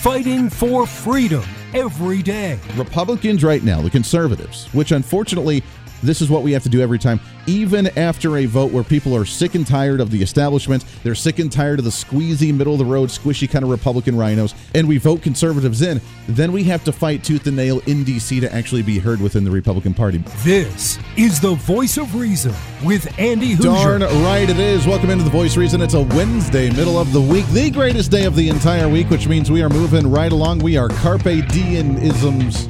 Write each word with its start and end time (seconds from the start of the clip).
fighting 0.00 0.48
for 0.48 0.86
freedom 0.86 1.44
every 1.74 2.22
day. 2.22 2.58
Republicans 2.74 3.44
right 3.44 3.62
now, 3.62 3.82
the 3.82 3.90
conservatives, 3.90 4.64
which 4.72 4.92
unfortunately 4.92 5.62
this 6.02 6.22
is 6.22 6.30
what 6.30 6.42
we 6.42 6.52
have 6.52 6.62
to 6.62 6.70
do 6.70 6.80
every 6.80 6.98
time. 6.98 7.20
Even 7.46 7.86
after 7.98 8.36
a 8.36 8.46
vote 8.46 8.70
where 8.70 8.84
people 8.84 9.16
are 9.16 9.24
sick 9.24 9.54
and 9.54 9.66
tired 9.66 10.00
of 10.00 10.10
the 10.10 10.22
establishment, 10.22 10.84
they're 11.02 11.14
sick 11.14 11.38
and 11.38 11.50
tired 11.50 11.78
of 11.78 11.84
the 11.84 11.90
squeezy, 11.90 12.54
middle 12.54 12.74
of 12.74 12.78
the 12.78 12.84
road, 12.84 13.08
squishy 13.08 13.50
kind 13.50 13.64
of 13.64 13.70
Republican 13.70 14.16
rhinos, 14.16 14.54
and 14.74 14.86
we 14.86 14.98
vote 14.98 15.22
conservatives 15.22 15.82
in, 15.82 16.00
then 16.28 16.52
we 16.52 16.64
have 16.64 16.84
to 16.84 16.92
fight 16.92 17.24
tooth 17.24 17.46
and 17.46 17.56
nail 17.56 17.80
in 17.86 18.04
D.C. 18.04 18.40
to 18.40 18.54
actually 18.54 18.82
be 18.82 18.98
heard 18.98 19.20
within 19.20 19.44
the 19.44 19.50
Republican 19.50 19.94
Party. 19.94 20.18
This 20.42 20.98
is 21.16 21.40
the 21.40 21.54
voice 21.54 21.96
of 21.96 22.14
reason 22.14 22.54
with 22.84 23.18
Andy 23.18 23.54
Hooser. 23.54 23.62
Darn 23.62 24.02
right 24.02 24.48
it 24.48 24.58
is. 24.58 24.86
Welcome 24.86 25.10
into 25.10 25.24
the 25.24 25.30
Voice 25.30 25.56
Reason. 25.56 25.80
It's 25.80 25.94
a 25.94 26.02
Wednesday, 26.02 26.70
middle 26.70 26.98
of 26.98 27.12
the 27.12 27.20
week, 27.20 27.46
the 27.48 27.70
greatest 27.70 28.10
day 28.10 28.24
of 28.24 28.36
the 28.36 28.48
entire 28.48 28.88
week, 28.88 29.10
which 29.10 29.26
means 29.26 29.50
we 29.50 29.62
are 29.62 29.70
moving 29.70 30.10
right 30.10 30.32
along. 30.32 30.58
We 30.58 30.76
are 30.76 30.88
carpe 30.88 31.24
diem 31.24 31.96
isms 31.98 32.66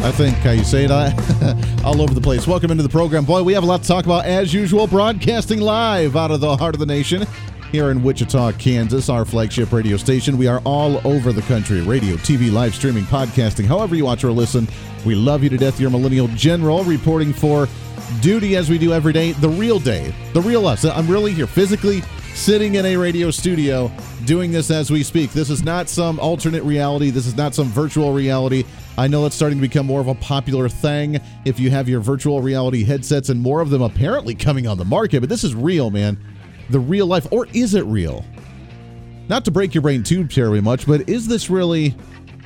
I 0.00 0.12
think 0.12 0.36
how 0.36 0.52
you 0.52 0.64
say 0.64 0.84
it, 0.84 0.90
all 1.84 2.00
over 2.00 2.14
the 2.14 2.20
place. 2.20 2.46
Welcome 2.46 2.70
into 2.70 2.82
the 2.82 2.88
program. 2.88 3.24
Boy, 3.24 3.42
we 3.42 3.52
have 3.52 3.64
a 3.64 3.66
lot 3.66 3.82
to 3.82 3.88
talk 3.88 4.04
about 4.04 4.24
as 4.24 4.54
usual, 4.54 4.86
broadcasting 4.86 5.60
live 5.60 6.16
out 6.16 6.30
of 6.30 6.40
the 6.40 6.56
heart 6.56 6.74
of 6.74 6.78
the 6.78 6.86
nation 6.86 7.26
here 7.72 7.90
in 7.90 8.02
Wichita, 8.02 8.52
Kansas, 8.52 9.08
our 9.08 9.24
flagship 9.24 9.72
radio 9.72 9.96
station. 9.96 10.38
We 10.38 10.46
are 10.46 10.60
all 10.64 11.06
over 11.06 11.32
the 11.32 11.42
country 11.42 11.82
radio, 11.82 12.16
TV, 12.16 12.50
live 12.50 12.74
streaming, 12.74 13.04
podcasting, 13.04 13.66
however 13.66 13.96
you 13.96 14.04
watch 14.04 14.24
or 14.24 14.30
listen. 14.30 14.68
We 15.04 15.14
love 15.14 15.42
you 15.42 15.50
to 15.50 15.58
death. 15.58 15.80
Your 15.80 15.90
millennial 15.90 16.28
general 16.28 16.84
reporting 16.84 17.32
for 17.32 17.68
duty 18.20 18.56
as 18.56 18.70
we 18.70 18.78
do 18.78 18.92
every 18.92 19.12
day, 19.12 19.32
the 19.32 19.48
real 19.48 19.78
day, 19.78 20.14
the 20.32 20.40
real 20.40 20.66
us. 20.66 20.84
I'm 20.84 21.08
really 21.08 21.32
here 21.32 21.46
physically 21.46 22.02
sitting 22.38 22.76
in 22.76 22.86
a 22.86 22.96
radio 22.96 23.32
studio 23.32 23.90
doing 24.24 24.52
this 24.52 24.70
as 24.70 24.92
we 24.92 25.02
speak. 25.02 25.32
This 25.32 25.50
is 25.50 25.64
not 25.64 25.88
some 25.88 26.20
alternate 26.20 26.62
reality. 26.62 27.10
This 27.10 27.26
is 27.26 27.36
not 27.36 27.52
some 27.52 27.66
virtual 27.66 28.12
reality. 28.12 28.64
I 28.96 29.08
know 29.08 29.26
it's 29.26 29.34
starting 29.34 29.58
to 29.58 29.62
become 29.62 29.86
more 29.86 30.00
of 30.00 30.06
a 30.06 30.14
popular 30.14 30.68
thing 30.68 31.20
if 31.44 31.58
you 31.58 31.68
have 31.70 31.88
your 31.88 31.98
virtual 32.00 32.40
reality 32.40 32.84
headsets 32.84 33.28
and 33.28 33.40
more 33.40 33.60
of 33.60 33.70
them 33.70 33.82
apparently 33.82 34.36
coming 34.36 34.68
on 34.68 34.78
the 34.78 34.84
market, 34.84 35.18
but 35.20 35.28
this 35.28 35.42
is 35.42 35.54
real, 35.54 35.90
man. 35.90 36.16
The 36.70 36.78
real 36.78 37.06
life. 37.06 37.26
Or 37.32 37.48
is 37.54 37.74
it 37.74 37.84
real? 37.86 38.24
Not 39.28 39.44
to 39.46 39.50
break 39.50 39.74
your 39.74 39.82
brain 39.82 40.04
too 40.04 40.24
terribly 40.26 40.60
much, 40.60 40.86
but 40.86 41.08
is 41.08 41.26
this 41.26 41.50
really 41.50 41.96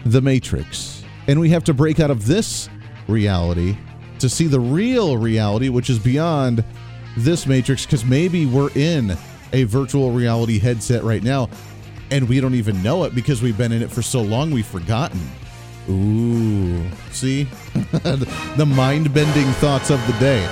the 0.07 0.23
Matrix? 0.23 1.05
And 1.29 1.39
we 1.39 1.51
have 1.51 1.65
to 1.65 1.75
break 1.75 2.01
out 2.01 2.11
of 2.11 2.27
this 2.27 2.71
reality 3.09 3.77
to 4.21 4.29
see 4.29 4.47
the 4.47 4.59
real 4.59 5.19
reality, 5.19 5.69
which 5.69 5.91
is 5.91 5.99
beyond 5.99 6.65
this 7.19 7.47
Matrix, 7.47 7.85
because 7.85 8.07
maybe 8.07 8.47
we're 8.47 8.71
in 8.75 9.17
a 9.53 9.65
virtual 9.65 10.11
reality 10.11 10.59
headset 10.59 11.03
right 11.03 11.23
now, 11.23 11.49
and 12.11 12.29
we 12.29 12.41
don't 12.41 12.55
even 12.55 12.83
know 12.83 13.05
it 13.05 13.15
because 13.15 13.43
we've 13.43 13.59
been 13.59 13.73
in 13.73 13.83
it 13.83 13.91
for 13.91 14.03
so 14.03 14.21
long 14.23 14.51
we've 14.51 14.67
forgotten. 14.67 15.21
Ooh, 15.89 16.85
see? 17.11 17.45
the 17.75 18.67
mind 18.67 19.13
bending 19.13 19.51
thoughts 19.55 19.91
of 19.91 20.05
the 20.07 20.13
day. 20.15 20.47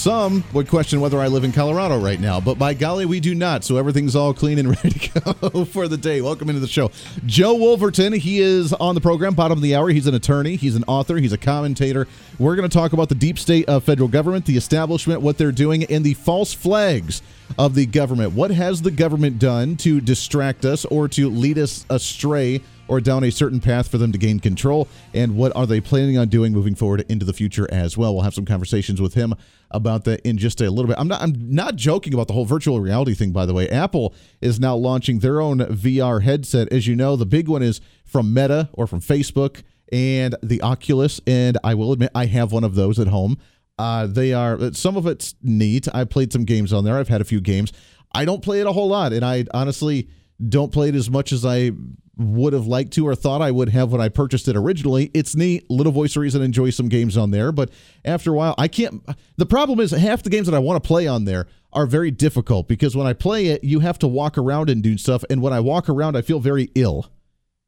Some 0.00 0.44
would 0.54 0.66
question 0.66 1.02
whether 1.02 1.20
I 1.20 1.26
live 1.26 1.44
in 1.44 1.52
Colorado 1.52 1.98
right 1.98 2.18
now, 2.18 2.40
but 2.40 2.58
by 2.58 2.72
golly, 2.72 3.04
we 3.04 3.20
do 3.20 3.34
not. 3.34 3.64
So 3.64 3.76
everything's 3.76 4.16
all 4.16 4.32
clean 4.32 4.58
and 4.58 4.68
ready 4.82 4.88
to 4.98 5.20
go 5.52 5.66
for 5.66 5.88
the 5.88 5.98
day. 5.98 6.22
Welcome 6.22 6.48
into 6.48 6.62
the 6.62 6.66
show. 6.66 6.90
Joe 7.26 7.54
Wolverton, 7.54 8.14
he 8.14 8.40
is 8.40 8.72
on 8.72 8.94
the 8.94 9.02
program, 9.02 9.34
bottom 9.34 9.58
of 9.58 9.62
the 9.62 9.74
hour. 9.74 9.90
He's 9.90 10.06
an 10.06 10.14
attorney, 10.14 10.56
he's 10.56 10.74
an 10.74 10.84
author, 10.86 11.18
he's 11.18 11.34
a 11.34 11.38
commentator. 11.38 12.08
We're 12.38 12.56
going 12.56 12.66
to 12.66 12.72
talk 12.72 12.94
about 12.94 13.10
the 13.10 13.14
deep 13.14 13.38
state 13.38 13.68
of 13.68 13.84
federal 13.84 14.08
government, 14.08 14.46
the 14.46 14.56
establishment, 14.56 15.20
what 15.20 15.36
they're 15.36 15.52
doing, 15.52 15.84
and 15.84 16.02
the 16.02 16.14
false 16.14 16.54
flags 16.54 17.20
of 17.58 17.74
the 17.74 17.86
government. 17.86 18.32
What 18.32 18.50
has 18.50 18.82
the 18.82 18.90
government 18.90 19.38
done 19.38 19.76
to 19.78 20.00
distract 20.00 20.64
us 20.64 20.84
or 20.84 21.08
to 21.08 21.28
lead 21.28 21.58
us 21.58 21.84
astray? 21.90 22.62
or 22.90 23.00
down 23.00 23.22
a 23.22 23.30
certain 23.30 23.60
path 23.60 23.88
for 23.88 23.98
them 23.98 24.10
to 24.10 24.18
gain 24.18 24.40
control? 24.40 24.88
And 25.14 25.36
what 25.36 25.54
are 25.54 25.64
they 25.64 25.80
planning 25.80 26.18
on 26.18 26.28
doing 26.28 26.52
moving 26.52 26.74
forward 26.74 27.06
into 27.08 27.24
the 27.24 27.32
future 27.32 27.68
as 27.72 27.96
well? 27.96 28.12
We'll 28.12 28.24
have 28.24 28.34
some 28.34 28.44
conversations 28.44 29.00
with 29.00 29.14
him 29.14 29.34
about 29.70 30.04
that 30.04 30.20
in 30.26 30.36
just 30.36 30.60
a 30.60 30.68
little 30.68 30.88
bit. 30.88 30.96
I'm 30.98 31.06
not 31.06 31.22
I'm 31.22 31.54
not 31.54 31.76
joking 31.76 32.12
about 32.12 32.26
the 32.26 32.34
whole 32.34 32.44
virtual 32.44 32.80
reality 32.80 33.14
thing 33.14 33.30
by 33.30 33.46
the 33.46 33.54
way. 33.54 33.68
Apple 33.68 34.12
is 34.40 34.58
now 34.58 34.74
launching 34.74 35.20
their 35.20 35.40
own 35.40 35.60
VR 35.60 36.22
headset. 36.22 36.70
As 36.72 36.88
you 36.88 36.96
know, 36.96 37.14
the 37.14 37.26
big 37.26 37.48
one 37.48 37.62
is 37.62 37.80
from 38.04 38.34
Meta 38.34 38.68
or 38.72 38.88
from 38.88 39.00
Facebook 39.00 39.62
and 39.92 40.34
the 40.42 40.60
Oculus 40.60 41.20
and 41.26 41.56
I 41.62 41.74
will 41.74 41.92
admit 41.92 42.10
I 42.12 42.26
have 42.26 42.50
one 42.50 42.64
of 42.64 42.74
those 42.74 42.98
at 42.98 43.06
home. 43.06 43.38
Uh, 43.80 44.06
they 44.06 44.34
are 44.34 44.74
some 44.74 44.98
of 44.98 45.06
it's 45.06 45.34
neat. 45.42 45.88
I 45.94 46.04
played 46.04 46.34
some 46.34 46.44
games 46.44 46.70
on 46.70 46.84
there. 46.84 46.98
I've 46.98 47.08
had 47.08 47.22
a 47.22 47.24
few 47.24 47.40
games. 47.40 47.72
I 48.12 48.26
don't 48.26 48.42
play 48.42 48.60
it 48.60 48.66
a 48.66 48.72
whole 48.72 48.88
lot 48.88 49.14
and 49.14 49.24
I 49.24 49.46
honestly 49.54 50.10
don't 50.46 50.70
play 50.70 50.90
it 50.90 50.94
as 50.94 51.08
much 51.08 51.32
as 51.32 51.46
I 51.46 51.70
would 52.18 52.52
have 52.52 52.66
liked 52.66 52.92
to 52.94 53.08
or 53.08 53.14
thought 53.14 53.40
I 53.40 53.50
would 53.50 53.70
have 53.70 53.92
when 53.92 54.02
I 54.02 54.10
purchased 54.10 54.48
it 54.48 54.56
originally. 54.56 55.10
It's 55.14 55.34
neat. 55.34 55.70
Little 55.70 55.92
voice 55.92 56.14
reason 56.14 56.42
enjoy 56.42 56.68
some 56.68 56.90
games 56.90 57.16
on 57.16 57.30
there, 57.30 57.52
but 57.52 57.70
after 58.04 58.32
a 58.32 58.34
while, 58.34 58.54
I 58.58 58.68
can't. 58.68 59.02
The 59.38 59.46
problem 59.46 59.80
is 59.80 59.92
half 59.92 60.22
the 60.22 60.28
games 60.28 60.46
that 60.46 60.54
I 60.54 60.58
want 60.58 60.82
to 60.82 60.86
play 60.86 61.06
on 61.06 61.24
there 61.24 61.46
are 61.72 61.86
very 61.86 62.10
difficult 62.10 62.68
because 62.68 62.94
when 62.94 63.06
I 63.06 63.14
play 63.14 63.46
it, 63.46 63.64
you 63.64 63.80
have 63.80 63.98
to 64.00 64.08
walk 64.08 64.36
around 64.36 64.68
and 64.68 64.82
do 64.82 64.98
stuff, 64.98 65.24
and 65.30 65.40
when 65.40 65.54
I 65.54 65.60
walk 65.60 65.88
around, 65.88 66.16
I 66.16 66.20
feel 66.20 66.40
very 66.40 66.70
ill 66.74 67.10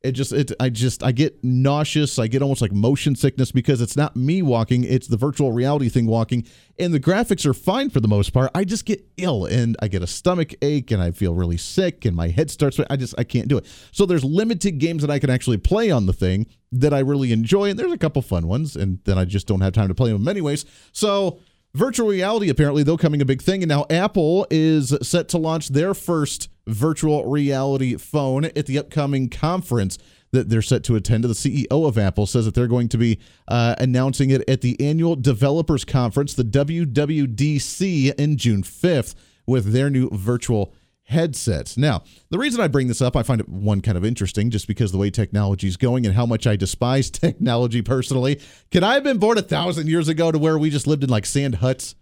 it 0.02 0.12
just 0.12 0.32
it 0.32 0.50
i 0.58 0.68
just 0.68 1.02
i 1.02 1.12
get 1.12 1.42
nauseous. 1.42 2.18
I 2.18 2.26
get 2.26 2.42
almost 2.42 2.60
like 2.60 2.72
motion 2.72 3.14
sickness 3.14 3.52
because 3.52 3.80
it's 3.80 3.96
not 3.96 4.16
me 4.16 4.42
walking 4.42 4.84
it's 4.84 5.06
the 5.06 5.16
virtual 5.16 5.52
reality 5.52 5.88
thing 5.88 6.06
walking. 6.06 6.46
And 6.78 6.92
the 6.92 7.00
graphics 7.00 7.46
are 7.46 7.54
fine 7.54 7.90
for 7.90 8.00
the 8.00 8.08
most 8.08 8.30
part. 8.32 8.50
I 8.54 8.64
just 8.64 8.84
get 8.84 9.04
ill 9.16 9.44
and 9.44 9.76
i 9.80 9.88
get 9.88 10.02
a 10.02 10.06
stomach 10.06 10.54
ache 10.62 10.90
and 10.90 11.02
i 11.02 11.10
feel 11.10 11.34
really 11.34 11.56
sick 11.56 12.04
and 12.04 12.16
my 12.16 12.28
head 12.28 12.50
starts 12.50 12.80
i 12.90 12.96
just 12.96 13.14
i 13.18 13.24
can't 13.24 13.48
do 13.48 13.58
it. 13.58 13.66
So 13.92 14.06
there's 14.06 14.24
limited 14.24 14.78
games 14.78 15.02
that 15.02 15.10
i 15.10 15.18
can 15.18 15.30
actually 15.30 15.58
play 15.58 15.90
on 15.90 16.06
the 16.06 16.12
thing 16.12 16.46
that 16.72 16.92
i 16.92 16.98
really 16.98 17.32
enjoy. 17.32 17.70
And 17.70 17.78
there's 17.78 17.92
a 17.92 17.98
couple 17.98 18.22
fun 18.22 18.48
ones 18.48 18.76
and 18.76 18.98
then 19.04 19.18
i 19.18 19.24
just 19.24 19.46
don't 19.46 19.60
have 19.60 19.72
time 19.72 19.88
to 19.88 19.94
play 19.94 20.12
them 20.12 20.26
anyways. 20.26 20.64
So 20.92 21.40
virtual 21.74 22.08
reality 22.08 22.48
apparently 22.48 22.82
though 22.82 22.96
coming 22.96 23.22
a 23.22 23.24
big 23.24 23.40
thing 23.40 23.62
and 23.62 23.68
now 23.68 23.86
apple 23.88 24.46
is 24.50 24.96
set 25.02 25.28
to 25.28 25.38
launch 25.38 25.68
their 25.68 25.94
first 25.94 26.48
virtual 26.66 27.26
reality 27.26 27.96
phone 27.96 28.44
at 28.44 28.66
the 28.66 28.78
upcoming 28.78 29.28
conference 29.28 29.98
that 30.32 30.48
they're 30.48 30.62
set 30.62 30.82
to 30.84 30.96
attend. 30.96 31.24
The 31.24 31.28
CEO 31.28 31.86
of 31.86 31.98
Apple 31.98 32.26
says 32.26 32.46
that 32.46 32.54
they're 32.54 32.66
going 32.66 32.88
to 32.88 32.98
be 32.98 33.18
uh, 33.48 33.74
announcing 33.78 34.30
it 34.30 34.48
at 34.48 34.62
the 34.62 34.80
annual 34.80 35.14
developers 35.14 35.84
conference, 35.84 36.34
the 36.34 36.42
WWDC, 36.42 38.14
in 38.14 38.36
June 38.36 38.62
5th 38.62 39.14
with 39.46 39.72
their 39.72 39.90
new 39.90 40.08
virtual 40.10 40.74
headsets. 41.04 41.76
Now, 41.76 42.02
the 42.30 42.38
reason 42.38 42.60
I 42.60 42.68
bring 42.68 42.88
this 42.88 43.02
up, 43.02 43.16
I 43.16 43.22
find 43.22 43.40
it 43.40 43.48
one 43.48 43.80
kind 43.80 43.98
of 43.98 44.04
interesting 44.04 44.50
just 44.50 44.66
because 44.66 44.92
the 44.92 44.98
way 44.98 45.10
technology 45.10 45.68
is 45.68 45.76
going 45.76 46.06
and 46.06 46.14
how 46.14 46.26
much 46.26 46.46
I 46.46 46.56
despise 46.56 47.10
technology 47.10 47.82
personally. 47.82 48.40
Could 48.70 48.84
I 48.84 48.94
have 48.94 49.04
been 49.04 49.18
born 49.18 49.38
a 49.38 49.42
thousand 49.42 49.88
years 49.88 50.08
ago 50.08 50.32
to 50.32 50.38
where 50.38 50.58
we 50.58 50.70
just 50.70 50.86
lived 50.86 51.04
in 51.04 51.10
like 51.10 51.26
sand 51.26 51.56
huts? 51.56 51.94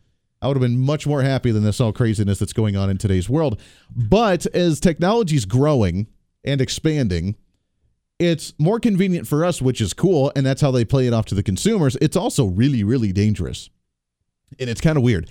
I 0.43 0.47
would 0.47 0.57
have 0.57 0.63
been 0.63 0.79
much 0.79 1.07
more 1.07 1.23
happy 1.23 1.51
than 1.51 1.65
this 1.65 1.81
all 1.81 1.93
craziness 1.93 2.39
that's 2.39 2.55
going 2.55 2.77
on 2.77 2.89
in 2.89 2.97
today's 2.97 3.29
world. 3.29 3.61
But 3.95 4.47
as 4.55 4.81
technology 4.81 5.37
is 5.37 5.45
growing 5.45 6.07
and 6.45 6.61
expanding, 6.63 7.37
it's 8.19 8.55
more 8.59 8.81
convenient 8.81 9.27
for 9.27 9.45
us, 9.45 9.61
which 9.61 9.81
is 9.81 9.93
cool, 9.93 10.33
and 10.35 10.45
that's 10.45 10.61
how 10.61 10.71
they 10.71 10.85
play 10.85 11.07
it 11.07 11.13
off 11.13 11.27
to 11.27 11.35
the 11.35 11.43
consumers. 11.43 11.97
It's 12.01 12.17
also 12.17 12.47
really, 12.47 12.85
really 12.85 13.13
dangerous. 13.13 13.69
And 14.59 14.69
it's 14.69 14.81
kind 14.81 14.97
of 14.97 15.03
weird. 15.03 15.31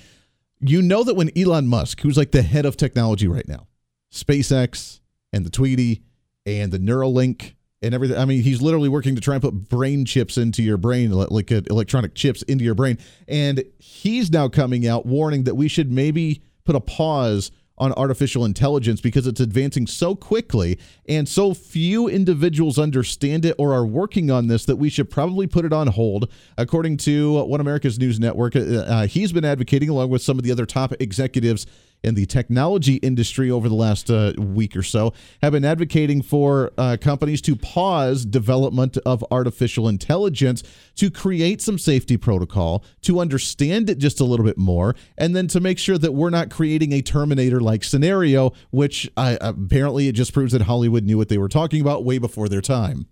You 0.61 0.81
know 0.81 1.03
that 1.03 1.15
when 1.15 1.31
Elon 1.37 1.67
Musk, 1.67 2.01
who's 2.01 2.17
like 2.17 2.31
the 2.31 2.41
head 2.41 2.65
of 2.65 2.75
technology 2.75 3.27
right 3.27 3.47
now, 3.47 3.67
SpaceX 4.11 4.99
and 5.31 5.45
the 5.45 5.49
Tweety 5.49 6.03
and 6.45 6.71
the 6.71 6.79
Neuralink 6.79 7.53
and 7.81 7.93
everything. 7.93 8.17
I 8.17 8.25
mean, 8.25 8.43
he's 8.43 8.61
literally 8.61 8.89
working 8.89 9.15
to 9.15 9.21
try 9.21 9.35
and 9.35 9.41
put 9.41 9.69
brain 9.69 10.05
chips 10.05 10.37
into 10.37 10.61
your 10.61 10.77
brain, 10.77 11.11
like 11.11 11.51
uh, 11.51 11.61
electronic 11.69 12.13
chips 12.15 12.41
into 12.43 12.63
your 12.63 12.75
brain. 12.75 12.97
And 13.27 13.63
he's 13.77 14.31
now 14.31 14.47
coming 14.49 14.87
out 14.87 15.05
warning 15.05 15.43
that 15.45 15.55
we 15.55 15.67
should 15.67 15.91
maybe 15.91 16.41
put 16.65 16.75
a 16.75 16.81
pause 16.81 17.51
on 17.79 17.93
artificial 17.93 18.45
intelligence 18.45 19.01
because 19.01 19.25
it's 19.27 19.39
advancing 19.39 19.87
so 19.87 20.15
quickly 20.15 20.77
and 21.07 21.27
so 21.27 21.53
few 21.53 22.07
individuals 22.07 22.77
understand 22.77 23.45
it 23.45 23.55
or 23.57 23.73
are 23.73 23.85
working 23.85 24.29
on 24.29 24.47
this 24.47 24.65
that 24.65 24.75
we 24.75 24.89
should 24.89 25.09
probably 25.09 25.47
put 25.47 25.65
it 25.65 25.73
on 25.73 25.87
hold. 25.87 26.29
According 26.57 26.97
to 26.97 27.43
One 27.45 27.61
America's 27.61 27.97
News 27.97 28.19
Network, 28.19 28.55
uh, 28.55 28.59
uh 28.59 29.07
he's 29.07 29.31
been 29.31 29.45
advocating, 29.45 29.89
along 29.89 30.09
with 30.09 30.21
some 30.21 30.37
of 30.37 30.43
the 30.43 30.51
other 30.51 30.65
top 30.65 30.93
executives 30.99 31.65
in 32.03 32.15
the 32.15 32.25
technology 32.25 32.95
industry 32.95 33.51
over 33.51 33.67
the 33.67 33.75
last 33.75 34.09
uh, 34.09 34.33
week 34.37 34.75
or 34.75 34.83
so 34.83 35.13
have 35.41 35.51
been 35.51 35.65
advocating 35.65 36.21
for 36.21 36.71
uh, 36.77 36.97
companies 36.99 37.41
to 37.41 37.55
pause 37.55 38.25
development 38.25 38.97
of 39.05 39.23
artificial 39.31 39.87
intelligence 39.87 40.63
to 40.95 41.11
create 41.11 41.61
some 41.61 41.77
safety 41.77 42.17
protocol, 42.17 42.83
to 43.01 43.19
understand 43.19 43.89
it 43.89 43.97
just 43.97 44.19
a 44.19 44.23
little 44.23 44.45
bit 44.45 44.57
more, 44.57 44.95
and 45.17 45.35
then 45.35 45.47
to 45.47 45.59
make 45.59 45.77
sure 45.77 45.97
that 45.97 46.13
we're 46.13 46.29
not 46.29 46.49
creating 46.49 46.93
a 46.93 47.01
Terminator 47.01 47.59
like 47.59 47.83
scenario, 47.83 48.51
which 48.71 49.09
uh, 49.17 49.37
apparently 49.41 50.07
it 50.07 50.13
just 50.13 50.33
proves 50.33 50.53
that 50.53 50.61
Hollywood 50.61 51.03
knew 51.03 51.17
what 51.17 51.29
they 51.29 51.37
were 51.37 51.49
talking 51.49 51.81
about 51.81 52.05
way 52.05 52.17
before 52.17 52.47
their 52.47 52.61
time. 52.61 53.07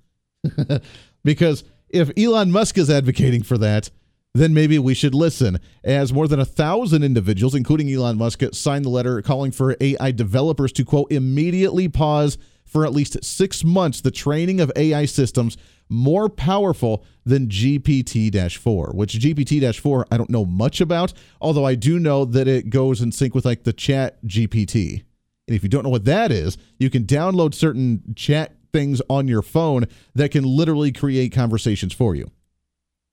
because 1.23 1.63
if 1.89 2.11
Elon 2.17 2.51
Musk 2.51 2.77
is 2.77 2.89
advocating 2.89 3.43
for 3.43 3.57
that, 3.57 3.89
then 4.39 4.53
maybe 4.53 4.77
we 4.79 4.93
should 4.93 5.15
listen. 5.15 5.59
As 5.83 6.13
more 6.13 6.27
than 6.27 6.39
a 6.39 6.45
thousand 6.45 7.03
individuals, 7.03 7.55
including 7.55 7.91
Elon 7.91 8.17
Musk, 8.17 8.41
signed 8.53 8.85
the 8.85 8.89
letter 8.89 9.21
calling 9.21 9.51
for 9.51 9.75
AI 9.79 10.11
developers 10.11 10.71
to, 10.73 10.85
quote, 10.85 11.11
immediately 11.11 11.87
pause 11.87 12.37
for 12.65 12.85
at 12.85 12.93
least 12.93 13.23
six 13.23 13.63
months 13.63 14.01
the 14.01 14.11
training 14.11 14.59
of 14.59 14.71
AI 14.75 15.05
systems 15.05 15.57
more 15.89 16.27
powerful 16.29 17.05
than 17.25 17.47
GPT 17.47 18.57
4, 18.57 18.91
which 18.93 19.13
GPT 19.13 19.75
4 19.75 20.07
I 20.11 20.17
don't 20.17 20.29
know 20.29 20.45
much 20.45 20.81
about, 20.81 21.13
although 21.39 21.65
I 21.65 21.75
do 21.75 21.97
know 21.97 22.25
that 22.25 22.47
it 22.47 22.69
goes 22.69 23.01
in 23.01 23.11
sync 23.11 23.33
with 23.33 23.45
like 23.45 23.63
the 23.63 23.73
chat 23.73 24.23
GPT. 24.25 25.03
And 25.47 25.55
if 25.55 25.63
you 25.63 25.69
don't 25.69 25.83
know 25.83 25.89
what 25.89 26.05
that 26.05 26.31
is, 26.31 26.57
you 26.77 26.89
can 26.89 27.05
download 27.05 27.53
certain 27.53 28.13
chat 28.15 28.53
things 28.73 29.01
on 29.09 29.29
your 29.29 29.41
phone 29.41 29.85
that 30.13 30.31
can 30.31 30.43
literally 30.43 30.91
create 30.91 31.31
conversations 31.31 31.93
for 31.93 32.15
you. 32.15 32.29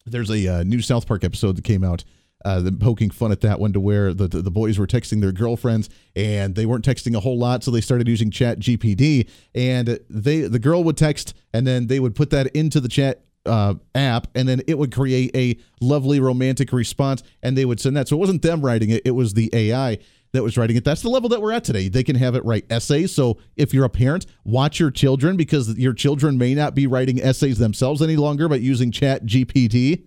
There's 0.06 0.30
a 0.30 0.60
uh, 0.60 0.62
new 0.64 0.82
South 0.82 1.06
Park 1.06 1.24
episode 1.24 1.56
that 1.56 1.64
came 1.64 1.82
out 1.82 2.04
uh, 2.44 2.60
the 2.60 2.72
poking 2.72 3.08
fun 3.08 3.32
at 3.32 3.40
that 3.40 3.58
one 3.58 3.72
to 3.72 3.80
where 3.80 4.12
the, 4.12 4.28
the, 4.28 4.42
the 4.42 4.50
boys 4.50 4.78
were 4.78 4.86
texting 4.86 5.22
their 5.22 5.32
girlfriends 5.32 5.88
and 6.14 6.54
they 6.54 6.66
weren't 6.66 6.84
texting 6.84 7.16
a 7.16 7.20
whole 7.20 7.38
lot, 7.38 7.64
so 7.64 7.70
they 7.70 7.80
started 7.80 8.06
using 8.06 8.30
Chat 8.30 8.58
GPT 8.58 9.26
And 9.54 9.98
they 10.10 10.42
the 10.42 10.58
girl 10.58 10.84
would 10.84 10.98
text 10.98 11.34
and 11.54 11.66
then 11.66 11.86
they 11.86 12.00
would 12.00 12.14
put 12.14 12.28
that 12.30 12.48
into 12.48 12.80
the 12.80 12.88
chat 12.88 13.24
uh, 13.46 13.74
app, 13.94 14.26
and 14.34 14.48
then 14.48 14.62
it 14.66 14.78
would 14.78 14.92
create 14.92 15.30
a 15.34 15.58
lovely 15.80 16.20
romantic 16.20 16.72
response, 16.72 17.22
and 17.42 17.56
they 17.56 17.64
would 17.64 17.80
send 17.80 17.96
that. 17.96 18.08
So 18.08 18.16
it 18.16 18.20
wasn't 18.20 18.42
them 18.42 18.60
writing 18.60 18.90
it; 18.90 19.02
it 19.04 19.12
was 19.12 19.34
the 19.34 19.50
AI 19.52 19.98
that 20.34 20.42
was 20.42 20.58
writing 20.58 20.76
it. 20.76 20.84
That's 20.84 21.00
the 21.00 21.08
level 21.08 21.28
that 21.28 21.40
we're 21.40 21.52
at 21.52 21.62
today. 21.62 21.88
They 21.88 22.02
can 22.02 22.16
have 22.16 22.34
it 22.34 22.44
write 22.44 22.66
essays. 22.68 23.14
So 23.14 23.38
if 23.56 23.72
you're 23.72 23.84
a 23.84 23.88
parent, 23.88 24.26
watch 24.44 24.80
your 24.80 24.90
children 24.90 25.36
because 25.36 25.78
your 25.78 25.92
children 25.92 26.36
may 26.36 26.54
not 26.54 26.74
be 26.74 26.88
writing 26.88 27.22
essays 27.22 27.58
themselves 27.58 28.02
any 28.02 28.16
longer, 28.16 28.48
but 28.48 28.60
using 28.60 28.90
Chat 28.90 29.24
GPT. 29.24 30.04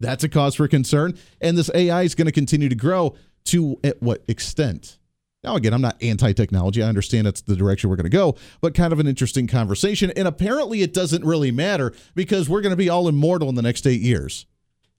That's 0.00 0.22
a 0.22 0.28
cause 0.28 0.54
for 0.54 0.68
concern. 0.68 1.18
And 1.40 1.56
this 1.56 1.70
AI 1.74 2.02
is 2.02 2.14
going 2.14 2.26
to 2.26 2.32
continue 2.32 2.68
to 2.68 2.74
grow 2.74 3.16
to 3.46 3.80
at 3.82 4.02
what 4.02 4.22
extent? 4.28 4.98
Now, 5.42 5.56
again, 5.56 5.72
I'm 5.72 5.80
not 5.80 6.02
anti 6.02 6.32
technology. 6.32 6.82
I 6.82 6.88
understand 6.88 7.26
that's 7.26 7.40
the 7.40 7.56
direction 7.56 7.88
we're 7.88 7.96
going 7.96 8.04
to 8.04 8.10
go, 8.10 8.36
but 8.60 8.74
kind 8.74 8.92
of 8.92 9.00
an 9.00 9.06
interesting 9.06 9.46
conversation. 9.46 10.12
And 10.14 10.28
apparently, 10.28 10.82
it 10.82 10.92
doesn't 10.92 11.24
really 11.24 11.50
matter 11.50 11.94
because 12.14 12.50
we're 12.50 12.62
going 12.62 12.70
to 12.70 12.76
be 12.76 12.90
all 12.90 13.08
immortal 13.08 13.48
in 13.48 13.54
the 13.54 13.62
next 13.62 13.86
eight 13.86 14.02
years. 14.02 14.44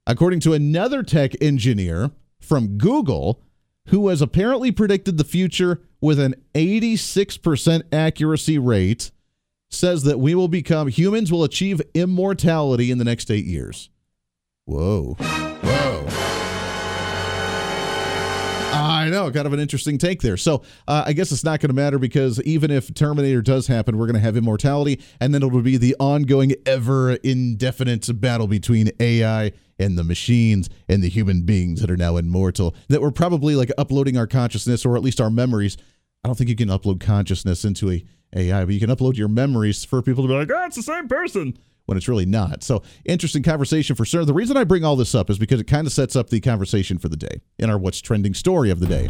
According 0.08 0.40
to 0.42 0.54
another 0.54 1.04
tech 1.04 1.34
engineer 1.40 2.12
from 2.40 2.78
Google, 2.78 3.42
who 3.88 4.08
has 4.10 4.22
apparently 4.22 4.72
predicted 4.72 5.18
the 5.18 5.24
future 5.24 5.82
with 6.02 6.20
an 6.20 6.36
86% 6.54 7.84
accuracy 7.92 8.58
rate, 8.58 9.12
says 9.70 10.04
that 10.04 10.20
we 10.20 10.36
will 10.36 10.48
become 10.48 10.88
humans 10.88 11.32
will 11.32 11.44
achieve 11.44 11.82
immortality 11.94 12.92
in 12.92 12.98
the 12.98 13.04
next 13.04 13.30
eight 13.32 13.46
years. 13.46 13.90
Whoa. 14.66 15.16
I 18.76 19.10
know, 19.10 19.32
kind 19.32 19.48
of 19.48 19.54
an 19.54 19.60
interesting 19.60 19.98
take 19.98 20.22
there. 20.22 20.38
So 20.38 20.64
uh, 20.88 21.04
I 21.06 21.14
guess 21.14 21.32
it's 21.32 21.44
not 21.44 21.60
going 21.60 21.70
to 21.70 21.76
matter 21.76 22.00
because 22.00 22.42
even 22.44 22.72
if 22.72 22.94
Terminator 22.94 23.42
does 23.42 23.68
happen, 23.68 23.98
we're 23.98 24.08
going 24.08 24.16
to 24.16 24.22
have 24.22 24.38
immortality, 24.38 25.02
and 25.20 25.34
then 25.34 25.44
it'll 25.44 25.62
be 25.62 25.78
the 25.78 25.96
ongoing, 26.00 26.54
ever 26.66 27.14
indefinite 27.14 28.10
battle 28.20 28.48
between 28.48 28.92
AI 29.00 29.52
and 29.78 29.98
the 29.98 30.04
machines 30.04 30.70
and 30.88 31.04
the 31.04 31.10
human 31.10 31.42
beings 31.42 31.82
that 31.82 31.92
are 31.92 31.98
now 31.98 32.18
immortal. 32.18 32.76
That 32.90 33.02
we're 33.02 33.12
probably 33.12 33.56
like 33.56 33.72
uploading 33.78 34.18
our 34.18 34.28
consciousness 34.28 34.86
or 34.86 34.96
at 34.96 35.04
least 35.04 35.20
our 35.20 35.30
memories. 35.30 35.78
I 36.24 36.28
don't 36.28 36.36
think 36.36 36.50
you 36.50 36.56
can 36.56 36.70
upload 36.70 37.00
consciousness 37.00 37.66
into 37.66 37.92
a 37.92 38.04
AI, 38.36 38.66
but 38.66 38.74
you 38.74 38.80
can 38.80 38.90
upload 38.90 39.16
your 39.16 39.28
memories 39.28 39.86
for 39.86 40.02
people 40.02 40.24
to 40.24 40.28
be 40.28 40.34
like, 40.34 40.50
oh, 40.52 40.66
it's 40.66 40.76
the 40.76 40.84
same 40.84 41.08
person 41.08 41.58
when 41.86 41.98
it's 41.98 42.08
really 42.08 42.26
not. 42.26 42.64
So, 42.64 42.84
interesting 43.06 43.44
conversation 43.44 43.96
for 43.96 44.06
sure. 44.06 44.26
The 44.26 44.34
reason 44.34 44.58
I 44.58 44.64
bring 44.64 44.84
all 44.84 44.96
this 44.96 45.16
up 45.16 45.30
is 45.30 45.38
because 45.38 45.60
it 45.60 45.68
kind 45.68 45.88
of 45.88 45.94
sets 45.94 46.16
up 46.16 46.30
the 46.30 46.40
conversation 46.40 46.98
for 46.98 47.10
the 47.10 47.18
day 47.18 47.42
in 47.60 47.70
our 47.70 47.78
What's 47.78 48.02
Trending 48.02 48.34
story 48.34 48.70
of 48.70 48.80
the 48.80 48.88
day. 48.88 49.08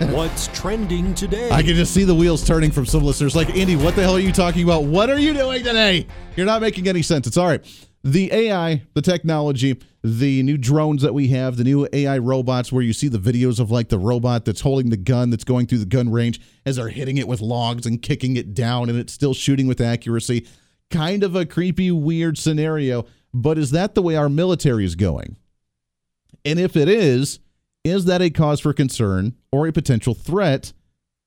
What's 0.00 0.48
trending 0.48 1.14
today? 1.14 1.50
I 1.50 1.62
can 1.62 1.74
just 1.74 1.92
see 1.92 2.04
the 2.04 2.14
wheels 2.14 2.42
turning 2.46 2.70
from 2.70 2.86
some 2.86 3.02
listeners 3.02 3.36
like, 3.36 3.54
Andy, 3.54 3.76
what 3.76 3.94
the 3.94 4.02
hell 4.02 4.16
are 4.16 4.20
you 4.20 4.32
talking 4.32 4.64
about? 4.64 4.84
What 4.84 5.10
are 5.10 5.18
you 5.18 5.34
doing 5.34 5.62
today? 5.62 6.06
You're 6.36 6.46
not 6.46 6.62
making 6.62 6.88
any 6.88 7.02
sense. 7.02 7.26
It's 7.26 7.36
all 7.36 7.46
right. 7.46 7.62
The 8.02 8.32
AI, 8.32 8.82
the 8.94 9.02
technology, 9.02 9.78
the 10.02 10.42
new 10.42 10.56
drones 10.56 11.02
that 11.02 11.12
we 11.12 11.28
have, 11.28 11.58
the 11.58 11.64
new 11.64 11.86
AI 11.92 12.16
robots 12.16 12.72
where 12.72 12.82
you 12.82 12.94
see 12.94 13.08
the 13.08 13.18
videos 13.18 13.60
of 13.60 13.70
like 13.70 13.90
the 13.90 13.98
robot 13.98 14.46
that's 14.46 14.62
holding 14.62 14.88
the 14.88 14.96
gun 14.96 15.28
that's 15.28 15.44
going 15.44 15.66
through 15.66 15.78
the 15.78 15.86
gun 15.86 16.10
range 16.10 16.40
as 16.64 16.76
they're 16.76 16.88
hitting 16.88 17.18
it 17.18 17.28
with 17.28 17.42
logs 17.42 17.84
and 17.84 18.00
kicking 18.00 18.36
it 18.36 18.54
down 18.54 18.88
and 18.88 18.98
it's 18.98 19.12
still 19.12 19.34
shooting 19.34 19.66
with 19.66 19.82
accuracy 19.82 20.46
kind 20.90 21.22
of 21.22 21.34
a 21.34 21.46
creepy, 21.46 21.90
weird 21.90 22.38
scenario. 22.38 23.06
But 23.32 23.58
is 23.58 23.70
that 23.70 23.94
the 23.94 24.02
way 24.02 24.16
our 24.16 24.28
military 24.28 24.84
is 24.84 24.96
going? 24.96 25.36
And 26.44 26.58
if 26.58 26.76
it 26.76 26.88
is, 26.88 27.38
is 27.84 28.04
that 28.06 28.22
a 28.22 28.30
cause 28.30 28.60
for 28.60 28.72
concern 28.72 29.34
or 29.52 29.66
a 29.66 29.72
potential 29.72 30.14
threat 30.14 30.72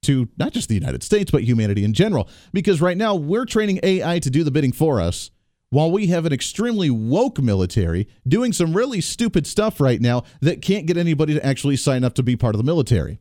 to 0.04 0.28
not 0.38 0.52
just 0.52 0.70
the 0.70 0.76
United 0.76 1.04
States, 1.04 1.32
but 1.32 1.44
humanity 1.44 1.84
in 1.84 1.94
general? 1.94 2.28
Because 2.52 2.82
right 2.82 2.98
now 2.98 3.16
we're 3.16 3.46
training 3.46 3.80
AI 3.84 4.20
to 4.20 4.30
do 4.30 4.44
the 4.44 4.52
bidding 4.52 4.72
for 4.72 5.00
us 5.00 5.32
while 5.70 5.92
we 5.92 6.08
have 6.08 6.26
an 6.26 6.34
extremely 6.34 6.90
woke 6.92 7.40
military 7.40 8.08
doing 8.28 8.54
some 8.54 8.76
really 8.76 9.02
stupid 9.02 9.48
stuff 9.48 9.80
right 9.80 10.02
now 10.02 10.24
that 10.40 10.62
can't 10.62 10.86
get 10.86 10.98
anybody 10.98 11.34
to 11.34 11.44
actually 11.44 11.76
sign 11.76 12.04
up 12.04 12.14
to 12.14 12.22
be 12.22 12.36
part 12.36 12.54
of 12.54 12.60
the 12.60 12.64
military. 12.64 13.20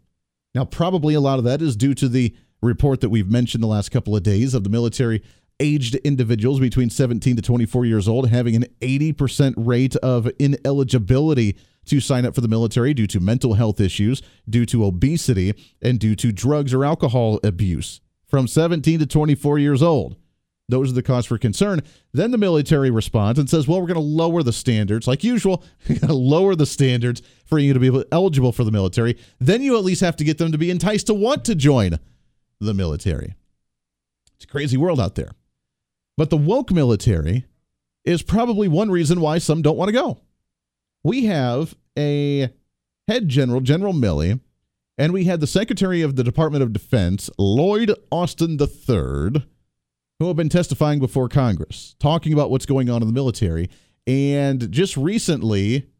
Now, 0.54 0.66
probably 0.66 1.14
a 1.14 1.20
lot 1.20 1.38
of 1.38 1.44
that 1.44 1.62
is 1.62 1.76
due 1.76 1.94
to 1.94 2.08
the 2.08 2.34
report 2.60 3.00
that 3.00 3.08
we've 3.08 3.30
mentioned 3.30 3.62
the 3.62 3.68
last 3.68 3.90
couple 3.90 4.14
of 4.14 4.22
days 4.22 4.52
of 4.52 4.64
the 4.64 4.70
military 4.70 5.22
aged 5.62 5.94
individuals 5.96 6.60
between 6.60 6.90
17 6.90 7.36
to 7.36 7.42
24 7.42 7.86
years 7.86 8.08
old 8.08 8.28
having 8.28 8.56
an 8.56 8.66
80% 8.80 9.54
rate 9.56 9.96
of 9.96 10.28
ineligibility 10.38 11.56
to 11.86 12.00
sign 12.00 12.26
up 12.26 12.34
for 12.34 12.40
the 12.40 12.48
military 12.48 12.92
due 12.92 13.06
to 13.06 13.20
mental 13.20 13.54
health 13.54 13.80
issues, 13.80 14.20
due 14.48 14.66
to 14.66 14.84
obesity, 14.84 15.54
and 15.80 15.98
due 15.98 16.14
to 16.16 16.32
drugs 16.32 16.74
or 16.74 16.84
alcohol 16.84 17.40
abuse 17.42 18.00
from 18.26 18.46
17 18.46 18.98
to 18.98 19.06
24 19.06 19.58
years 19.58 19.82
old. 19.82 20.16
Those 20.68 20.90
are 20.90 20.94
the 20.94 21.02
cause 21.02 21.26
for 21.26 21.38
concern. 21.38 21.82
Then 22.12 22.30
the 22.30 22.38
military 22.38 22.90
responds 22.90 23.38
and 23.38 23.50
says, 23.50 23.68
well, 23.68 23.80
we're 23.80 23.88
going 23.88 23.94
to 23.96 24.00
lower 24.00 24.42
the 24.42 24.52
standards. 24.52 25.06
Like 25.06 25.22
usual, 25.22 25.64
lower 26.08 26.54
the 26.54 26.66
standards 26.66 27.20
for 27.44 27.58
you 27.58 27.74
to 27.74 27.80
be 27.80 28.04
eligible 28.10 28.52
for 28.52 28.64
the 28.64 28.70
military. 28.70 29.18
Then 29.38 29.60
you 29.62 29.76
at 29.76 29.84
least 29.84 30.00
have 30.00 30.16
to 30.16 30.24
get 30.24 30.38
them 30.38 30.52
to 30.52 30.58
be 30.58 30.70
enticed 30.70 31.08
to 31.08 31.14
want 31.14 31.44
to 31.46 31.54
join 31.54 31.98
the 32.60 32.74
military. 32.74 33.34
It's 34.36 34.44
a 34.44 34.48
crazy 34.48 34.76
world 34.76 35.00
out 35.00 35.14
there. 35.14 35.32
But 36.22 36.30
the 36.30 36.36
woke 36.36 36.70
military 36.70 37.46
is 38.04 38.22
probably 38.22 38.68
one 38.68 38.92
reason 38.92 39.20
why 39.20 39.38
some 39.38 39.60
don't 39.60 39.76
want 39.76 39.88
to 39.88 39.92
go. 39.92 40.20
We 41.02 41.24
have 41.24 41.74
a 41.98 42.48
head 43.08 43.28
general, 43.28 43.60
General 43.60 43.92
Milley, 43.92 44.38
and 44.96 45.12
we 45.12 45.24
had 45.24 45.40
the 45.40 45.48
Secretary 45.48 46.00
of 46.00 46.14
the 46.14 46.22
Department 46.22 46.62
of 46.62 46.72
Defense, 46.72 47.28
Lloyd 47.38 47.92
Austin 48.12 48.52
III, 48.52 49.44
who 50.20 50.28
have 50.28 50.36
been 50.36 50.48
testifying 50.48 51.00
before 51.00 51.28
Congress, 51.28 51.96
talking 51.98 52.32
about 52.32 52.52
what's 52.52 52.66
going 52.66 52.88
on 52.88 53.02
in 53.02 53.08
the 53.08 53.12
military. 53.12 53.68
And 54.06 54.70
just 54.70 54.96
recently, 54.96 55.90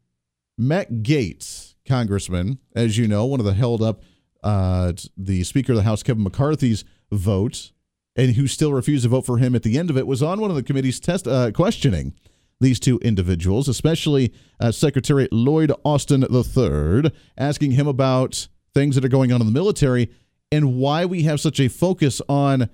Matt 0.56 1.02
Gaetz, 1.02 1.74
Congressman, 1.84 2.60
as 2.76 2.96
you 2.96 3.08
know, 3.08 3.26
one 3.26 3.40
of 3.40 3.46
the 3.46 3.54
held 3.54 3.82
up 3.82 4.04
uh, 4.44 4.92
the 5.16 5.42
Speaker 5.42 5.72
of 5.72 5.78
the 5.78 5.82
House, 5.82 6.04
Kevin 6.04 6.22
McCarthy's 6.22 6.84
vote 7.10 7.72
and 8.16 8.34
who 8.34 8.46
still 8.46 8.72
refused 8.72 9.04
to 9.04 9.08
vote 9.08 9.26
for 9.26 9.38
him 9.38 9.54
at 9.54 9.62
the 9.62 9.78
end 9.78 9.90
of 9.90 9.96
it 9.96 10.06
was 10.06 10.22
on 10.22 10.40
one 10.40 10.50
of 10.50 10.56
the 10.56 10.62
committee's 10.62 11.00
test 11.00 11.26
uh, 11.26 11.50
questioning 11.52 12.14
these 12.60 12.78
two 12.78 12.98
individuals, 12.98 13.68
especially 13.68 14.32
uh, 14.60 14.70
Secretary 14.70 15.28
Lloyd 15.32 15.72
Austin 15.84 16.22
III, 16.22 17.10
asking 17.36 17.72
him 17.72 17.86
about 17.86 18.48
things 18.74 18.94
that 18.94 19.04
are 19.04 19.08
going 19.08 19.32
on 19.32 19.40
in 19.40 19.46
the 19.46 19.52
military 19.52 20.10
and 20.50 20.76
why 20.76 21.04
we 21.04 21.22
have 21.22 21.40
such 21.40 21.58
a 21.58 21.68
focus 21.68 22.22
on 22.28 22.68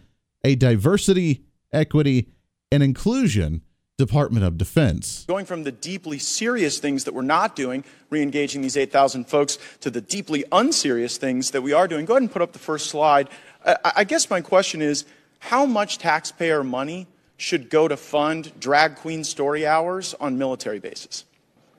a 0.44 0.54
diversity, 0.54 1.44
equity, 1.72 2.28
and 2.70 2.82
inclusion 2.82 3.62
Department 3.96 4.44
of 4.44 4.56
Defense. 4.56 5.24
Going 5.26 5.44
from 5.44 5.64
the 5.64 5.72
deeply 5.72 6.18
serious 6.18 6.78
things 6.78 7.04
that 7.04 7.14
we're 7.14 7.22
not 7.22 7.56
doing, 7.56 7.84
re 8.10 8.22
engaging 8.22 8.62
these 8.62 8.76
8,000 8.76 9.26
folks, 9.26 9.58
to 9.80 9.90
the 9.90 10.00
deeply 10.00 10.44
unserious 10.52 11.16
things 11.16 11.50
that 11.50 11.62
we 11.62 11.72
are 11.72 11.88
doing. 11.88 12.04
Go 12.04 12.14
ahead 12.14 12.22
and 12.22 12.30
put 12.30 12.42
up 12.42 12.52
the 12.52 12.60
first 12.60 12.90
slide. 12.90 13.28
I, 13.64 13.92
I 13.96 14.04
guess 14.04 14.30
my 14.30 14.40
question 14.40 14.80
is 14.82 15.04
how 15.38 15.66
much 15.66 15.98
taxpayer 15.98 16.62
money 16.62 17.06
should 17.36 17.70
go 17.70 17.88
to 17.88 17.96
fund 17.96 18.52
drag 18.58 18.96
queen 18.96 19.24
story 19.24 19.66
hours 19.66 20.14
on 20.20 20.38
military 20.38 20.78
bases? 20.78 21.24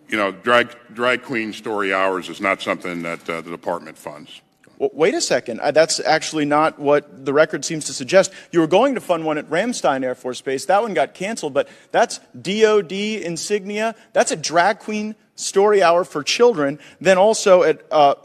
You 0.07 0.17
know, 0.17 0.31
drag, 0.31 0.75
drag 0.93 1.21
queen 1.21 1.53
story 1.53 1.93
hours 1.93 2.29
is 2.29 2.41
not 2.41 2.61
something 2.61 3.03
that 3.03 3.29
uh, 3.29 3.41
the 3.41 3.51
department 3.51 3.97
funds. 3.97 4.41
Wait 4.79 5.13
a 5.13 5.19
second. 5.19 5.59
Uh, 5.59 5.71
that's 5.71 5.99
actually 5.99 6.45
not 6.45 6.79
what 6.79 7.25
the 7.25 7.33
record 7.33 7.65
seems 7.65 7.85
to 7.85 7.93
suggest. 7.93 8.31
You 8.51 8.61
were 8.61 8.67
going 8.67 8.95
to 8.95 9.01
fund 9.01 9.25
one 9.25 9.37
at 9.37 9.49
Ramstein 9.49 10.05
Air 10.05 10.15
Force 10.15 10.39
Base. 10.39 10.65
That 10.67 10.81
one 10.81 10.93
got 10.93 11.13
canceled, 11.13 11.53
but 11.53 11.67
that's 11.91 12.19
DOD 12.41 12.93
insignia. 12.93 13.93
That's 14.13 14.31
a 14.31 14.37
drag 14.37 14.79
queen 14.79 15.15
story 15.35 15.83
hour 15.83 16.05
for 16.05 16.23
children. 16.23 16.79
Then 17.01 17.17
also 17.17 17.63
at 17.63 17.85
uh, 17.91 18.15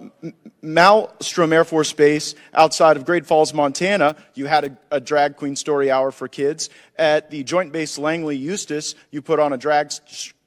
Malmstrom 0.63 1.53
Air 1.53 1.65
Force 1.65 1.93
Base 1.93 2.37
outside 2.53 2.97
of 2.97 3.05
Great 3.05 3.27
Falls, 3.27 3.53
Montana, 3.53 4.17
you 4.35 4.47
had 4.47 4.65
a, 4.65 4.97
a, 4.97 5.01
drag 5.01 5.37
queen 5.37 5.57
story 5.57 5.91
hour 5.91 6.11
for 6.11 6.29
kids. 6.29 6.71
At 6.97 7.31
the 7.31 7.45
Joint 7.45 7.73
Base 7.73 7.99
Langley 7.99 8.39
Eustis, 8.39 8.95
you 9.11 9.23
put 9.23 9.39
on 9.39 9.53
a 9.53 9.57
drag 9.57 9.93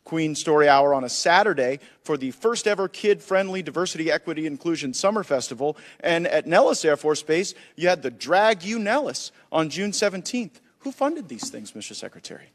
Queen 0.08 0.36
Story 0.36 0.70
Hour 0.70 0.94
on 0.94 1.04
a 1.04 1.10
Saturday 1.10 1.82
for 2.02 2.16
the 2.16 2.32
first 2.32 2.66
ever 2.66 2.88
kid 2.88 3.22
friendly 3.22 3.62
diversity, 3.62 4.10
equity, 4.10 4.48
inclusion 4.48 4.94
summer 4.94 5.22
festival. 5.22 5.76
And 6.00 6.28
at 6.28 6.48
Nellis 6.48 6.86
Air 6.86 6.96
Force 6.96 7.22
Base, 7.22 7.54
you 7.76 7.90
had 7.90 8.02
the 8.04 8.10
Drag 8.10 8.64
You 8.64 8.80
Nellis 8.80 9.34
on 9.52 9.70
June 9.70 9.92
17th. 9.92 10.62
Who 10.80 10.94
funded 10.94 11.28
these 11.28 11.50
things, 11.50 11.74
Mr. 11.74 11.94
Secretary? 11.94 12.46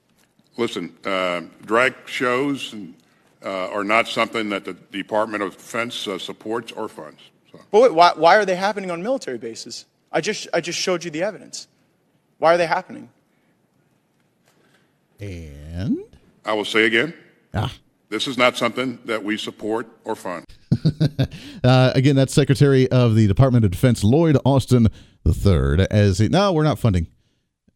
Listen, 0.56 0.96
uh, 1.04 1.42
drag 1.66 1.94
shows 2.06 2.72
and, 2.72 2.94
uh, 3.44 3.68
are 3.68 3.84
not 3.84 4.08
something 4.08 4.48
that 4.48 4.64
the 4.64 4.72
Department 4.72 5.42
of 5.42 5.54
Defense 5.54 6.08
uh, 6.08 6.18
supports 6.18 6.72
or 6.72 6.88
funds. 6.88 7.20
So. 7.52 7.60
But 7.70 7.82
wait, 7.82 7.92
why, 7.92 8.12
why 8.16 8.36
are 8.36 8.46
they 8.46 8.56
happening 8.56 8.90
on 8.90 9.02
military 9.02 9.36
bases? 9.36 9.84
I 10.10 10.22
just, 10.22 10.48
I 10.54 10.62
just 10.62 10.78
showed 10.78 11.04
you 11.04 11.10
the 11.10 11.22
evidence. 11.22 11.68
Why 12.38 12.54
are 12.54 12.56
they 12.56 12.66
happening? 12.66 13.10
And 15.20 15.98
I 16.46 16.54
will 16.54 16.64
say 16.64 16.86
again, 16.86 17.12
ah. 17.54 17.72
this 18.08 18.26
is 18.26 18.36
not 18.38 18.56
something 18.56 18.98
that 19.04 19.22
we 19.24 19.36
support 19.36 19.88
or 20.04 20.14
fund. 20.14 20.44
uh, 21.64 21.92
again, 21.94 22.16
that's 22.16 22.32
Secretary 22.32 22.90
of 22.90 23.14
the 23.14 23.26
Department 23.26 23.64
of 23.64 23.70
Defense 23.70 24.02
Lloyd 24.04 24.36
Austin 24.44 24.88
III. 25.26 25.86
As 25.90 26.18
he, 26.18 26.28
no, 26.28 26.52
we're 26.52 26.64
not 26.64 26.78
funding 26.78 27.06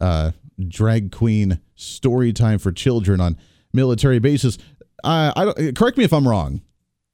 uh, 0.00 0.32
drag 0.68 1.12
queen 1.12 1.60
story 1.74 2.32
time 2.32 2.58
for 2.58 2.72
children 2.72 3.20
on 3.20 3.36
military 3.72 4.18
bases. 4.18 4.58
I, 5.04 5.32
I 5.36 5.44
don't, 5.44 5.76
correct 5.76 5.98
me 5.98 6.04
if 6.04 6.12
I'm 6.12 6.26
wrong. 6.26 6.62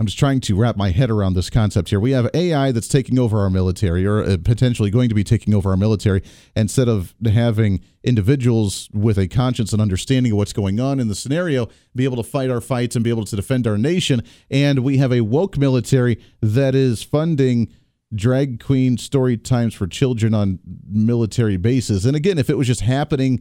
I'm 0.02 0.06
just 0.06 0.18
trying 0.18 0.40
to 0.40 0.56
wrap 0.56 0.76
my 0.76 0.90
head 0.90 1.11
around 1.11 1.35
this 1.35 1.49
concept 1.49 1.90
here. 1.90 2.00
We 2.00 2.11
have 2.11 2.28
AI 2.35 2.73
that's 2.73 2.88
taking 2.88 3.21
over 3.21 3.38
our 3.38 3.49
military, 3.49 4.04
or 4.04 4.25
uh, 4.25 4.37
potentially 4.42 4.90
going 4.90 5.09
to 5.11 5.14
be 5.14 5.23
taking 5.23 5.54
over 5.54 5.71
our 5.71 5.76
military, 5.76 6.25
instead 6.56 6.88
of 6.88 7.14
having 7.25 7.85
individuals 8.02 8.88
with 8.92 9.16
a 9.16 9.28
conscience 9.28 9.73
and 9.73 9.80
understanding 9.80 10.32
of 10.32 10.38
what's 10.38 10.52
going 10.52 10.80
on 10.80 10.99
in 10.99 11.06
the 11.06 11.14
scenario 11.14 11.68
be 11.94 12.02
able 12.02 12.16
to 12.16 12.28
fight 12.28 12.50
our 12.50 12.61
fights 12.61 12.97
and 12.97 13.04
be 13.04 13.11
able 13.11 13.25
to 13.26 13.37
defend 13.37 13.64
our 13.64 13.78
nation. 13.78 14.25
And 14.50 14.80
we 14.80 14.97
have 14.97 15.12
a 15.12 15.21
woke 15.21 15.56
military 15.56 16.21
that 16.40 16.75
is 16.75 17.04
funding 17.04 17.73
drag 18.12 18.61
queen 18.61 18.99
story 18.99 19.37
times 19.37 19.73
for 19.73 19.87
children 19.87 20.35
on 20.35 20.59
military 20.90 21.59
bases. 21.59 22.04
And 22.04 22.16
again, 22.16 22.38
if 22.38 22.50
it 22.50 22.59
was 22.59 22.66
just 22.66 22.80
happening 22.80 23.40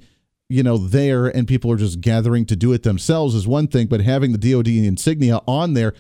you 0.51 0.63
know, 0.63 0.77
there 0.77 1.27
and 1.27 1.47
people 1.47 1.71
are 1.71 1.77
just 1.77 2.01
gathering 2.01 2.45
to 2.45 2.57
do 2.57 2.73
it 2.73 2.83
themselves 2.83 3.33
is 3.35 3.47
one 3.47 3.69
thing, 3.69 3.87
but 3.87 4.01
having 4.01 4.33
the 4.33 4.37
DoD 4.37 4.67
insignia 4.67 5.39
on 5.47 5.75
there 5.75 5.93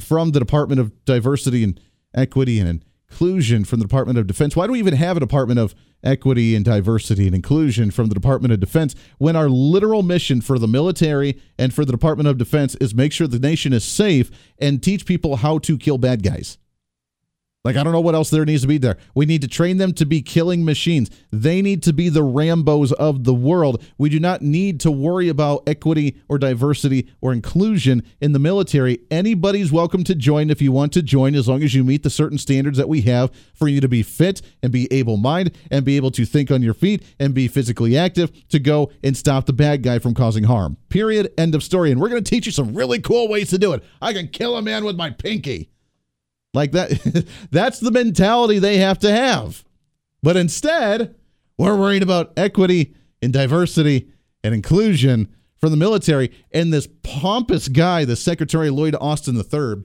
from 0.00 0.32
the 0.32 0.40
Department 0.40 0.80
of 0.80 1.04
Diversity 1.04 1.64
and 1.64 1.80
Equity 2.14 2.58
and 2.58 2.82
Inclusion 3.08 3.64
from 3.64 3.78
the 3.78 3.84
Department 3.84 4.18
of 4.18 4.26
Defense. 4.26 4.56
Why 4.56 4.66
do 4.66 4.72
we 4.72 4.78
even 4.78 4.94
have 4.94 5.16
a 5.16 5.20
Department 5.20 5.60
of 5.60 5.74
Equity 6.02 6.54
and 6.54 6.64
Diversity 6.64 7.26
and 7.26 7.34
Inclusion 7.34 7.90
from 7.90 8.08
the 8.08 8.14
Department 8.14 8.52
of 8.52 8.60
Defense 8.60 8.94
when 9.18 9.36
our 9.36 9.48
literal 9.48 10.02
mission 10.02 10.40
for 10.40 10.58
the 10.58 10.68
military 10.68 11.40
and 11.58 11.72
for 11.72 11.84
the 11.84 11.92
Department 11.92 12.28
of 12.28 12.38
Defense 12.38 12.74
is 12.76 12.94
make 12.94 13.12
sure 13.12 13.26
the 13.26 13.38
nation 13.38 13.72
is 13.72 13.84
safe 13.84 14.30
and 14.58 14.82
teach 14.82 15.06
people 15.06 15.36
how 15.36 15.58
to 15.58 15.78
kill 15.78 15.98
bad 15.98 16.22
guys? 16.22 16.58
Like, 17.66 17.74
I 17.74 17.82
don't 17.82 17.92
know 17.92 18.00
what 18.00 18.14
else 18.14 18.30
there 18.30 18.44
needs 18.44 18.62
to 18.62 18.68
be 18.68 18.78
there. 18.78 18.96
We 19.16 19.26
need 19.26 19.42
to 19.42 19.48
train 19.48 19.78
them 19.78 19.92
to 19.94 20.06
be 20.06 20.22
killing 20.22 20.64
machines. 20.64 21.10
They 21.32 21.60
need 21.60 21.82
to 21.82 21.92
be 21.92 22.08
the 22.08 22.20
Rambos 22.20 22.92
of 22.92 23.24
the 23.24 23.34
world. 23.34 23.82
We 23.98 24.08
do 24.08 24.20
not 24.20 24.40
need 24.40 24.78
to 24.82 24.92
worry 24.92 25.28
about 25.28 25.64
equity 25.66 26.16
or 26.28 26.38
diversity 26.38 27.10
or 27.20 27.32
inclusion 27.32 28.04
in 28.20 28.30
the 28.30 28.38
military. 28.38 29.00
Anybody's 29.10 29.72
welcome 29.72 30.04
to 30.04 30.14
join 30.14 30.48
if 30.48 30.62
you 30.62 30.70
want 30.70 30.92
to 30.92 31.02
join, 31.02 31.34
as 31.34 31.48
long 31.48 31.64
as 31.64 31.74
you 31.74 31.82
meet 31.82 32.04
the 32.04 32.08
certain 32.08 32.38
standards 32.38 32.78
that 32.78 32.88
we 32.88 33.00
have 33.00 33.32
for 33.52 33.66
you 33.66 33.80
to 33.80 33.88
be 33.88 34.04
fit 34.04 34.42
and 34.62 34.70
be 34.70 34.86
able 34.92 35.16
minded 35.16 35.58
and 35.68 35.84
be 35.84 35.96
able 35.96 36.12
to 36.12 36.24
think 36.24 36.52
on 36.52 36.62
your 36.62 36.72
feet 36.72 37.02
and 37.18 37.34
be 37.34 37.48
physically 37.48 37.98
active 37.98 38.30
to 38.46 38.60
go 38.60 38.92
and 39.02 39.16
stop 39.16 39.46
the 39.46 39.52
bad 39.52 39.82
guy 39.82 39.98
from 39.98 40.14
causing 40.14 40.44
harm. 40.44 40.76
Period. 40.88 41.32
End 41.36 41.52
of 41.56 41.64
story. 41.64 41.90
And 41.90 42.00
we're 42.00 42.10
going 42.10 42.22
to 42.22 42.30
teach 42.30 42.46
you 42.46 42.52
some 42.52 42.74
really 42.74 43.00
cool 43.00 43.26
ways 43.26 43.50
to 43.50 43.58
do 43.58 43.72
it. 43.72 43.82
I 44.00 44.12
can 44.12 44.28
kill 44.28 44.56
a 44.56 44.62
man 44.62 44.84
with 44.84 44.94
my 44.94 45.10
pinky. 45.10 45.72
Like 46.54 46.72
that 46.72 47.26
that's 47.50 47.80
the 47.80 47.90
mentality 47.90 48.58
they 48.58 48.78
have 48.78 48.98
to 49.00 49.10
have. 49.10 49.64
But 50.22 50.36
instead, 50.36 51.14
we're 51.58 51.76
worried 51.76 52.02
about 52.02 52.32
equity 52.36 52.94
and 53.22 53.32
diversity 53.32 54.10
and 54.42 54.54
inclusion 54.54 55.28
for 55.58 55.68
the 55.68 55.76
military 55.76 56.30
and 56.52 56.72
this 56.72 56.88
pompous 57.02 57.68
guy, 57.68 58.04
the 58.04 58.16
Secretary 58.16 58.70
Lloyd 58.70 58.94
Austin 59.00 59.36
III, 59.36 59.84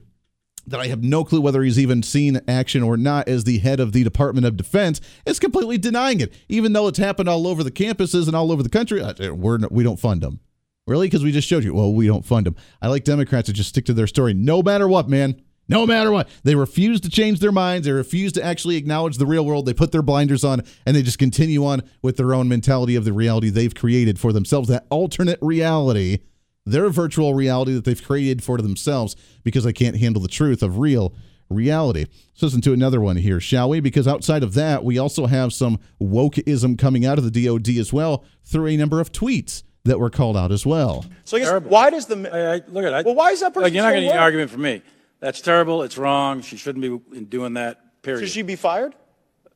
that 0.66 0.80
I 0.80 0.86
have 0.88 1.02
no 1.02 1.24
clue 1.24 1.40
whether 1.40 1.62
he's 1.62 1.78
even 1.78 2.02
seen 2.02 2.40
action 2.46 2.82
or 2.82 2.96
not 2.96 3.28
as 3.28 3.44
the 3.44 3.58
head 3.58 3.80
of 3.80 3.92
the 3.92 4.04
Department 4.04 4.46
of 4.46 4.56
Defense, 4.56 5.00
is 5.26 5.40
completely 5.40 5.78
denying 5.78 6.20
it, 6.20 6.32
even 6.48 6.72
though 6.72 6.86
it's 6.88 6.98
happened 6.98 7.28
all 7.28 7.46
over 7.46 7.64
the 7.64 7.70
campuses 7.70 8.26
and 8.26 8.36
all 8.36 8.52
over 8.52 8.62
the 8.62 8.68
country. 8.68 9.00
Uh, 9.00 9.34
we're, 9.34 9.58
we 9.70 9.82
don't 9.82 9.98
fund 9.98 10.20
them. 10.22 10.40
Really? 10.86 11.06
Because 11.06 11.22
we 11.24 11.32
just 11.32 11.48
showed 11.48 11.64
you. 11.64 11.74
Well, 11.74 11.92
we 11.92 12.06
don't 12.06 12.24
fund 12.24 12.46
them. 12.46 12.56
I 12.80 12.88
like 12.88 13.04
Democrats 13.04 13.46
to 13.46 13.52
just 13.52 13.68
stick 13.68 13.86
to 13.86 13.92
their 13.92 14.06
story 14.06 14.34
no 14.34 14.62
matter 14.62 14.88
what, 14.88 15.08
man. 15.08 15.40
No 15.68 15.86
matter 15.86 16.10
what. 16.10 16.28
They 16.42 16.54
refuse 16.54 17.00
to 17.00 17.08
change 17.08 17.40
their 17.40 17.52
minds. 17.52 17.86
They 17.86 17.92
refuse 17.92 18.32
to 18.32 18.44
actually 18.44 18.76
acknowledge 18.76 19.16
the 19.16 19.26
real 19.26 19.46
world. 19.46 19.66
They 19.66 19.74
put 19.74 19.92
their 19.92 20.02
blinders 20.02 20.44
on 20.44 20.62
and 20.84 20.96
they 20.96 21.02
just 21.02 21.18
continue 21.18 21.64
on 21.64 21.82
with 22.02 22.16
their 22.16 22.34
own 22.34 22.48
mentality 22.48 22.96
of 22.96 23.04
the 23.04 23.12
reality 23.12 23.48
they've 23.48 23.74
created 23.74 24.18
for 24.18 24.32
themselves, 24.32 24.68
that 24.68 24.86
alternate 24.90 25.38
reality, 25.40 26.18
their 26.66 26.88
virtual 26.90 27.34
reality 27.34 27.72
that 27.74 27.84
they've 27.84 28.02
created 28.02 28.42
for 28.42 28.58
themselves 28.58 29.16
because 29.44 29.64
they 29.64 29.72
can't 29.72 29.96
handle 29.96 30.20
the 30.20 30.28
truth 30.28 30.62
of 30.62 30.78
real 30.78 31.14
reality. 31.48 32.06
Let's 32.32 32.42
listen 32.42 32.60
to 32.62 32.72
another 32.72 33.00
one 33.00 33.16
here, 33.16 33.40
shall 33.40 33.68
we? 33.68 33.80
Because 33.80 34.08
outside 34.08 34.42
of 34.42 34.54
that, 34.54 34.84
we 34.84 34.98
also 34.98 35.26
have 35.26 35.52
some 35.52 35.78
wokeism 36.00 36.78
coming 36.78 37.04
out 37.04 37.18
of 37.18 37.30
the 37.30 37.46
DoD 37.46 37.68
as 37.78 37.92
well 37.92 38.24
through 38.44 38.68
a 38.68 38.76
number 38.76 39.00
of 39.00 39.12
tweets 39.12 39.62
that 39.84 39.98
were 39.98 40.10
called 40.10 40.36
out 40.36 40.52
as 40.52 40.64
well. 40.64 41.04
So 41.24 41.36
I 41.36 41.40
guess 41.40 41.62
why 41.64 41.90
does 41.90 42.06
the 42.06 42.30
I, 42.32 42.54
I, 42.54 42.60
look 42.68 42.84
at 42.84 42.94
I, 42.94 43.02
well? 43.02 43.14
Why 43.14 43.30
is 43.30 43.40
that 43.40 43.52
person? 43.52 43.64
Like, 43.64 43.74
you're 43.74 43.82
not 43.82 43.90
so 43.90 43.94
getting 43.94 44.10
an 44.10 44.18
argument 44.18 44.50
from 44.50 44.62
me. 44.62 44.82
That's 45.22 45.40
terrible. 45.40 45.84
It's 45.84 45.96
wrong. 45.96 46.42
She 46.42 46.56
shouldn't 46.56 46.82
be 46.82 47.20
doing 47.20 47.54
that. 47.54 48.02
Period. 48.02 48.22
Should 48.22 48.30
she 48.30 48.42
be 48.42 48.56
fired? 48.56 48.96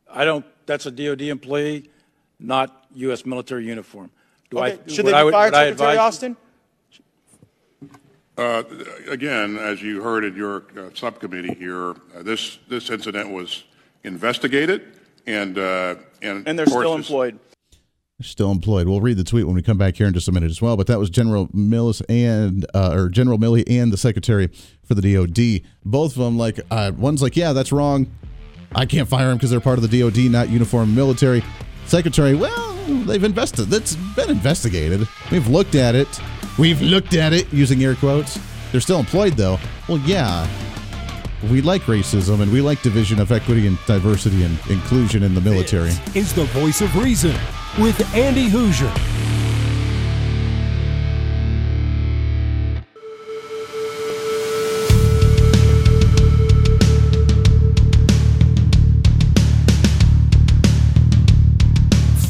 I 0.09 0.25
don't. 0.25 0.47
That's 0.65 0.87
a 0.87 0.93
DoD 0.93 1.23
employee, 1.23 1.91
not 2.39 2.87
U.S. 2.95 3.27
military 3.27 3.67
uniform. 3.67 4.13
Do 4.49 4.59
okay. 4.59 4.79
I, 4.87 4.91
should 4.91 5.07
they 5.07 5.13
be 5.13 5.25
would, 5.25 5.33
fired, 5.33 5.55
Secretary 5.55 5.97
Austin? 5.97 6.37
Uh, 8.39 8.63
again, 9.09 9.59
as 9.59 9.83
you 9.83 10.01
heard 10.01 10.25
in 10.25 10.37
your 10.37 10.67
uh, 10.79 10.91
subcommittee 10.95 11.55
here, 11.55 11.91
uh, 11.91 12.23
this 12.23 12.61
this 12.69 12.89
incident 12.89 13.31
was 13.31 13.65
investigated, 14.05 14.99
and 15.27 15.59
uh, 15.59 15.97
and 16.23 16.47
and 16.47 16.57
they're 16.57 16.67
still 16.67 16.95
employed 16.95 17.41
still 18.23 18.51
employed. 18.51 18.89
We'll 18.89 19.01
read 19.01 19.17
the 19.19 19.25
tweet 19.25 19.47
when 19.47 19.55
we 19.55 19.63
come 19.63 19.77
back 19.79 19.97
here 19.97 20.07
in 20.07 20.15
just 20.15 20.29
a 20.29 20.33
minute 20.33 20.51
as 20.51 20.63
well. 20.63 20.77
But 20.77 20.87
that 20.87 20.99
was 20.99 21.11
General 21.11 21.49
Millis 21.49 22.03
and 22.09 22.67
uh, 22.75 22.95
or 22.95 23.09
General 23.09 23.39
Milley 23.39 23.65
and 23.69 23.93
the 23.93 23.97
Secretary 23.97 24.49
for 24.85 24.95
the 24.95 25.15
DoD. 25.15 25.69
Both 25.85 26.17
of 26.17 26.25
them 26.25 26.39
like 26.39 26.61
uh, 26.71 26.93
one's 26.97 27.23
like, 27.23 27.37
yeah, 27.37 27.53
that's 27.53 27.73
wrong. 27.73 28.07
I 28.75 28.87
can't 28.87 29.09
fire 29.09 29.29
them 29.29 29.37
because 29.37 29.51
they're 29.51 29.61
part 29.61 29.79
of 29.79 29.89
the 29.89 30.01
DoD, 30.01 30.31
not 30.31 30.49
uniform 30.49 30.95
military. 30.95 31.43
Secretary, 31.87 32.35
well, 32.35 32.75
they've 33.05 33.23
invested. 33.23 33.67
That's 33.67 33.97
been 34.17 34.31
investigated. 34.31 35.07
We've 35.31 35.47
looked 35.49 35.75
at 35.75 35.95
it. 35.95 36.09
We've 36.59 36.81
looked 36.81 37.15
at 37.15 37.33
it 37.33 37.53
using 37.53 37.83
air 37.85 37.95
quotes. 37.95 38.41
They're 38.73 38.81
still 38.81 38.99
employed 38.99 39.35
though. 39.35 39.59
Well, 39.89 39.99
yeah. 39.99 40.49
We 41.45 41.61
like 41.61 41.83
racism 41.83 42.41
and 42.41 42.51
we 42.51 42.63
like 42.63 42.81
division 42.81 43.21
of 43.21 43.31
equity 43.31 43.67
and 43.67 43.79
diversity 43.87 44.43
and 44.45 44.59
inclusion 44.71 45.23
in 45.23 45.35
the 45.35 45.41
military. 45.41 45.91
This 45.91 46.17
is 46.17 46.33
the 46.33 46.45
voice 46.45 46.81
of 46.81 46.97
reason 46.97 47.37
with 47.79 48.15
Andy 48.15 48.49
Hooser. 48.49 48.91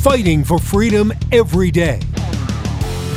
Fighting 0.02 0.42
for 0.42 0.58
freedom 0.58 1.12
every 1.30 1.70
day. 1.70 2.00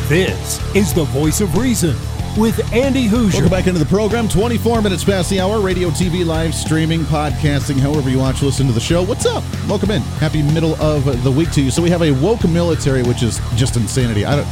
This 0.07 0.75
is 0.75 0.93
the 0.93 1.05
voice 1.05 1.41
of 1.41 1.57
reason 1.57 1.95
with 2.37 2.73
Andy 2.73 3.07
Hooser. 3.07 3.33
Welcome 3.33 3.49
back 3.49 3.67
into 3.67 3.79
the 3.79 3.85
program. 3.85 4.27
24 4.27 4.81
minutes 4.81 5.03
past 5.03 5.29
the 5.29 5.39
hour. 5.39 5.61
Radio, 5.61 5.89
TV, 5.89 6.25
live 6.25 6.53
streaming, 6.53 7.01
podcasting, 7.01 7.77
however 7.77 8.09
you 8.09 8.19
watch, 8.19 8.41
listen 8.41 8.67
to 8.67 8.73
the 8.73 8.79
show. 8.79 9.03
What's 9.03 9.25
up? 9.25 9.43
Welcome 9.67 9.91
in. 9.91 10.01
Happy 10.19 10.41
middle 10.41 10.75
of 10.81 11.23
the 11.23 11.31
week 11.31 11.51
to 11.51 11.61
you. 11.61 11.71
So 11.71 11.81
we 11.81 11.89
have 11.89 12.01
a 12.01 12.11
woke 12.11 12.43
military, 12.47 13.03
which 13.03 13.23
is 13.23 13.39
just 13.55 13.75
insanity. 13.75 14.25
I 14.25 14.35
don't. 14.35 14.47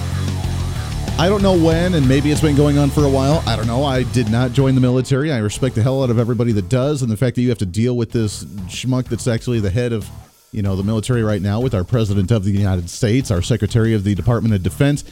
I 1.19 1.29
don't 1.29 1.41
know 1.41 1.57
when, 1.57 1.96
and 1.96 2.07
maybe 2.07 2.29
it's 2.29 2.41
been 2.41 2.55
going 2.55 2.77
on 2.77 2.91
for 2.91 3.03
a 3.03 3.10
while. 3.10 3.41
I 3.48 3.55
don't 3.55 3.65
know. 3.65 3.84
I 3.84 4.03
did 4.03 4.29
not 4.29 4.51
join 4.51 4.75
the 4.75 4.81
military. 4.81 5.31
I 5.31 5.39
respect 5.39 5.74
the 5.74 5.81
hell 5.81 6.03
out 6.03 6.12
of 6.12 6.19
everybody 6.19 6.51
that 6.51 6.69
does, 6.69 7.01
and 7.01 7.12
the 7.12 7.17
fact 7.17 7.36
that 7.36 7.41
you 7.41 7.50
have 7.50 7.57
to 7.57 7.65
deal 7.65 7.98
with 7.98 8.12
this 8.12 8.43
schmuck 8.67 9.05
that's 9.05 9.27
actually 9.27 9.60
the 9.60 9.72
head 9.72 9.93
of, 9.93 10.07
you 10.51 10.62
know, 10.62 10.75
the 10.75 10.84
military 10.84 11.24
right 11.24 11.41
now 11.41 11.60
with 11.60 11.74
our 11.74 11.84
president 11.84 12.29
of 12.29 12.43
the 12.43 12.51
United 12.51 12.88
States, 12.88 13.31
our 13.31 13.41
secretary 13.41 13.96
of 13.96 14.03
the 14.03 14.13
Department 14.13 14.53
of 14.53 14.62
Defense 14.62 15.03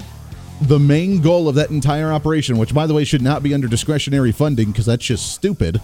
the 0.61 0.79
main 0.79 1.21
goal 1.21 1.47
of 1.49 1.55
that 1.55 1.69
entire 1.69 2.11
operation, 2.11 2.57
which 2.57 2.73
by 2.73 2.87
the 2.87 2.93
way 2.93 3.03
should 3.03 3.21
not 3.21 3.43
be 3.43 3.53
under 3.53 3.67
discretionary 3.67 4.31
funding 4.31 4.71
because 4.71 4.85
that's 4.85 5.05
just 5.05 5.33
stupid. 5.33 5.81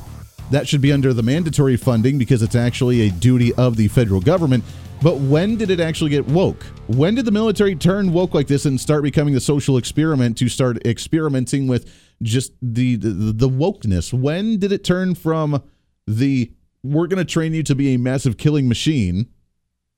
that 0.52 0.68
should 0.68 0.82
be 0.82 0.92
under 0.92 1.14
the 1.14 1.24
mandatory 1.24 1.78
funding 1.78 2.18
because 2.18 2.42
it's 2.44 2.56
actually 2.56 3.08
a 3.08 3.10
duty 3.10 3.54
of 3.56 3.78
the 3.78 3.88
federal 3.88 4.20
government. 4.22 4.64
But 5.02 5.18
when 5.18 5.56
did 5.56 5.72
it 5.72 5.80
actually 5.80 6.12
get 6.12 6.28
woke? 6.28 6.64
When 6.88 7.16
did 7.16 7.26
the 7.26 7.32
military 7.32 7.74
turn 7.76 8.14
woke 8.14 8.34
like 8.36 8.48
this 8.48 8.66
and 8.66 8.80
start 8.80 9.02
becoming 9.02 9.34
the 9.34 9.42
social 9.42 9.78
experiment 9.78 10.38
to 10.38 10.50
start 10.50 10.86
experimenting 10.86 11.68
with 11.68 11.92
just 12.22 12.52
the 12.62 12.98
the, 12.98 13.10
the 13.10 13.50
wokeness? 13.50 14.14
When 14.14 14.60
did 14.60 14.72
it 14.72 14.84
turn 14.84 15.16
from 15.16 15.64
the 16.06 16.52
we're 16.84 17.08
going 17.08 17.26
to 17.26 17.26
train 17.26 17.54
you 17.54 17.64
to 17.64 17.76
be 17.76 17.94
a 17.94 17.98
massive 17.98 18.38
killing 18.38 18.68
machine, 18.68 19.28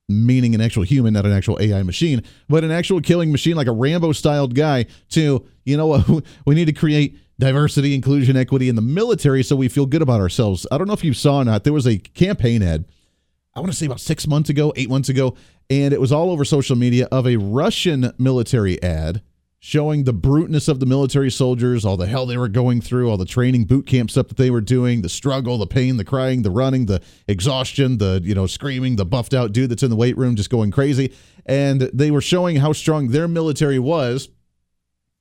meaning 0.08 0.54
an 0.54 0.60
actual 0.60 0.82
human, 0.82 1.14
not 1.14 1.26
an 1.26 1.32
actual 1.32 1.58
AI 1.60 1.82
machine, 1.82 2.22
but 2.48 2.64
an 2.64 2.70
actual 2.70 3.00
killing 3.00 3.32
machine 3.32 3.56
like 3.56 3.66
a 3.66 3.72
Rambo 3.72 4.12
styled 4.12 4.54
guy, 4.54 4.86
to, 5.10 5.46
you 5.64 5.76
know 5.76 5.86
what, 5.86 6.24
we 6.46 6.54
need 6.54 6.66
to 6.66 6.72
create 6.72 7.18
diversity, 7.38 7.94
inclusion, 7.94 8.36
equity 8.36 8.68
in 8.68 8.76
the 8.76 8.82
military 8.82 9.42
so 9.42 9.56
we 9.56 9.68
feel 9.68 9.86
good 9.86 10.02
about 10.02 10.20
ourselves. 10.20 10.66
I 10.70 10.78
don't 10.78 10.86
know 10.86 10.92
if 10.92 11.04
you 11.04 11.14
saw 11.14 11.38
or 11.38 11.44
not, 11.44 11.64
there 11.64 11.72
was 11.72 11.86
a 11.86 11.98
campaign 11.98 12.62
ad 12.62 12.84
I 13.56 13.60
want 13.60 13.70
to 13.70 13.78
say 13.78 13.86
about 13.86 14.00
six 14.00 14.26
months 14.26 14.50
ago, 14.50 14.72
eight 14.74 14.90
months 14.90 15.08
ago, 15.08 15.36
and 15.70 15.94
it 15.94 16.00
was 16.00 16.10
all 16.10 16.30
over 16.30 16.44
social 16.44 16.74
media 16.74 17.06
of 17.12 17.26
a 17.26 17.36
Russian 17.36 18.12
military 18.18 18.82
ad 18.82 19.22
showing 19.66 20.04
the 20.04 20.12
bruteness 20.12 20.68
of 20.68 20.78
the 20.78 20.84
military 20.84 21.30
soldiers, 21.30 21.86
all 21.86 21.96
the 21.96 22.06
hell 22.06 22.26
they 22.26 22.36
were 22.36 22.48
going 22.48 22.82
through, 22.82 23.08
all 23.08 23.16
the 23.16 23.24
training 23.24 23.64
boot 23.64 23.86
camp 23.86 24.10
stuff 24.10 24.28
that 24.28 24.36
they 24.36 24.50
were 24.50 24.60
doing, 24.60 25.00
the 25.00 25.08
struggle, 25.08 25.56
the 25.56 25.66
pain, 25.66 25.96
the 25.96 26.04
crying, 26.04 26.42
the 26.42 26.50
running, 26.50 26.84
the 26.84 27.00
exhaustion, 27.28 27.96
the 27.96 28.20
you 28.22 28.34
know 28.34 28.46
screaming, 28.46 28.96
the 28.96 29.06
buffed 29.06 29.32
out 29.32 29.52
dude 29.52 29.70
that's 29.70 29.82
in 29.82 29.88
the 29.88 29.96
weight 29.96 30.18
room 30.18 30.36
just 30.36 30.50
going 30.50 30.70
crazy, 30.70 31.14
and 31.46 31.80
they 31.94 32.10
were 32.10 32.20
showing 32.20 32.56
how 32.56 32.74
strong 32.74 33.08
their 33.08 33.26
military 33.26 33.78
was, 33.78 34.28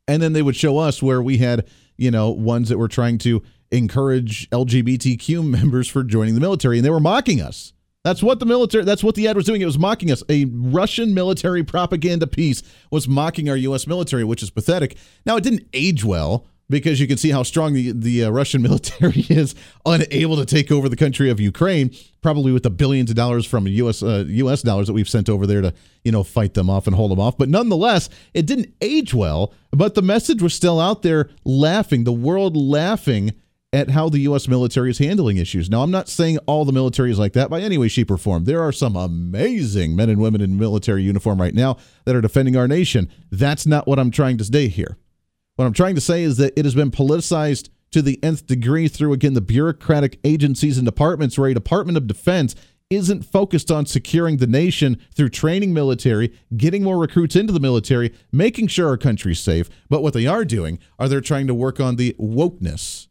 and 0.10 0.22
then 0.22 0.34
they 0.34 0.42
would 0.42 0.58
show 0.58 0.78
us 0.78 1.02
where 1.02 1.22
we 1.22 1.38
had 1.38 1.66
you 1.96 2.12
know 2.12 2.30
ones 2.30 2.68
that 2.68 2.78
were 2.78 2.90
trying 2.90 3.18
to 3.20 3.42
encourage 3.72 4.50
LGBTQ 4.50 5.42
members 5.50 5.88
for 5.88 6.04
joining 6.04 6.36
the 6.36 6.42
military, 6.42 6.80
and 6.80 6.86
they 6.86 6.90
were 6.90 7.00
mocking 7.00 7.40
us 7.40 7.72
that's 8.04 8.22
what 8.22 8.40
the 8.40 8.46
military, 8.46 8.84
that's 8.84 9.04
what 9.04 9.16
the 9.16 9.28
ad 9.28 9.36
was 9.36 9.46
doing. 9.46 9.62
It 9.62 9.66
was 9.66 9.80
mocking 9.80 10.12
us. 10.12 10.24
A 10.28 10.46
Russian 10.46 11.14
military 11.14 11.64
propaganda 11.64 12.28
piece 12.28 12.62
was 12.92 13.08
mocking 13.08 13.50
our 13.50 13.56
U.S. 13.56 13.88
military, 13.88 14.26
which 14.26 14.44
is 14.44 14.50
pathetic. 14.50 14.98
Now, 15.26 15.38
it 15.38 15.44
didn't 15.44 15.68
age 15.74 16.04
well 16.04 16.46
because 16.70 17.00
you 17.00 17.08
can 17.08 17.18
see 17.18 17.30
how 17.30 17.44
strong 17.44 17.74
the, 17.74 17.92
the 17.92 18.26
uh, 18.26 18.30
Russian 18.30 18.62
military 18.70 19.26
is, 19.30 19.56
unable 19.86 20.36
to 20.36 20.46
take 20.46 20.70
over 20.72 20.90
the 20.90 20.96
country 20.98 21.30
of 21.30 21.40
Ukraine, 21.40 21.96
probably 22.22 22.52
with 22.52 22.64
the 22.64 22.70
billions 22.70 23.10
of 23.10 23.16
dollars 23.16 23.46
from 23.46 23.68
U.S. 23.68 24.04
Uh, 24.04 24.26
U.S. 24.28 24.62
dollars 24.62 24.88
that 24.88 24.94
we've 24.94 25.10
sent 25.10 25.30
over 25.30 25.48
there 25.48 25.62
to 25.62 25.74
you 26.04 26.12
know 26.12 26.24
fight 26.24 26.56
them 26.56 26.70
off 26.70 26.88
and 26.88 26.96
hold 26.96 27.12
them 27.12 27.22
off. 27.22 27.38
But 27.38 27.48
nonetheless, 27.48 28.10
it 28.34 28.46
didn't 28.46 28.74
age 28.82 29.14
well. 29.14 29.54
But 29.72 29.96
the 29.96 30.02
message 30.02 30.42
was 30.42 30.54
still 30.54 30.80
out 30.80 31.04
there, 31.04 31.30
laughing, 31.46 32.04
the 32.04 32.12
world 32.12 32.58
laughing 32.58 33.34
at 33.74 33.90
how 33.90 34.08
the 34.08 34.20
U.S. 34.20 34.48
military 34.48 34.92
is 34.92 35.00
handling 35.00 35.38
issues. 35.38 35.70
Now, 35.70 35.82
I'm 35.82 35.92
not 35.92 36.08
saying 36.08 36.38
all 36.46 36.64
the 36.64 36.72
military 36.72 37.10
is 37.10 37.18
like 37.18 37.34
that 37.34 37.50
by 37.50 37.60
any 37.60 37.78
way, 37.80 37.88
shape, 37.88 38.12
or 38.12 38.18
form. 38.18 38.46
There 38.46 38.62
are 38.62 38.72
some 38.72 38.96
amazing 38.96 39.96
men 39.96 40.10
and 40.10 40.22
women 40.22 40.42
in 40.42 40.58
military 40.58 41.02
uniform 41.02 41.42
right 41.42 41.56
now 41.56 41.78
that 42.06 42.16
are 42.16 42.22
defending 42.22 42.56
our 42.56 42.68
nation. 42.68 43.10
That's 43.32 43.66
not 43.66 43.88
what 43.88 43.98
I'm 43.98 44.12
trying 44.12 44.38
to 44.38 44.46
say 44.46 44.68
here. 44.68 44.98
What 45.56 45.66
I'm 45.66 45.74
trying 45.74 45.96
to 45.96 46.02
say 46.02 46.24
is 46.24 46.38
that 46.38 46.54
it 46.58 46.66
has 46.66 46.76
been 46.76 46.92
politicized 46.92 47.70
to 47.92 48.02
the 48.02 48.24
nth 48.24 48.46
degree 48.46 48.88
through, 48.88 49.14
again, 49.14 49.34
the 49.34 49.42
bureaucratic 49.42 50.20
agencies 50.24 50.78
and 50.78 50.86
departments 50.86 51.38
where 51.38 51.50
a 51.50 51.54
Department 51.54 51.98
of 51.98 52.08
Defense 52.08 52.56
isn't 52.90 53.24
focused 53.24 53.72
on 53.72 53.88
securing 53.88 54.38
the 54.38 54.48
nation 54.48 55.00
through 55.16 55.30
training 55.30 55.74
military, 55.74 56.32
getting 56.56 56.84
more 56.84 57.00
recruits 57.00 57.36
into 57.36 57.54
the 57.54 57.60
military, 57.60 58.14
making 58.32 58.68
sure 58.68 58.90
our 58.90 58.98
country's 58.98 59.40
safe. 59.40 59.70
But 59.90 60.04
what 60.04 60.14
they 60.14 60.28
are 60.28 60.46
doing 60.46 60.80
are 61.00 61.08
they're 61.08 61.22
trying 61.22 61.48
to 61.48 61.56
work 61.56 61.80
on 61.80 61.96
the 61.96 62.16
wokeness 62.20 63.08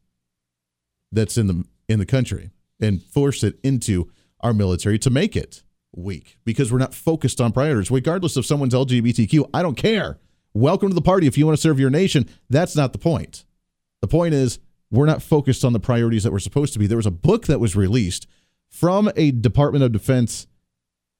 that's 1.12 1.36
in 1.36 1.46
the 1.46 1.64
in 1.88 1.98
the 1.98 2.06
country 2.06 2.50
and 2.80 3.02
force 3.02 3.44
it 3.44 3.58
into 3.62 4.10
our 4.40 4.52
military 4.52 4.98
to 4.98 5.10
make 5.10 5.36
it 5.36 5.62
weak 5.94 6.38
because 6.44 6.72
we're 6.72 6.78
not 6.78 6.94
focused 6.94 7.40
on 7.40 7.52
priorities. 7.52 7.90
Regardless 7.90 8.36
of 8.36 8.46
someone's 8.46 8.74
LGBTQ, 8.74 9.50
I 9.54 9.62
don't 9.62 9.76
care. 9.76 10.18
Welcome 10.54 10.88
to 10.88 10.94
the 10.94 11.02
party 11.02 11.26
if 11.26 11.38
you 11.38 11.46
want 11.46 11.56
to 11.56 11.62
serve 11.62 11.78
your 11.78 11.90
nation. 11.90 12.28
That's 12.50 12.74
not 12.76 12.92
the 12.92 12.98
point. 12.98 13.44
The 14.00 14.08
point 14.08 14.34
is 14.34 14.58
we're 14.90 15.06
not 15.06 15.22
focused 15.22 15.64
on 15.64 15.72
the 15.72 15.80
priorities 15.80 16.24
that 16.24 16.32
we're 16.32 16.38
supposed 16.38 16.72
to 16.74 16.78
be. 16.78 16.86
There 16.86 16.96
was 16.96 17.06
a 17.06 17.10
book 17.10 17.46
that 17.46 17.60
was 17.60 17.76
released 17.76 18.26
from 18.68 19.10
a 19.16 19.30
Department 19.30 19.84
of 19.84 19.92
Defense 19.92 20.46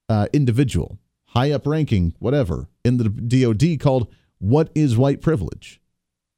uh, 0.09 0.27
individual, 0.33 0.99
high 1.27 1.51
up 1.51 1.65
ranking, 1.65 2.13
whatever, 2.19 2.67
in 2.83 2.97
the 2.97 3.09
DoD 3.09 3.79
called 3.79 4.13
"What 4.39 4.69
Is 4.75 4.97
White 4.97 5.21
Privilege." 5.21 5.79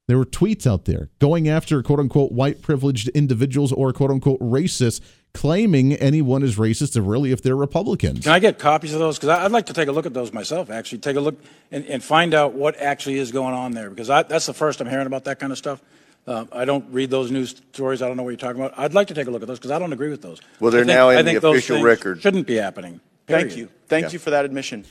There 0.08 0.18
were 0.18 0.24
tweets 0.24 0.66
out 0.66 0.84
there 0.84 1.10
going 1.18 1.48
after 1.48 1.82
quote 1.82 1.98
unquote 1.98 2.30
white 2.32 2.62
privileged 2.62 3.08
individuals 3.08 3.72
or 3.72 3.92
quote 3.92 4.10
unquote 4.10 4.38
racists, 4.40 5.00
claiming 5.34 5.94
anyone 5.94 6.42
is 6.44 6.56
racist 6.56 6.96
really 7.04 7.32
if 7.32 7.42
they're 7.42 7.56
Republicans. 7.56 8.22
Can 8.22 8.32
I 8.32 8.38
get 8.38 8.58
copies 8.58 8.94
of 8.94 9.00
those? 9.00 9.18
Because 9.18 9.30
I'd 9.30 9.50
like 9.50 9.66
to 9.66 9.72
take 9.72 9.88
a 9.88 9.92
look 9.92 10.06
at 10.06 10.14
those 10.14 10.32
myself, 10.32 10.70
actually. 10.70 10.98
Take 10.98 11.16
a 11.16 11.20
look 11.20 11.34
and, 11.72 11.84
and 11.86 12.02
find 12.02 12.34
out 12.34 12.52
what 12.54 12.76
actually 12.76 13.18
is 13.18 13.32
going 13.32 13.54
on 13.54 13.72
there. 13.72 13.90
Because 13.90 14.08
I, 14.08 14.22
that's 14.22 14.46
the 14.46 14.54
first 14.54 14.80
I'm 14.80 14.88
hearing 14.88 15.06
about 15.06 15.24
that 15.24 15.40
kind 15.40 15.50
of 15.50 15.58
stuff. 15.58 15.82
Uh, 16.26 16.44
I 16.52 16.64
don't 16.64 16.84
read 16.92 17.10
those 17.10 17.30
news 17.30 17.50
stories. 17.72 18.00
I 18.02 18.08
don't 18.08 18.16
know 18.16 18.22
what 18.22 18.30
you're 18.30 18.36
talking 18.36 18.60
about. 18.60 18.78
I'd 18.78 18.94
like 18.94 19.08
to 19.08 19.14
take 19.14 19.26
a 19.26 19.30
look 19.30 19.42
at 19.42 19.48
those 19.48 19.58
because 19.58 19.70
I 19.70 19.78
don't 19.78 19.92
agree 19.92 20.10
with 20.10 20.22
those. 20.22 20.40
Well, 20.60 20.70
they're 20.70 20.80
think, 20.80 20.88
now 20.96 21.10
in 21.10 21.18
I 21.18 21.22
the 21.22 21.30
think 21.30 21.42
those 21.42 21.58
official 21.58 21.76
things 21.76 21.84
record. 21.84 22.22
Shouldn't 22.22 22.46
be 22.46 22.56
happening. 22.56 23.00
Period. 23.26 23.48
Thank 23.48 23.58
you. 23.58 23.68
Thank 23.88 24.04
Yeah. 24.04 24.10
you 24.12 24.18
for 24.20 24.30
that 24.30 24.44
admission. 24.44 24.84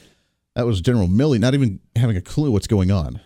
That 0.55 0.65
was 0.65 0.79
General 0.79 1.07
Milley 1.07 1.39
not 1.39 1.53
even 1.53 1.79
having 1.95 2.15
a 2.15 2.21
clue 2.21 2.51
what's 2.51 2.67
going 2.67 2.89
on, 2.91 3.19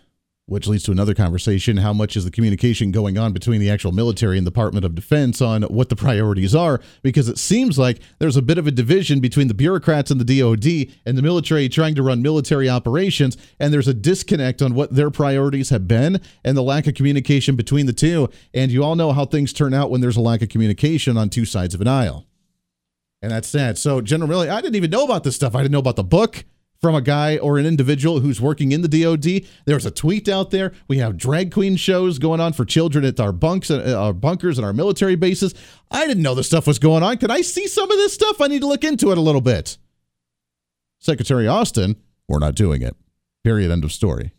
which 0.49 0.67
leads 0.67 0.83
to 0.83 0.91
another 0.91 1.13
conversation. 1.13 1.77
How 1.77 1.93
much 1.93 2.17
is 2.17 2.25
the 2.25 2.31
communication 2.31 2.91
going 2.91 3.17
on 3.17 3.33
between 3.33 3.59
the 3.59 3.69
actual 3.69 3.91
military 3.91 4.37
and 4.37 4.45
the 4.45 4.51
Department 4.51 4.83
of 4.83 4.95
Defense 4.95 5.41
on 5.41 5.63
what 5.63 5.89
the 5.89 5.95
priorities 5.95 6.55
are? 6.55 6.81
Because 7.03 7.29
it 7.29 7.37
seems 7.37 7.77
like 7.77 7.99
there's 8.17 8.35
a 8.35 8.41
bit 8.41 8.57
of 8.57 8.67
a 8.67 8.71
division 8.71 9.19
between 9.19 9.47
the 9.47 9.53
bureaucrats 9.53 10.11
and 10.11 10.19
the 10.19 10.39
DoD 10.39 10.93
and 11.05 11.17
the 11.17 11.21
military 11.21 11.69
trying 11.69 11.95
to 11.95 12.03
run 12.03 12.21
military 12.21 12.67
operations, 12.67 13.37
and 13.59 13.73
there's 13.73 13.87
a 13.87 13.93
disconnect 13.93 14.61
on 14.61 14.73
what 14.73 14.93
their 14.93 15.11
priorities 15.11 15.69
have 15.69 15.87
been 15.87 16.19
and 16.43 16.57
the 16.57 16.63
lack 16.63 16.87
of 16.87 16.95
communication 16.95 17.55
between 17.55 17.85
the 17.85 17.93
two. 17.93 18.27
And 18.53 18.71
you 18.71 18.83
all 18.83 18.95
know 18.95 19.11
how 19.11 19.25
things 19.25 19.53
turn 19.53 19.73
out 19.73 19.91
when 19.91 20.01
there's 20.01 20.17
a 20.17 20.21
lack 20.21 20.41
of 20.41 20.49
communication 20.49 21.15
on 21.17 21.29
two 21.29 21.45
sides 21.45 21.75
of 21.75 21.81
an 21.81 21.87
aisle. 21.87 22.25
And 23.21 23.31
that's 23.31 23.47
sad. 23.47 23.77
So, 23.77 24.01
General 24.01 24.29
Milley, 24.29 24.49
I 24.49 24.61
didn't 24.61 24.75
even 24.75 24.89
know 24.89 25.03
about 25.03 25.23
this 25.23 25.35
stuff. 25.35 25.53
I 25.53 25.61
didn't 25.61 25.73
know 25.73 25.79
about 25.79 25.97
the 25.97 26.03
book 26.03 26.45
from 26.81 26.95
a 26.95 27.01
guy 27.01 27.37
or 27.37 27.57
an 27.57 27.65
individual 27.65 28.21
who's 28.21 28.39
working 28.39 28.71
in 28.71 28.81
the 28.81 28.87
DoD. 28.87 29.47
There's 29.65 29.85
a 29.85 29.91
tweet 29.91 30.29
out 30.29 30.51
there. 30.51 30.71
We 30.87 30.99
have 30.99 31.17
drag 31.17 31.51
queen 31.51 31.75
shows 31.75 32.19
going 32.19 32.39
on 32.39 32.53
for 32.53 32.65
children 32.65 33.03
at 33.03 33.19
our 33.19 33.31
bunks, 33.31 33.69
uh, 33.69 33.95
our 33.97 34.13
bunkers, 34.13 34.57
and 34.57 34.65
our 34.65 34.73
military 34.73 35.15
bases. 35.15 35.53
I 35.91 36.07
didn't 36.07 36.23
know 36.23 36.35
this 36.35 36.47
stuff 36.47 36.67
was 36.67 36.79
going 36.79 37.03
on. 37.03 37.17
Can 37.17 37.31
I 37.31 37.41
see 37.41 37.67
some 37.67 37.91
of 37.91 37.97
this 37.97 38.13
stuff? 38.13 38.39
I 38.41 38.47
need 38.47 38.61
to 38.61 38.67
look 38.67 38.83
into 38.83 39.11
it 39.11 39.17
a 39.17 39.21
little 39.21 39.41
bit. 39.41 39.77
Secretary 40.99 41.47
Austin, 41.47 41.97
we're 42.27 42.39
not 42.39 42.55
doing 42.55 42.81
it. 42.81 42.95
Period. 43.43 43.71
End 43.71 43.83
of 43.83 43.91
story. 43.91 44.31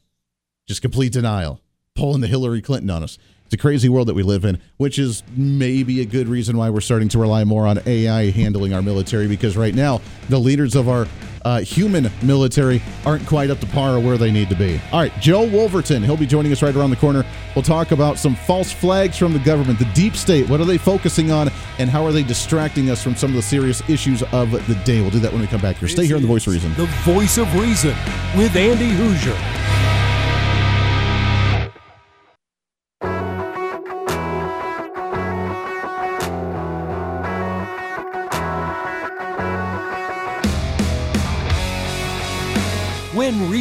Just 0.66 0.82
complete 0.82 1.12
denial. 1.12 1.60
Pulling 1.94 2.20
the 2.20 2.26
Hillary 2.26 2.62
Clinton 2.62 2.90
on 2.90 3.02
us. 3.02 3.18
It's 3.50 3.56
a 3.56 3.58
crazy 3.58 3.88
world 3.88 4.06
that 4.06 4.14
we 4.14 4.22
live 4.22 4.44
in, 4.44 4.60
which 4.76 4.96
is 4.96 5.24
maybe 5.36 6.00
a 6.02 6.04
good 6.04 6.28
reason 6.28 6.56
why 6.56 6.70
we're 6.70 6.80
starting 6.80 7.08
to 7.08 7.18
rely 7.18 7.42
more 7.42 7.66
on 7.66 7.80
AI 7.84 8.30
handling 8.30 8.72
our 8.72 8.80
military 8.80 9.26
because 9.26 9.56
right 9.56 9.74
now, 9.74 10.00
the 10.28 10.38
leaders 10.38 10.76
of 10.76 10.88
our 10.88 11.08
uh, 11.44 11.60
human 11.60 12.12
military 12.22 12.80
aren't 13.04 13.26
quite 13.26 13.50
up 13.50 13.58
to 13.58 13.66
par 13.66 13.98
where 13.98 14.16
they 14.16 14.30
need 14.30 14.50
to 14.50 14.54
be. 14.54 14.80
All 14.92 15.00
right, 15.00 15.12
Joe 15.20 15.48
Wolverton, 15.48 16.00
he'll 16.04 16.16
be 16.16 16.28
joining 16.28 16.52
us 16.52 16.62
right 16.62 16.76
around 16.76 16.90
the 16.90 16.96
corner. 16.96 17.26
We'll 17.56 17.64
talk 17.64 17.90
about 17.90 18.20
some 18.20 18.36
false 18.36 18.70
flags 18.70 19.16
from 19.16 19.32
the 19.32 19.40
government, 19.40 19.80
the 19.80 19.92
deep 19.94 20.14
state. 20.14 20.48
What 20.48 20.60
are 20.60 20.64
they 20.64 20.78
focusing 20.78 21.32
on, 21.32 21.50
and 21.80 21.90
how 21.90 22.06
are 22.06 22.12
they 22.12 22.22
distracting 22.22 22.88
us 22.88 23.02
from 23.02 23.16
some 23.16 23.30
of 23.30 23.34
the 23.34 23.42
serious 23.42 23.82
issues 23.90 24.22
of 24.32 24.52
the 24.52 24.80
day? 24.84 25.00
We'll 25.00 25.10
do 25.10 25.18
that 25.18 25.32
when 25.32 25.40
we 25.40 25.48
come 25.48 25.60
back 25.60 25.74
here. 25.74 25.88
Stay 25.88 26.06
here 26.06 26.14
on 26.14 26.22
The 26.22 26.28
Voice 26.28 26.46
of 26.46 26.52
Reason. 26.52 26.72
The 26.74 26.86
voice 27.02 27.36
of 27.36 27.52
reason 27.56 27.96
with 28.36 28.54
Andy 28.54 28.92
Hooser. 28.92 29.99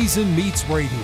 Reason 0.09 0.35
Meets 0.35 0.67
Radio. 0.67 1.03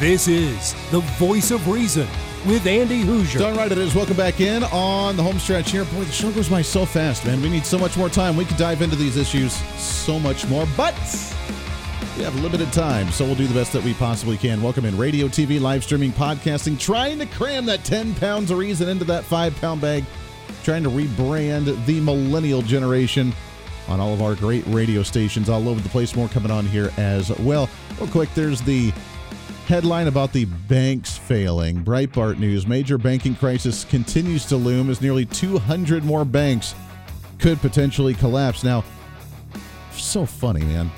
This 0.00 0.26
is 0.26 0.72
The 0.90 0.98
Voice 1.18 1.52
of 1.52 1.68
Reason 1.68 2.08
with 2.44 2.66
Andy 2.66 3.04
Hooser. 3.04 3.38
Darn 3.38 3.56
right 3.56 3.70
it 3.70 3.78
is. 3.78 3.94
Welcome 3.94 4.16
back 4.16 4.40
in 4.40 4.64
on 4.64 5.16
the 5.16 5.22
home 5.22 5.38
stretch 5.38 5.70
here. 5.70 5.84
Boy, 5.84 6.02
the 6.02 6.10
show 6.10 6.32
goes 6.32 6.48
by 6.48 6.60
so 6.60 6.84
fast, 6.84 7.24
man. 7.24 7.40
We 7.40 7.48
need 7.48 7.64
so 7.64 7.78
much 7.78 7.96
more 7.96 8.08
time. 8.08 8.36
We 8.36 8.44
could 8.44 8.56
dive 8.56 8.82
into 8.82 8.96
these 8.96 9.16
issues 9.16 9.52
so 9.80 10.18
much 10.18 10.48
more, 10.48 10.66
but 10.76 10.96
we 12.16 12.24
have 12.24 12.34
limited 12.40 12.72
time, 12.72 13.08
so 13.12 13.24
we'll 13.24 13.36
do 13.36 13.46
the 13.46 13.54
best 13.54 13.72
that 13.72 13.84
we 13.84 13.94
possibly 13.94 14.36
can. 14.36 14.60
Welcome 14.60 14.84
in 14.84 14.98
radio, 14.98 15.28
TV, 15.28 15.60
live 15.60 15.84
streaming, 15.84 16.10
podcasting, 16.10 16.76
trying 16.76 17.20
to 17.20 17.26
cram 17.26 17.66
that 17.66 17.84
10 17.84 18.16
pounds 18.16 18.50
of 18.50 18.58
reason 18.58 18.88
into 18.88 19.04
that 19.04 19.22
five 19.22 19.54
pound 19.60 19.80
bag, 19.80 20.02
trying 20.64 20.82
to 20.82 20.90
rebrand 20.90 21.86
the 21.86 22.00
millennial 22.00 22.62
generation 22.62 23.32
on 23.88 24.00
all 24.00 24.12
of 24.12 24.22
our 24.22 24.34
great 24.34 24.64
radio 24.68 25.02
stations 25.02 25.48
all 25.48 25.68
over 25.68 25.80
the 25.80 25.88
place. 25.88 26.14
More 26.16 26.28
coming 26.28 26.50
on 26.50 26.66
here 26.66 26.90
as 26.96 27.30
well. 27.40 27.68
Real 27.98 28.08
quick, 28.08 28.32
there's 28.34 28.60
the 28.62 28.92
Headline 29.66 30.08
about 30.08 30.30
the 30.34 30.44
banks 30.44 31.16
failing. 31.16 31.82
Breitbart 31.82 32.38
News 32.38 32.66
major 32.66 32.98
banking 32.98 33.34
crisis 33.34 33.82
continues 33.84 34.44
to 34.46 34.56
loom 34.56 34.90
as 34.90 35.00
nearly 35.00 35.24
200 35.24 36.04
more 36.04 36.26
banks 36.26 36.74
could 37.38 37.58
potentially 37.60 38.12
collapse. 38.12 38.62
Now, 38.62 38.84
so 39.92 40.26
funny, 40.26 40.60
man. 40.60 40.90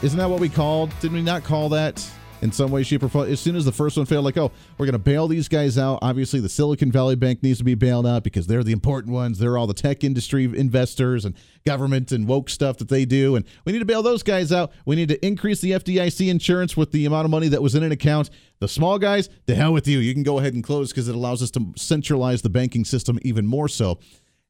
Isn't 0.00 0.16
that 0.18 0.30
what 0.30 0.38
we 0.38 0.48
called? 0.48 0.92
Didn't 1.00 1.16
we 1.16 1.22
not 1.22 1.42
call 1.42 1.68
that 1.70 2.08
in 2.42 2.52
some 2.52 2.70
way, 2.70 2.82
shape, 2.82 3.02
or 3.02 3.08
form? 3.08 3.30
As 3.30 3.40
soon 3.40 3.56
as 3.56 3.64
the 3.64 3.72
first 3.72 3.96
one 3.96 4.04
failed, 4.04 4.24
like, 4.24 4.36
oh, 4.36 4.50
we're 4.76 4.86
going 4.86 4.92
to 4.92 4.98
bail 4.98 5.28
these 5.28 5.48
guys 5.48 5.78
out. 5.78 6.00
Obviously, 6.02 6.40
the 6.40 6.48
Silicon 6.48 6.92
Valley 6.92 7.16
Bank 7.16 7.42
needs 7.42 7.58
to 7.58 7.64
be 7.64 7.74
bailed 7.74 8.06
out 8.06 8.24
because 8.24 8.46
they're 8.46 8.64
the 8.64 8.72
important 8.72 9.14
ones. 9.14 9.38
They're 9.38 9.56
all 9.56 9.66
the 9.66 9.74
tech 9.74 10.04
industry 10.04 10.44
investors 10.44 11.24
and 11.24 11.34
government 11.64 12.12
and 12.12 12.26
woke 12.26 12.50
stuff 12.50 12.78
that 12.78 12.88
they 12.88 13.04
do. 13.04 13.36
And 13.36 13.46
we 13.64 13.72
need 13.72 13.78
to 13.78 13.84
bail 13.84 14.02
those 14.02 14.22
guys 14.22 14.52
out. 14.52 14.72
We 14.84 14.96
need 14.96 15.08
to 15.08 15.24
increase 15.24 15.60
the 15.60 15.70
FDIC 15.72 16.28
insurance 16.28 16.76
with 16.76 16.92
the 16.92 17.06
amount 17.06 17.24
of 17.24 17.30
money 17.30 17.48
that 17.48 17.62
was 17.62 17.74
in 17.74 17.82
an 17.82 17.92
account. 17.92 18.30
The 18.58 18.68
small 18.68 18.98
guys, 18.98 19.28
the 19.46 19.54
hell 19.54 19.72
with 19.72 19.88
you. 19.88 19.98
You 19.98 20.12
can 20.12 20.22
go 20.22 20.38
ahead 20.38 20.54
and 20.54 20.62
close 20.62 20.90
because 20.90 21.08
it 21.08 21.14
allows 21.14 21.42
us 21.42 21.50
to 21.52 21.72
centralize 21.76 22.42
the 22.42 22.50
banking 22.50 22.84
system 22.84 23.18
even 23.22 23.46
more 23.46 23.68
so 23.68 23.98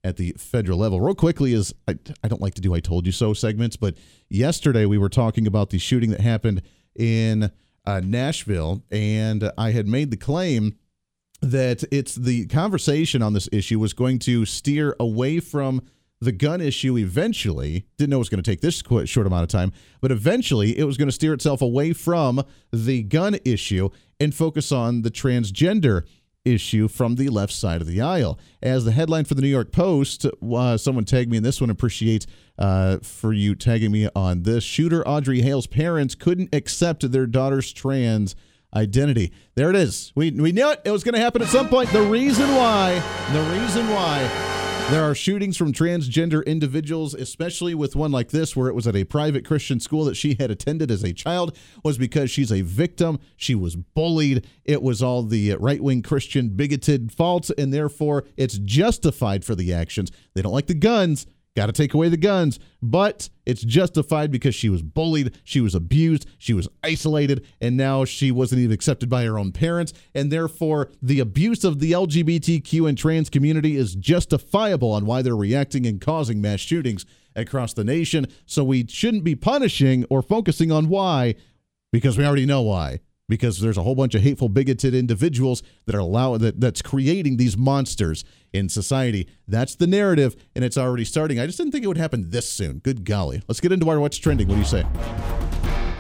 at 0.05 0.17
the 0.17 0.35
federal 0.37 0.79
level. 0.79 1.01
Real 1.01 1.15
quickly, 1.15 1.53
is 1.53 1.75
I, 1.87 1.97
I 2.25 2.29
don't 2.29 2.43
like 2.43 2.55
to 2.55 2.61
do 2.61 2.75
I 2.75 2.81
told 2.81 3.07
you 3.07 3.13
so 3.13 3.35
segments, 3.35 3.77
but 3.77 3.97
yesterday 4.29 4.85
we 4.85 4.99
were 4.99 5.09
talking 5.09 5.47
about 5.47 5.71
the 5.71 5.79
shooting 5.79 6.11
that 6.11 6.21
happened 6.21 6.63
in 6.97 7.51
uh, 7.85 8.01
Nashville, 8.05 8.83
and 8.91 9.51
I 9.59 9.73
had 9.73 9.87
made 9.87 10.11
the 10.11 10.17
claim 10.17 10.77
that 11.41 11.83
it's 11.91 12.15
the 12.15 12.47
conversation 12.47 13.23
on 13.23 13.33
this 13.33 13.49
issue 13.51 13.79
was 13.79 13.93
going 13.93 14.19
to 14.21 14.45
steer 14.45 14.95
away 15.01 15.41
from 15.41 15.83
the 16.21 16.31
gun 16.31 16.61
issue 16.61 16.97
eventually. 16.97 17.85
Didn't 17.99 18.11
know 18.11 18.17
it 18.17 18.21
was 18.21 18.29
going 18.29 18.43
to 18.43 18.49
take 18.49 18.61
this 18.61 18.83
short 19.09 19.27
amount 19.27 19.43
of 19.43 19.49
time, 19.49 19.73
but 20.01 20.13
eventually 20.13 20.79
it 20.79 20.85
was 20.85 20.97
going 20.97 21.09
to 21.09 21.13
steer 21.13 21.35
itself 21.35 21.61
away 21.61 21.93
from 21.93 22.45
the 22.73 23.03
gun 23.03 23.37
issue 23.45 23.89
and 24.21 24.33
focus 24.33 24.71
on 24.71 25.03
the 25.03 25.11
transgender 25.11 26.05
issue 26.45 26.89
from 26.89 27.17
the 27.17 27.29
left 27.29 27.53
side 27.53 27.81
of 27.81 27.87
the 27.87 28.01
aisle. 28.01 28.39
As 28.63 28.85
the 28.85 28.93
headline 28.93 29.25
for 29.25 29.35
the 29.35 29.43
New 29.43 29.49
York 29.49 29.73
Post, 29.73 30.27
uh, 30.27 30.77
someone 30.77 31.05
tagged 31.05 31.31
me 31.31 31.37
in 31.37 31.43
this 31.43 31.61
one. 31.61 31.71
Appreciate 31.71 32.27
uh, 32.59 32.99
for 32.99 33.33
you 33.33 33.55
tagging 33.55 33.93
me 33.93 34.09
on 34.15 34.43
this. 34.43 34.65
Shooter 34.65 35.07
Audrey 35.07 35.43
Hale's 35.43 35.67
parents 35.67 36.15
couldn't 36.15 36.55
accept 36.55 37.11
their 37.11 37.27
daughter's 37.27 37.73
trans 37.73 38.35
identity. 38.75 39.33
There 39.55 39.71
it 39.71 39.77
is. 39.77 40.13
We, 40.15 40.31
we 40.31 40.53
knew 40.53 40.71
it. 40.71 40.81
It 40.85 40.91
was 40.91 41.05
going 41.05 41.15
to 41.15 41.21
happen 41.21 41.43
at 41.43 41.49
some 41.49 41.69
point. 41.69 41.91
The 41.91 42.03
reason 42.03 42.49
why, 42.55 42.95
the 43.33 43.43
reason 43.61 43.89
why 43.89 44.62
there 44.91 45.05
are 45.05 45.15
shootings 45.15 45.57
from 45.57 45.73
transgender 45.73 46.45
individuals, 46.45 47.15
especially 47.15 47.75
with 47.75 47.97
one 47.97 48.13
like 48.13 48.31
this, 48.31 48.55
where 48.55 48.69
it 48.69 48.75
was 48.75 48.87
at 48.87 48.97
a 48.97 49.05
private 49.05 49.45
Christian 49.45 49.81
school 49.81 50.05
that 50.05 50.17
she 50.17 50.37
had 50.39 50.51
attended 50.51 50.91
as 50.91 51.03
a 51.03 51.13
child, 51.13 51.57
was 51.83 51.97
because 51.97 52.31
she's 52.31 52.53
a 52.53 52.61
victim. 52.63 53.19
She 53.37 53.55
was 53.55 53.77
bullied. 53.77 54.47
It 54.65 54.83
was 54.83 55.03
all 55.03 55.23
the 55.23 55.55
right 55.55 55.83
wing 55.83 56.03
Christian 56.03 56.51
bigoted 56.51 57.13
faults, 57.13 57.51
and 57.57 57.73
therefore 57.73 58.25
it's 58.37 58.59
justified 58.59 59.45
for 59.45 59.55
the 59.55 59.73
actions. 59.73 60.11
They 60.35 60.43
don't 60.43 60.53
like 60.53 60.67
the 60.67 60.75
guns. 60.75 61.27
Got 61.55 61.67
to 61.67 61.73
take 61.73 61.93
away 61.93 62.09
the 62.09 62.17
guns, 62.17 62.59
but 62.81 63.29
it's 63.45 63.63
justified 63.63 64.31
because 64.31 64.55
she 64.55 64.71
was 64.71 64.81
bullied, 64.81 65.39
she 65.45 65.61
was 65.61 65.75
abused, 65.75 66.27
she 66.39 66.55
was 66.55 66.67
isolated, 66.83 67.47
and 67.61 67.77
now 67.77 68.07
she 68.07 68.31
wasn't 68.31 68.61
even 68.61 68.73
accepted 68.73 69.11
by 69.11 69.25
her 69.25 69.39
own 69.39 69.53
parents. 69.53 69.93
And 70.15 70.33
therefore, 70.33 70.91
the 71.03 71.21
abuse 71.21 71.63
of 71.63 71.79
the 71.79 71.93
LGBTQ 71.93 72.89
and 72.89 72.97
trans 72.97 73.29
community 73.29 73.77
is 73.77 73.95
justifiable 73.95 74.93
on 74.93 75.05
why 75.05 75.21
they're 75.21 75.37
reacting 75.37 75.85
and 75.87 76.01
causing 76.01 76.41
mass 76.41 76.61
shootings 76.61 77.05
across 77.37 77.75
the 77.75 77.85
nation. 77.85 78.29
So 78.47 78.65
we 78.65 78.87
shouldn't 78.87 79.25
be 79.25 79.35
punishing 79.35 80.07
or 80.09 80.23
focusing 80.23 80.73
on 80.73 80.89
why 80.89 81.35
because 81.93 82.17
we 82.17 82.25
already 82.25 82.47
know 82.47 82.63
why 82.63 83.01
because 83.33 83.61
there's 83.61 83.79
a 83.79 83.83
whole 83.83 83.95
bunch 83.95 84.15
of 84.15 84.21
hateful, 84.21 84.51
bigoted 84.51 84.95
individuals 84.95 85.63
that 85.87 85.95
are 85.95 86.01
allowing 86.01 86.41
that 86.41 86.61
that's 86.61 86.83
creating 86.83 87.39
these 87.39 87.57
monsters 87.57 88.27
in 88.53 88.69
society. 88.69 89.27
That's 89.49 89.75
the 89.75 89.87
narrative, 89.87 90.37
and 90.55 90.63
it's 90.63 90.77
already 90.77 91.07
starting. 91.07 91.41
I 91.41 91.47
just 91.47 91.57
didn't 91.57 91.73
think 91.73 91.83
it 91.83 91.89
would 91.89 91.97
happen 91.97 92.29
this 92.29 92.47
soon. 92.47 92.81
Good 92.81 93.07
golly. 93.07 93.43
Let's 93.49 93.59
get 93.59 93.73
into 93.73 93.89
our 93.89 93.99
what's 93.99 94.19
trending. 94.19 94.49
What 94.49 94.57
do 94.57 94.61
you 94.61 94.67
say? 94.67 94.83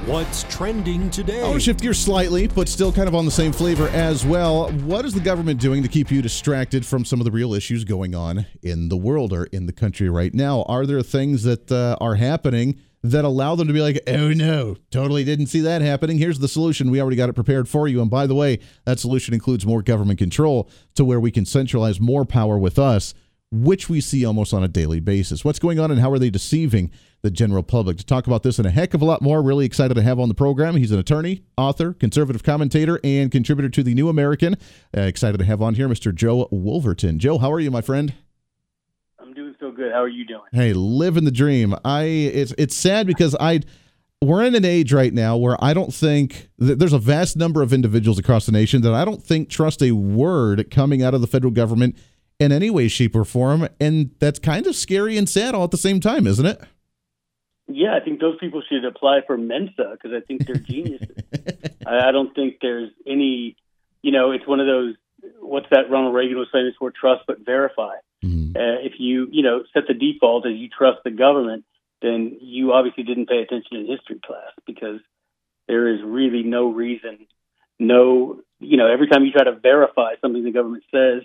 What's 0.04 0.42
trending 0.54 1.08
today? 1.08 1.40
I 1.40 1.44
want 1.44 1.54
to 1.54 1.60
shift 1.60 1.80
gears 1.80 1.98
slightly, 1.98 2.48
but 2.48 2.68
still 2.68 2.92
kind 2.92 3.08
of 3.08 3.14
on 3.14 3.24
the 3.24 3.30
same 3.30 3.52
flavor 3.52 3.88
as 3.88 4.26
well. 4.26 4.70
What 4.70 5.06
is 5.06 5.14
the 5.14 5.20
government 5.20 5.58
doing 5.58 5.82
to 5.82 5.88
keep 5.88 6.10
you 6.10 6.20
distracted 6.20 6.84
from 6.84 7.06
some 7.06 7.18
of 7.18 7.24
the 7.24 7.30
real 7.30 7.54
issues 7.54 7.84
going 7.84 8.14
on 8.14 8.44
in 8.62 8.90
the 8.90 8.96
world 8.98 9.32
or 9.32 9.44
in 9.44 9.64
the 9.64 9.72
country 9.72 10.10
right 10.10 10.34
now? 10.34 10.64
Are 10.64 10.84
there 10.84 11.00
things 11.00 11.44
that 11.44 11.72
uh, 11.72 11.96
are 11.98 12.16
happening? 12.16 12.78
That 13.02 13.24
allow 13.24 13.54
them 13.54 13.66
to 13.66 13.74
be 13.74 13.80
like, 13.80 14.00
oh 14.06 14.32
no, 14.32 14.76
totally 14.90 15.24
didn't 15.24 15.46
see 15.46 15.60
that 15.60 15.82
happening. 15.82 16.18
Here's 16.18 16.38
the 16.38 16.48
solution. 16.48 16.90
We 16.90 17.00
already 17.00 17.16
got 17.16 17.28
it 17.28 17.34
prepared 17.34 17.68
for 17.68 17.88
you. 17.88 18.00
And 18.00 18.10
by 18.10 18.26
the 18.26 18.34
way, 18.34 18.60
that 18.84 19.00
solution 19.00 19.34
includes 19.34 19.66
more 19.66 19.82
government 19.82 20.18
control 20.18 20.70
to 20.94 21.04
where 21.04 21.20
we 21.20 21.30
can 21.30 21.44
centralize 21.44 22.00
more 22.00 22.24
power 22.24 22.56
with 22.56 22.78
us, 22.78 23.12
which 23.50 23.88
we 23.88 24.00
see 24.00 24.24
almost 24.24 24.54
on 24.54 24.62
a 24.62 24.68
daily 24.68 25.00
basis. 25.00 25.44
What's 25.44 25.58
going 25.58 25.80
on 25.80 25.90
and 25.90 26.00
how 26.00 26.12
are 26.12 26.18
they 26.18 26.30
deceiving 26.30 26.92
the 27.22 27.30
general 27.30 27.64
public? 27.64 27.96
To 27.98 28.06
talk 28.06 28.28
about 28.28 28.44
this 28.44 28.58
and 28.58 28.66
a 28.66 28.70
heck 28.70 28.94
of 28.94 29.02
a 29.02 29.04
lot 29.04 29.20
more, 29.20 29.42
really 29.42 29.66
excited 29.66 29.94
to 29.94 30.02
have 30.02 30.20
on 30.20 30.28
the 30.28 30.34
program. 30.34 30.76
He's 30.76 30.92
an 30.92 31.00
attorney, 31.00 31.42
author, 31.56 31.94
conservative 31.94 32.44
commentator, 32.44 33.00
and 33.02 33.32
contributor 33.32 33.68
to 33.68 33.82
the 33.82 33.94
New 33.94 34.08
American. 34.08 34.54
Uh, 34.96 35.02
excited 35.02 35.38
to 35.38 35.44
have 35.44 35.60
on 35.60 35.74
here 35.74 35.88
Mr. 35.88 36.14
Joe 36.14 36.46
Wolverton. 36.52 37.18
Joe, 37.18 37.38
how 37.38 37.50
are 37.50 37.60
you, 37.60 37.72
my 37.72 37.80
friend? 37.80 38.14
Good. 39.72 39.92
How 39.92 40.02
are 40.02 40.08
you 40.08 40.26
doing? 40.26 40.42
Hey, 40.52 40.72
living 40.72 41.24
the 41.24 41.30
dream. 41.30 41.74
I 41.84 42.02
it's 42.02 42.54
it's 42.58 42.76
sad 42.76 43.06
because 43.06 43.34
I 43.38 43.60
we're 44.22 44.44
in 44.44 44.54
an 44.54 44.64
age 44.64 44.92
right 44.92 45.12
now 45.12 45.36
where 45.36 45.62
I 45.62 45.74
don't 45.74 45.92
think 45.92 46.48
there's 46.58 46.92
a 46.92 46.98
vast 46.98 47.36
number 47.36 47.62
of 47.62 47.72
individuals 47.72 48.18
across 48.18 48.46
the 48.46 48.52
nation 48.52 48.82
that 48.82 48.94
I 48.94 49.04
don't 49.04 49.22
think 49.22 49.48
trust 49.48 49.82
a 49.82 49.92
word 49.92 50.70
coming 50.70 51.02
out 51.02 51.14
of 51.14 51.20
the 51.20 51.26
federal 51.26 51.52
government 51.52 51.98
in 52.38 52.52
any 52.52 52.70
way, 52.70 52.88
shape, 52.88 53.16
or 53.16 53.24
form, 53.24 53.68
and 53.80 54.10
that's 54.18 54.38
kind 54.38 54.66
of 54.66 54.74
scary 54.74 55.16
and 55.16 55.28
sad 55.28 55.54
all 55.54 55.64
at 55.64 55.70
the 55.70 55.76
same 55.76 56.00
time, 56.00 56.26
isn't 56.26 56.46
it? 56.46 56.60
Yeah, 57.68 57.94
I 57.94 58.00
think 58.04 58.20
those 58.20 58.38
people 58.38 58.62
should 58.68 58.84
apply 58.84 59.20
for 59.26 59.36
Mensa 59.36 59.92
because 59.92 60.12
I 60.12 60.20
think 60.20 60.46
they're 60.46 60.56
geniuses. 60.56 61.16
I 61.86 62.10
don't 62.12 62.34
think 62.34 62.58
there's 62.60 62.90
any, 63.06 63.56
you 64.02 64.12
know, 64.12 64.32
it's 64.32 64.46
one 64.46 64.60
of 64.60 64.66
those. 64.66 64.94
What's 65.42 65.66
that 65.70 65.90
Ronald 65.90 66.14
Reagan 66.14 66.38
was 66.38 66.48
saying? 66.52 66.66
It's 66.66 66.76
for 66.76 66.90
trust 66.90 67.22
but 67.26 67.44
verify. 67.44 67.96
Mm-hmm. 68.24 68.56
Uh, 68.56 68.86
if 68.86 68.94
you, 68.98 69.28
you 69.30 69.42
know, 69.42 69.64
set 69.74 69.84
the 69.88 69.94
default 69.94 70.46
as 70.46 70.54
you 70.54 70.68
trust 70.68 70.98
the 71.04 71.10
government, 71.10 71.64
then 72.00 72.38
you 72.40 72.72
obviously 72.72 73.04
didn't 73.04 73.28
pay 73.28 73.42
attention 73.42 73.76
in 73.76 73.86
history 73.86 74.20
class 74.24 74.52
because 74.66 75.00
there 75.68 75.88
is 75.94 76.00
really 76.04 76.42
no 76.42 76.70
reason, 76.70 77.26
no, 77.78 78.40
you 78.60 78.76
know, 78.76 78.92
every 78.92 79.08
time 79.08 79.24
you 79.24 79.32
try 79.32 79.44
to 79.44 79.58
verify 79.58 80.14
something 80.20 80.44
the 80.44 80.50
government 80.50 80.84
says, 80.90 81.22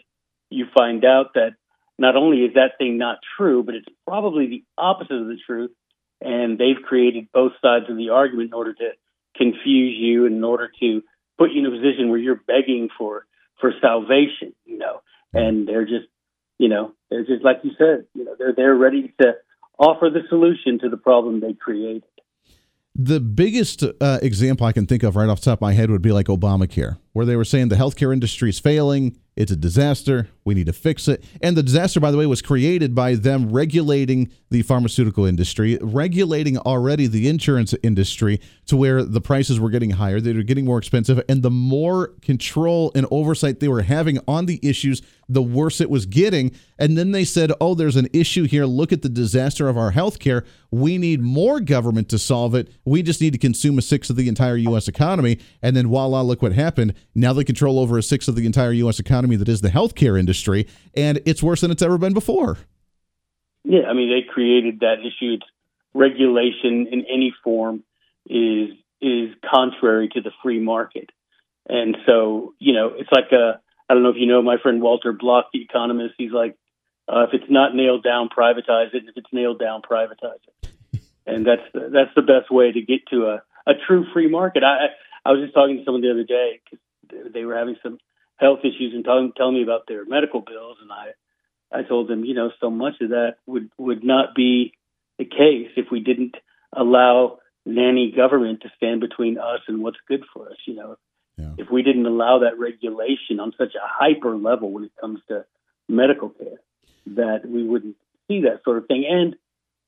you 0.50 0.66
find 0.76 1.04
out 1.04 1.34
that 1.34 1.56
not 2.00 2.16
only 2.16 2.40
is 2.40 2.54
that 2.54 2.78
thing 2.78 2.98
not 2.98 3.18
true, 3.38 3.64
but 3.64 3.76
it's 3.76 3.88
probably 4.08 4.48
the 4.48 4.64
opposite 4.78 5.16
of 5.16 5.28
the 5.28 5.38
truth. 5.46 5.72
And 6.22 6.58
they've 6.58 6.82
created 6.84 7.28
both 7.34 7.54
sides 7.62 7.86
of 7.90 7.98
the 7.98 8.10
argument 8.10 8.50
in 8.50 8.54
order 8.54 8.74
to 8.74 8.92
confuse 9.36 9.96
you 9.98 10.26
and 10.26 10.36
in 10.36 10.44
order 10.44 10.72
to 10.80 11.04
put 11.38 11.52
you 11.52 11.60
in 11.60 11.66
a 11.66 11.76
position 11.76 12.10
where 12.10 12.18
you're 12.18 12.42
begging 12.48 12.90
for 12.98 13.26
for 13.60 13.72
salvation, 13.82 14.54
you 14.66 14.78
know. 14.78 15.02
And 15.34 15.68
they're 15.68 15.86
just 15.86 16.08
you 16.58 16.70
know, 16.70 16.94
they're 17.10 17.26
just 17.26 17.44
like 17.44 17.58
you 17.64 17.72
said, 17.78 18.06
you 18.14 18.26
know, 18.26 18.36
they're 18.38 18.54
they're 18.56 18.76
ready 18.76 19.14
to 19.22 19.34
offer 19.80 20.10
the 20.10 20.22
solution 20.30 20.80
to 20.80 20.90
the 20.90 20.98
problem 20.98 21.40
they 21.40 21.54
created. 21.54 22.04
The 22.96 23.20
biggest 23.20 23.84
uh, 23.84 24.20
example 24.24 24.66
I 24.66 24.72
can 24.72 24.88
think 24.88 25.04
of 25.04 25.16
right 25.16 25.30
off 25.30 25.40
the 25.40 25.52
top 25.52 25.60
of 25.60 25.62
my 25.62 25.74
head 25.74 25.92
would 25.92 26.02
be 26.02 26.12
like 26.12 26.26
Obamacare, 26.26 26.98
where 27.14 27.28
they 27.28 27.36
were 27.36 27.46
saying 27.46 27.70
the 27.70 27.76
healthcare 27.76 28.12
industry 28.12 28.50
is 28.50 28.60
failing, 28.60 29.20
it's 29.38 29.52
a 29.52 29.56
disaster, 29.56 30.30
we 30.44 30.56
need 30.56 30.66
to 30.66 30.74
fix 30.74 31.08
it. 31.08 31.24
And 31.42 31.56
the 31.56 31.64
disaster, 31.64 32.00
by 32.00 32.10
the 32.10 32.18
way, 32.18 32.26
was 32.26 32.42
created 32.42 32.96
by 32.96 33.16
them 33.16 33.52
regulating 33.52 34.32
the 34.50 34.64
pharmaceutical 34.64 35.26
industry, 35.26 35.78
regulating 35.82 36.58
already 36.58 37.06
the 37.06 37.28
insurance 37.28 37.76
industry 37.84 38.42
to 38.66 38.76
where 38.76 39.04
the 39.04 39.22
prices 39.22 39.60
were 39.60 39.70
getting 39.70 39.92
higher, 39.92 40.20
they 40.20 40.34
were 40.34 40.42
getting 40.42 40.66
more 40.66 40.80
expensive, 40.80 41.22
and 41.30 41.44
the 41.44 41.52
more 41.52 42.08
control 42.22 42.92
and 42.96 43.06
oversight 43.12 43.60
they 43.60 43.68
were 43.68 43.84
having 43.84 44.20
on 44.28 44.48
the 44.48 44.60
issues 44.64 45.02
the 45.30 45.42
worse 45.42 45.82
it 45.82 45.90
was 45.90 46.06
getting. 46.06 46.52
And 46.80 46.98
then 46.98 47.12
they 47.12 47.26
said, 47.26 47.52
oh, 47.60 47.76
there's 47.76 47.96
an 47.96 48.08
issue 48.14 48.46
here. 48.46 48.66
Look 48.66 48.94
at 48.94 49.02
the 49.02 49.10
disaster 49.10 49.68
of 49.68 49.78
our 49.78 49.92
healthcare. 49.92 50.46
We 50.72 50.98
need 50.98 51.22
more 51.22 51.60
government 51.60 52.10
to 52.10 52.20
solve 52.20 52.56
it. 52.56 52.70
We 52.86 53.04
just 53.04 53.20
need 53.20 53.34
to 53.34 53.40
consume 53.40 53.78
a 53.78 53.82
sixth 53.82 54.10
of 54.10 54.16
the 54.16 54.30
entire 54.30 54.58
U.S. 54.58 54.88
economy. 54.88 55.40
And 55.62 55.76
then 55.76 55.88
voila, 55.88 56.22
look 56.22 56.42
what 56.42 56.54
happened. 56.54 56.94
Now 57.14 57.34
they 57.34 57.44
control 57.44 57.80
over 57.80 57.98
a 57.98 58.04
sixth 58.04 58.28
of 58.28 58.36
the 58.36 58.46
entire 58.46 58.72
U.S. 58.72 59.00
economy 59.00 59.27
that 59.36 59.50
is 59.50 59.62
the 59.62 59.70
healthcare 59.70 60.20
industry. 60.20 60.68
And 60.96 61.22
it's 61.26 61.44
worse 61.44 61.62
than 61.62 61.72
it's 61.72 61.82
ever 61.82 61.98
been 61.98 62.14
before. 62.14 62.58
Yeah, 63.64 63.84
I 63.90 63.94
mean, 63.94 64.10
they 64.10 64.26
created 64.28 64.80
that 64.80 65.00
issue. 65.02 65.34
It's 65.34 65.46
regulation 65.94 66.88
in 66.92 67.06
any 67.12 67.34
form 67.44 67.84
is 68.26 68.70
is 69.02 69.30
contrary 69.54 70.10
to 70.10 70.22
the 70.22 70.32
free 70.42 70.60
market. 70.60 71.10
And 71.70 71.98
so, 72.06 72.54
you 72.60 72.74
know, 72.74 72.94
it's 72.96 73.12
like 73.12 73.32
a 73.32 73.60
I 73.90 73.94
don't 73.94 74.04
know 74.04 74.10
if 74.10 74.16
you 74.18 74.26
know 74.26 74.42
my 74.42 74.58
friend 74.58 74.82
Walter 74.82 75.12
Block, 75.14 75.48
the 75.54 75.62
economist. 75.62 76.16
He's 76.18 76.32
like, 76.32 76.58
uh, 77.08 77.24
if 77.24 77.34
it's 77.34 77.50
not 77.50 77.76
nailed 77.76 78.04
down, 78.04 78.30
privatize 78.30 78.94
it. 78.94 79.04
If 79.08 79.16
it's 79.18 79.32
nailed 79.32 79.60
down, 79.60 79.82
privatize 79.82 80.40
it. 80.62 81.02
and 81.26 81.46
that's 81.46 81.62
the, 81.74 81.90
that's 81.92 82.14
the 82.16 82.22
best 82.22 82.52
way 82.52 82.72
to 82.72 82.82
get 82.82 83.08
to 83.12 83.28
a, 83.28 83.44
a 83.66 83.74
true 83.88 84.06
free 84.14 84.30
market. 84.30 84.64
I 84.64 84.88
I 85.26 85.32
was 85.32 85.42
just 85.42 85.54
talking 85.54 85.78
to 85.78 85.84
someone 85.84 86.02
the 86.02 86.12
other 86.12 86.24
day 86.24 86.62
because 86.64 87.34
they 87.34 87.46
were 87.46 87.56
having 87.56 87.76
some 87.84 87.98
health 88.38 88.60
issues 88.62 88.94
and 88.94 89.04
telling 89.04 89.34
telling 89.36 89.56
me 89.56 89.64
about 89.64 89.88
their 89.88 90.06
medical 90.06 90.42
bills, 90.42 90.78
and 90.82 90.92
I 90.92 91.12
I 91.72 91.84
told 91.84 92.08
them, 92.08 92.24
you 92.24 92.34
know, 92.34 92.52
so 92.60 92.70
much 92.70 92.96
of 93.02 93.10
that 93.10 93.36
would 93.46 93.70
would 93.78 94.04
not 94.04 94.36
be 94.36 94.74
the 95.18 95.26
case 95.26 95.72
if 95.76 95.88
we 95.92 96.00
didn't 96.00 96.36
allow 96.74 97.40
nanny 97.66 98.14
government 98.16 98.62
to 98.62 98.72
stand 98.78 99.02
between 99.02 99.38
us 99.38 99.62
and 99.68 99.82
what's 99.82 99.98
good 100.08 100.24
for 100.34 100.50
us. 100.50 100.58
You 100.66 100.76
know, 100.76 100.98
yeah. 101.38 101.54
if 101.58 101.70
we 101.70 101.84
didn't 101.84 102.06
allow 102.06 102.40
that 102.40 102.58
regulation 102.58 103.40
on 103.40 103.54
such 103.58 103.76
a 103.76 103.84
hyper 103.84 104.38
level 104.38 104.72
when 104.72 104.86
it 104.86 104.92
comes 105.00 105.20
to 105.28 105.46
medical 105.90 106.30
care, 106.30 106.60
that 107.08 107.48
we 107.48 107.64
wouldn't 107.64 107.96
see 108.28 108.42
that 108.42 108.64
sort 108.64 108.78
of 108.78 108.88
thing. 108.88 109.06
And 109.10 109.36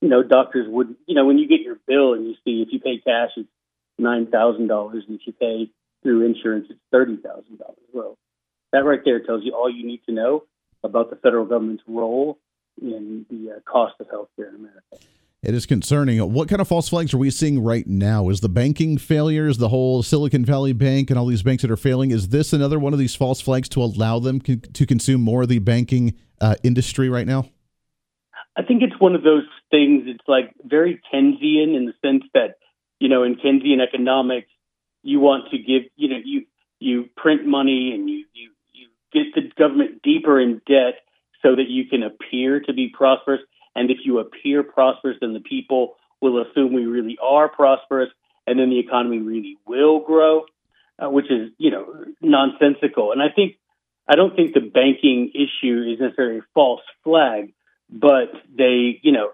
you 0.00 0.08
know, 0.08 0.22
doctors 0.22 0.66
would, 0.68 0.96
you 1.06 1.14
know, 1.14 1.26
when 1.26 1.38
you 1.38 1.46
get 1.46 1.60
your 1.60 1.78
bill 1.86 2.14
and 2.14 2.26
you 2.26 2.34
see 2.44 2.62
if 2.62 2.68
you 2.72 2.80
pay 2.80 2.98
cash, 2.98 3.30
it's 3.36 3.48
nine 3.98 4.26
thousand 4.26 4.66
dollars, 4.66 5.04
and 5.06 5.20
if 5.20 5.26
you 5.26 5.32
pay 5.32 5.70
through 6.02 6.26
insurance, 6.26 6.66
it's 6.70 6.80
thirty 6.90 7.16
thousand 7.16 7.58
dollars. 7.58 7.78
Well, 7.92 8.18
that 8.72 8.84
right 8.84 9.00
there 9.04 9.20
tells 9.20 9.44
you 9.44 9.52
all 9.52 9.70
you 9.70 9.86
need 9.86 10.02
to 10.06 10.12
know 10.12 10.44
about 10.82 11.10
the 11.10 11.16
federal 11.16 11.44
government's 11.44 11.82
role 11.86 12.38
in 12.80 13.26
the 13.28 13.52
uh, 13.52 13.60
cost 13.70 13.94
of 14.00 14.08
health 14.10 14.28
care 14.36 14.48
in 14.48 14.54
America. 14.56 14.80
It 15.42 15.54
is 15.54 15.64
concerning. 15.64 16.18
What 16.32 16.50
kind 16.50 16.60
of 16.60 16.68
false 16.68 16.90
flags 16.90 17.14
are 17.14 17.18
we 17.18 17.30
seeing 17.30 17.62
right 17.64 17.86
now? 17.86 18.28
Is 18.28 18.40
the 18.40 18.48
banking 18.50 18.98
failures, 18.98 19.56
the 19.56 19.70
whole 19.70 20.02
Silicon 20.02 20.44
Valley 20.44 20.74
Bank 20.74 21.08
and 21.08 21.18
all 21.18 21.24
these 21.24 21.42
banks 21.42 21.62
that 21.62 21.70
are 21.70 21.78
failing, 21.78 22.10
is 22.10 22.28
this 22.28 22.52
another 22.52 22.78
one 22.78 22.92
of 22.92 22.98
these 22.98 23.14
false 23.14 23.40
flags 23.40 23.66
to 23.70 23.82
allow 23.82 24.18
them 24.18 24.40
co- 24.40 24.56
to 24.56 24.86
consume 24.86 25.22
more 25.22 25.42
of 25.42 25.48
the 25.48 25.58
banking 25.58 26.14
uh, 26.42 26.56
industry 26.62 27.08
right 27.08 27.26
now? 27.26 27.48
I 28.54 28.62
think 28.62 28.82
it's 28.82 29.00
one 29.00 29.14
of 29.14 29.22
those 29.22 29.44
things. 29.70 30.02
It's 30.06 30.28
like 30.28 30.52
very 30.62 31.00
Keynesian 31.12 31.74
in 31.74 31.86
the 31.86 31.94
sense 32.06 32.24
that, 32.34 32.56
you 32.98 33.08
know, 33.08 33.22
in 33.22 33.36
Keynesian 33.36 33.80
economics, 33.80 34.48
you 35.02 35.20
want 35.20 35.50
to 35.52 35.56
give, 35.56 35.84
you 35.96 36.08
know, 36.10 36.18
you 36.22 36.44
you 36.80 37.08
print 37.16 37.46
money 37.46 37.92
and 37.94 38.10
you 38.10 38.26
you 38.34 38.50
get 39.12 39.34
the 39.34 39.50
government 39.58 40.02
deeper 40.02 40.40
in 40.40 40.60
debt 40.66 41.00
so 41.42 41.56
that 41.56 41.68
you 41.68 41.86
can 41.86 42.02
appear 42.02 42.60
to 42.60 42.72
be 42.72 42.88
prosperous. 42.92 43.40
And 43.74 43.90
if 43.90 43.98
you 44.04 44.18
appear 44.18 44.62
prosperous, 44.62 45.16
then 45.20 45.32
the 45.32 45.40
people 45.40 45.96
will 46.20 46.42
assume 46.42 46.72
we 46.72 46.86
really 46.86 47.18
are 47.22 47.48
prosperous, 47.48 48.10
and 48.46 48.58
then 48.58 48.70
the 48.70 48.78
economy 48.78 49.18
really 49.18 49.56
will 49.66 50.00
grow, 50.00 50.44
uh, 50.98 51.08
which 51.08 51.30
is 51.30 51.50
you 51.58 51.70
know 51.70 51.86
nonsensical. 52.20 53.12
And 53.12 53.22
I 53.22 53.28
think 53.34 53.56
I 54.08 54.16
don't 54.16 54.34
think 54.34 54.54
the 54.54 54.60
banking 54.60 55.32
issue 55.34 55.92
is 55.92 56.00
necessarily 56.00 56.38
a 56.38 56.46
false 56.52 56.82
flag, 57.04 57.52
but 57.88 58.32
they 58.54 59.00
you 59.02 59.12
know 59.12 59.30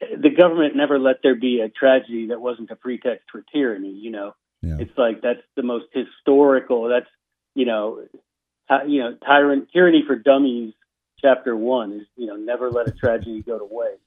the 0.00 0.30
government 0.30 0.76
never 0.76 0.98
let 0.98 1.16
there 1.22 1.34
be 1.34 1.60
a 1.60 1.68
tragedy 1.68 2.28
that 2.28 2.40
wasn't 2.40 2.70
a 2.70 2.76
pretext 2.76 3.26
for 3.30 3.44
tyranny. 3.52 3.92
You 3.92 4.10
know, 4.10 4.34
yeah. 4.62 4.76
it's 4.80 4.96
like 4.98 5.22
that's 5.22 5.42
the 5.56 5.62
most 5.62 5.86
historical. 5.92 6.88
That's 6.88 7.08
you 7.54 7.66
know, 7.66 8.04
you 8.86 9.00
know, 9.00 9.16
tyrant 9.24 9.68
tyranny 9.72 10.04
for 10.06 10.16
dummies 10.16 10.74
chapter 11.20 11.54
one 11.56 11.92
is 11.92 12.06
you 12.16 12.26
know 12.26 12.36
never 12.36 12.70
let 12.70 12.88
a 12.88 12.92
tragedy 12.92 13.42
go 13.42 13.58
to 13.58 13.68
waste. 13.68 14.00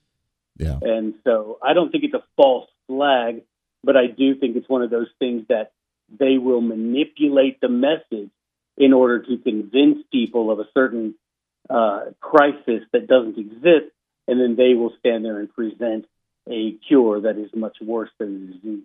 Yeah. 0.58 0.78
And 0.82 1.16
so 1.24 1.58
I 1.64 1.74
don't 1.74 1.92
think 1.92 2.04
it's 2.04 2.14
a 2.14 2.24
false 2.36 2.70
flag, 2.88 3.44
but 3.84 3.98
I 3.98 4.08
do 4.08 4.36
think 4.36 4.56
it's 4.56 4.70
one 4.70 4.84
of 4.84 4.90
those 4.90 5.10
things 5.20 5.48
that 5.50 5.72
they 6.20 6.38
will 6.38 6.62
manipulate 6.62 7.60
the 7.60 7.70
message 7.70 8.30
in 8.78 8.94
order 8.94 9.20
to 9.24 9.38
convince 9.38 10.00
people 10.12 10.52
of 10.52 10.60
a 10.60 10.66
certain 10.74 11.16
uh, 11.70 12.06
crisis 12.20 12.84
that 12.92 13.08
doesn't 13.08 13.38
exist, 13.38 13.92
and 14.28 14.40
then 14.40 14.56
they 14.56 14.74
will 14.74 14.94
stand 15.00 15.26
there 15.26 15.40
and 15.40 15.54
present 15.54 16.06
a 16.50 16.74
cure 16.88 17.22
that 17.22 17.38
is 17.38 17.50
much 17.56 17.78
worse 17.82 18.10
than 18.20 18.48
the 18.48 18.54
disease. 18.54 18.84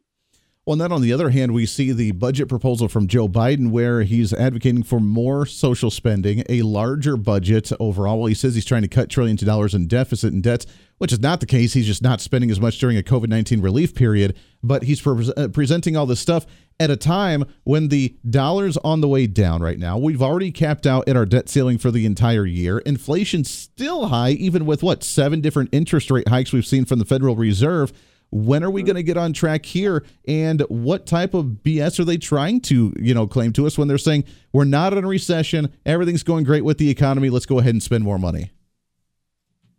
Well, 0.68 0.74
and 0.74 0.82
then 0.82 0.92
on 0.92 1.00
the 1.00 1.14
other 1.14 1.30
hand, 1.30 1.54
we 1.54 1.64
see 1.64 1.92
the 1.92 2.10
budget 2.10 2.46
proposal 2.46 2.88
from 2.88 3.06
Joe 3.06 3.26
Biden 3.26 3.70
where 3.70 4.02
he's 4.02 4.34
advocating 4.34 4.82
for 4.82 5.00
more 5.00 5.46
social 5.46 5.90
spending, 5.90 6.44
a 6.46 6.60
larger 6.60 7.16
budget 7.16 7.72
overall. 7.80 8.18
Well, 8.18 8.26
he 8.26 8.34
says 8.34 8.54
he's 8.54 8.66
trying 8.66 8.82
to 8.82 8.88
cut 8.88 9.08
trillions 9.08 9.40
of 9.40 9.46
dollars 9.46 9.74
in 9.74 9.88
deficit 9.88 10.34
and 10.34 10.42
debts, 10.42 10.66
which 10.98 11.10
is 11.10 11.20
not 11.20 11.40
the 11.40 11.46
case. 11.46 11.72
He's 11.72 11.86
just 11.86 12.02
not 12.02 12.20
spending 12.20 12.50
as 12.50 12.60
much 12.60 12.76
during 12.76 12.98
a 12.98 13.02
COVID 13.02 13.30
19 13.30 13.62
relief 13.62 13.94
period. 13.94 14.36
But 14.62 14.82
he's 14.82 15.00
pre- 15.00 15.32
uh, 15.38 15.48
presenting 15.48 15.96
all 15.96 16.04
this 16.04 16.20
stuff 16.20 16.44
at 16.78 16.90
a 16.90 16.96
time 16.98 17.44
when 17.64 17.88
the 17.88 18.18
dollar's 18.28 18.76
on 18.76 19.00
the 19.00 19.08
way 19.08 19.26
down 19.26 19.62
right 19.62 19.78
now. 19.78 19.96
We've 19.96 20.20
already 20.20 20.52
capped 20.52 20.86
out 20.86 21.08
at 21.08 21.16
our 21.16 21.24
debt 21.24 21.48
ceiling 21.48 21.78
for 21.78 21.90
the 21.90 22.04
entire 22.04 22.44
year. 22.44 22.80
Inflation's 22.80 23.50
still 23.50 24.08
high, 24.08 24.32
even 24.32 24.66
with 24.66 24.82
what, 24.82 25.02
seven 25.02 25.40
different 25.40 25.70
interest 25.72 26.10
rate 26.10 26.28
hikes 26.28 26.52
we've 26.52 26.66
seen 26.66 26.84
from 26.84 26.98
the 26.98 27.06
Federal 27.06 27.36
Reserve. 27.36 27.90
When 28.30 28.62
are 28.62 28.70
we 28.70 28.82
going 28.82 28.96
to 28.96 29.02
get 29.02 29.16
on 29.16 29.32
track 29.32 29.64
here? 29.64 30.04
And 30.26 30.60
what 30.62 31.06
type 31.06 31.34
of 31.34 31.58
BS 31.64 31.98
are 31.98 32.04
they 32.04 32.18
trying 32.18 32.60
to, 32.62 32.92
you 32.98 33.14
know, 33.14 33.26
claim 33.26 33.52
to 33.54 33.66
us 33.66 33.78
when 33.78 33.88
they're 33.88 33.98
saying 33.98 34.24
we're 34.52 34.64
not 34.64 34.92
in 34.92 35.04
a 35.04 35.08
recession, 35.08 35.72
everything's 35.86 36.22
going 36.22 36.44
great 36.44 36.64
with 36.64 36.78
the 36.78 36.90
economy, 36.90 37.30
let's 37.30 37.46
go 37.46 37.58
ahead 37.58 37.74
and 37.74 37.82
spend 37.82 38.04
more 38.04 38.18
money? 38.18 38.50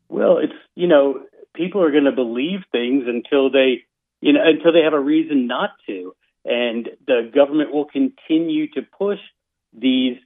Well, 0.10 0.40
it's 0.40 0.54
you 0.76 0.88
know, 0.88 1.26
people 1.54 1.84
are 1.84 1.92
going 1.92 2.06
to 2.06 2.12
believe 2.12 2.62
things 2.72 3.04
until 3.08 3.52
they, 3.52 3.84
you 4.22 4.34
know, 4.34 4.40
until 4.44 4.72
they 4.72 4.84
have 4.84 4.94
a 4.94 5.00
reason 5.00 5.46
not 5.46 5.72
to, 5.88 6.16
and 6.46 6.90
the 7.06 7.30
government 7.34 7.74
will 7.74 7.86
continue 7.86 8.70
to 8.72 8.82
push 8.98 9.20
these. 9.74 10.18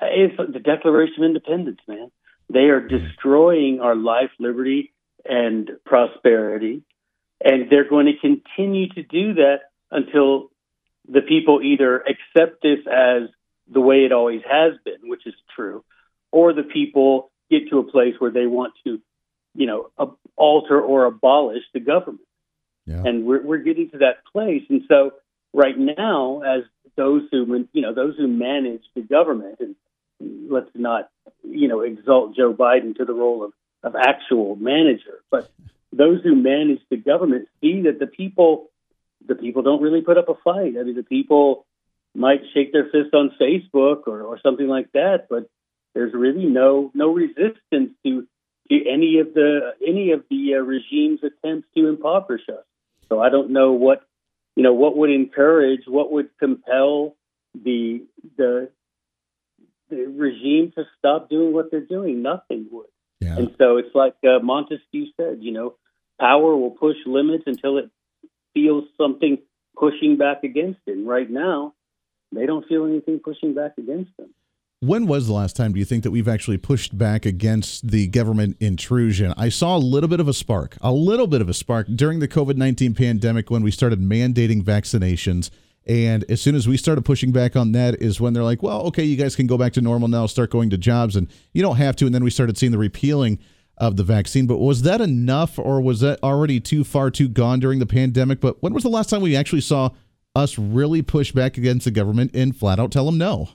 It's 0.00 0.36
the 0.36 0.60
Declaration 0.60 1.24
of 1.24 1.28
Independence, 1.28 1.80
man. 1.88 2.10
They 2.52 2.66
are 2.68 2.80
mm-hmm. 2.80 3.06
destroying 3.06 3.80
our 3.80 3.96
life, 3.96 4.30
liberty, 4.38 4.92
and 5.24 5.70
prosperity 5.86 6.82
and 7.44 7.70
they're 7.70 7.88
going 7.88 8.06
to 8.06 8.18
continue 8.18 8.88
to 8.88 9.02
do 9.02 9.34
that 9.34 9.60
until 9.90 10.50
the 11.08 11.20
people 11.20 11.60
either 11.62 12.00
accept 12.00 12.62
this 12.62 12.78
as 12.90 13.28
the 13.70 13.80
way 13.80 14.04
it 14.04 14.12
always 14.12 14.40
has 14.50 14.72
been, 14.84 15.08
which 15.08 15.26
is 15.26 15.34
true, 15.54 15.84
or 16.32 16.54
the 16.54 16.62
people 16.62 17.30
get 17.50 17.68
to 17.68 17.78
a 17.78 17.84
place 17.84 18.14
where 18.18 18.30
they 18.30 18.46
want 18.46 18.72
to, 18.84 19.00
you 19.54 19.66
know, 19.66 19.90
alter 20.36 20.80
or 20.80 21.04
abolish 21.04 21.62
the 21.74 21.80
government. 21.80 22.26
Yeah. 22.86 23.02
And 23.04 23.24
we're, 23.24 23.42
we're 23.42 23.58
getting 23.58 23.90
to 23.90 23.98
that 23.98 24.24
place. 24.32 24.62
And 24.68 24.82
so 24.88 25.12
right 25.52 25.78
now, 25.78 26.40
as 26.40 26.64
those 26.96 27.22
who, 27.30 27.66
you 27.72 27.82
know, 27.82 27.94
those 27.94 28.16
who 28.16 28.26
manage 28.26 28.82
the 28.94 29.02
government, 29.02 29.60
and 29.60 29.76
let's 30.50 30.70
not, 30.74 31.10
you 31.42 31.68
know, 31.68 31.80
exalt 31.80 32.36
Joe 32.36 32.54
Biden 32.54 32.96
to 32.96 33.04
the 33.04 33.14
role 33.14 33.44
of, 33.44 33.52
of 33.82 33.94
actual 33.96 34.56
manager, 34.56 35.22
but 35.30 35.50
those 35.96 36.22
who 36.22 36.34
manage 36.34 36.80
the 36.90 36.96
government 36.96 37.48
see 37.60 37.82
that 37.82 37.98
the 37.98 38.06
people 38.06 38.70
the 39.26 39.34
people 39.34 39.62
don't 39.62 39.80
really 39.80 40.02
put 40.02 40.18
up 40.18 40.28
a 40.28 40.34
fight. 40.44 40.74
I 40.78 40.82
mean, 40.82 40.96
the 40.96 41.02
people 41.02 41.66
might 42.14 42.40
shake 42.52 42.72
their 42.72 42.84
fist 42.84 43.14
on 43.14 43.32
Facebook 43.40 44.02
or, 44.06 44.22
or 44.22 44.38
something 44.42 44.68
like 44.68 44.92
that, 44.92 45.26
but 45.30 45.48
there's 45.94 46.12
really 46.12 46.46
no 46.46 46.90
no 46.94 47.12
resistance 47.12 47.92
to 48.04 48.26
to 48.70 48.88
any 48.88 49.18
of 49.20 49.34
the 49.34 49.72
any 49.86 50.12
of 50.12 50.24
the 50.30 50.54
uh, 50.54 50.60
regime's 50.60 51.20
attempts 51.22 51.68
to 51.76 51.88
impoverish 51.88 52.48
us. 52.48 52.64
So 53.08 53.20
I 53.20 53.30
don't 53.30 53.50
know 53.50 53.72
what 53.72 54.02
you 54.56 54.62
know 54.62 54.74
what 54.74 54.96
would 54.96 55.10
encourage, 55.10 55.82
what 55.86 56.12
would 56.12 56.30
compel 56.38 57.16
the 57.54 58.04
the 58.36 58.70
the 59.90 60.06
regime 60.06 60.72
to 60.76 60.84
stop 60.98 61.28
doing 61.28 61.52
what 61.52 61.70
they're 61.70 61.80
doing. 61.80 62.22
Nothing 62.22 62.66
would. 62.70 62.86
Yeah. 63.20 63.36
And 63.36 63.54
so 63.58 63.76
it's 63.78 63.94
like 63.94 64.14
uh, 64.24 64.40
Montesquieu 64.42 65.06
said, 65.16 65.38
you 65.40 65.52
know, 65.52 65.76
power 66.20 66.56
will 66.56 66.70
push 66.70 66.96
limits 67.06 67.44
until 67.46 67.78
it 67.78 67.90
feels 68.54 68.84
something 68.96 69.38
pushing 69.76 70.16
back 70.16 70.44
against 70.44 70.80
it. 70.86 70.92
And 70.92 71.06
right 71.08 71.28
now, 71.28 71.74
they 72.32 72.46
don't 72.46 72.66
feel 72.66 72.86
anything 72.86 73.20
pushing 73.22 73.54
back 73.54 73.72
against 73.78 74.10
them. 74.16 74.30
When 74.80 75.06
was 75.06 75.26
the 75.26 75.32
last 75.32 75.56
time 75.56 75.72
do 75.72 75.78
you 75.78 75.84
think 75.84 76.02
that 76.02 76.10
we've 76.10 76.28
actually 76.28 76.58
pushed 76.58 76.98
back 76.98 77.24
against 77.24 77.88
the 77.88 78.06
government 78.08 78.58
intrusion? 78.60 79.32
I 79.36 79.48
saw 79.48 79.76
a 79.76 79.78
little 79.78 80.08
bit 80.08 80.20
of 80.20 80.28
a 80.28 80.34
spark, 80.34 80.76
a 80.82 80.92
little 80.92 81.26
bit 81.26 81.40
of 81.40 81.48
a 81.48 81.54
spark 81.54 81.86
during 81.94 82.18
the 82.18 82.28
COVID 82.28 82.56
19 82.56 82.94
pandemic 82.94 83.50
when 83.50 83.62
we 83.62 83.70
started 83.70 84.00
mandating 84.00 84.62
vaccinations. 84.62 85.48
And 85.86 86.24
as 86.30 86.40
soon 86.40 86.54
as 86.54 86.66
we 86.68 86.76
started 86.76 87.04
pushing 87.04 87.32
back 87.32 87.56
on 87.56 87.72
that, 87.72 88.00
is 88.00 88.20
when 88.20 88.32
they're 88.32 88.42
like, 88.42 88.62
well, 88.62 88.82
okay, 88.82 89.04
you 89.04 89.16
guys 89.16 89.36
can 89.36 89.46
go 89.46 89.56
back 89.56 89.72
to 89.74 89.80
normal 89.80 90.08
now, 90.08 90.26
start 90.26 90.50
going 90.50 90.70
to 90.70 90.78
jobs, 90.78 91.16
and 91.16 91.28
you 91.52 91.62
don't 91.62 91.76
have 91.76 91.96
to. 91.96 92.06
And 92.06 92.14
then 92.14 92.24
we 92.24 92.30
started 92.30 92.58
seeing 92.58 92.72
the 92.72 92.78
repealing 92.78 93.38
of 93.78 93.96
the 93.96 94.04
vaccine. 94.04 94.46
But 94.46 94.58
was 94.58 94.82
that 94.82 95.00
enough, 95.00 95.58
or 95.58 95.80
was 95.80 96.00
that 96.00 96.22
already 96.22 96.60
too 96.60 96.84
far 96.84 97.10
too 97.10 97.28
gone 97.28 97.60
during 97.60 97.78
the 97.78 97.86
pandemic? 97.86 98.40
But 98.40 98.62
when 98.62 98.72
was 98.74 98.82
the 98.82 98.88
last 98.88 99.10
time 99.10 99.22
we 99.22 99.36
actually 99.36 99.60
saw 99.60 99.90
us 100.34 100.58
really 100.58 101.02
push 101.02 101.32
back 101.32 101.56
against 101.56 101.84
the 101.84 101.90
government 101.90 102.32
and 102.34 102.56
flat 102.56 102.78
out 102.78 102.92
tell 102.92 103.06
them 103.06 103.18
no? 103.18 103.48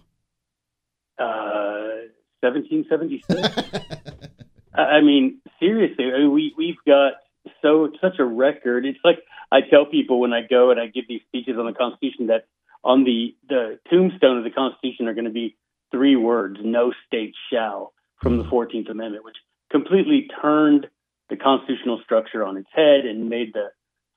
Uh, 1.18 2.08
1776. 2.42 3.28
I 4.74 5.02
mean, 5.02 5.42
seriously, 5.60 6.06
I 6.14 6.20
mean, 6.20 6.32
we 6.32 6.54
we've 6.58 6.78
got 6.86 7.14
so 7.62 7.92
such 8.02 8.20
a 8.20 8.26
record. 8.26 8.86
It's 8.86 9.00
like 9.04 9.20
I 9.52 9.62
tell 9.62 9.86
people 9.86 10.20
when 10.20 10.34
I 10.34 10.42
go 10.48 10.72
and 10.72 10.80
I 10.80 10.88
give 10.88 11.08
these 11.08 11.22
speeches 11.28 11.56
on 11.58 11.66
the 11.66 11.74
Constitution 11.74 12.28
that 12.28 12.46
on 12.84 13.04
the 13.04 13.36
the 13.48 13.80
tombstone 13.90 14.38
of 14.38 14.44
the 14.44 14.52
Constitution 14.52 15.08
are 15.08 15.14
going 15.14 15.26
to 15.26 15.32
be 15.32 15.58
three 15.92 16.16
words: 16.16 16.58
"No 16.64 16.94
state 17.08 17.34
shall." 17.52 17.94
From 18.22 18.38
the 18.38 18.44
Fourteenth 18.44 18.90
Amendment, 18.90 19.24
which 19.24 19.38
completely 19.72 20.28
turned 20.42 20.88
the 21.30 21.38
constitutional 21.38 22.02
structure 22.04 22.44
on 22.46 22.58
its 22.58 22.70
head 22.74 23.06
and 23.06 23.30
made 23.30 23.54
the 23.54 23.70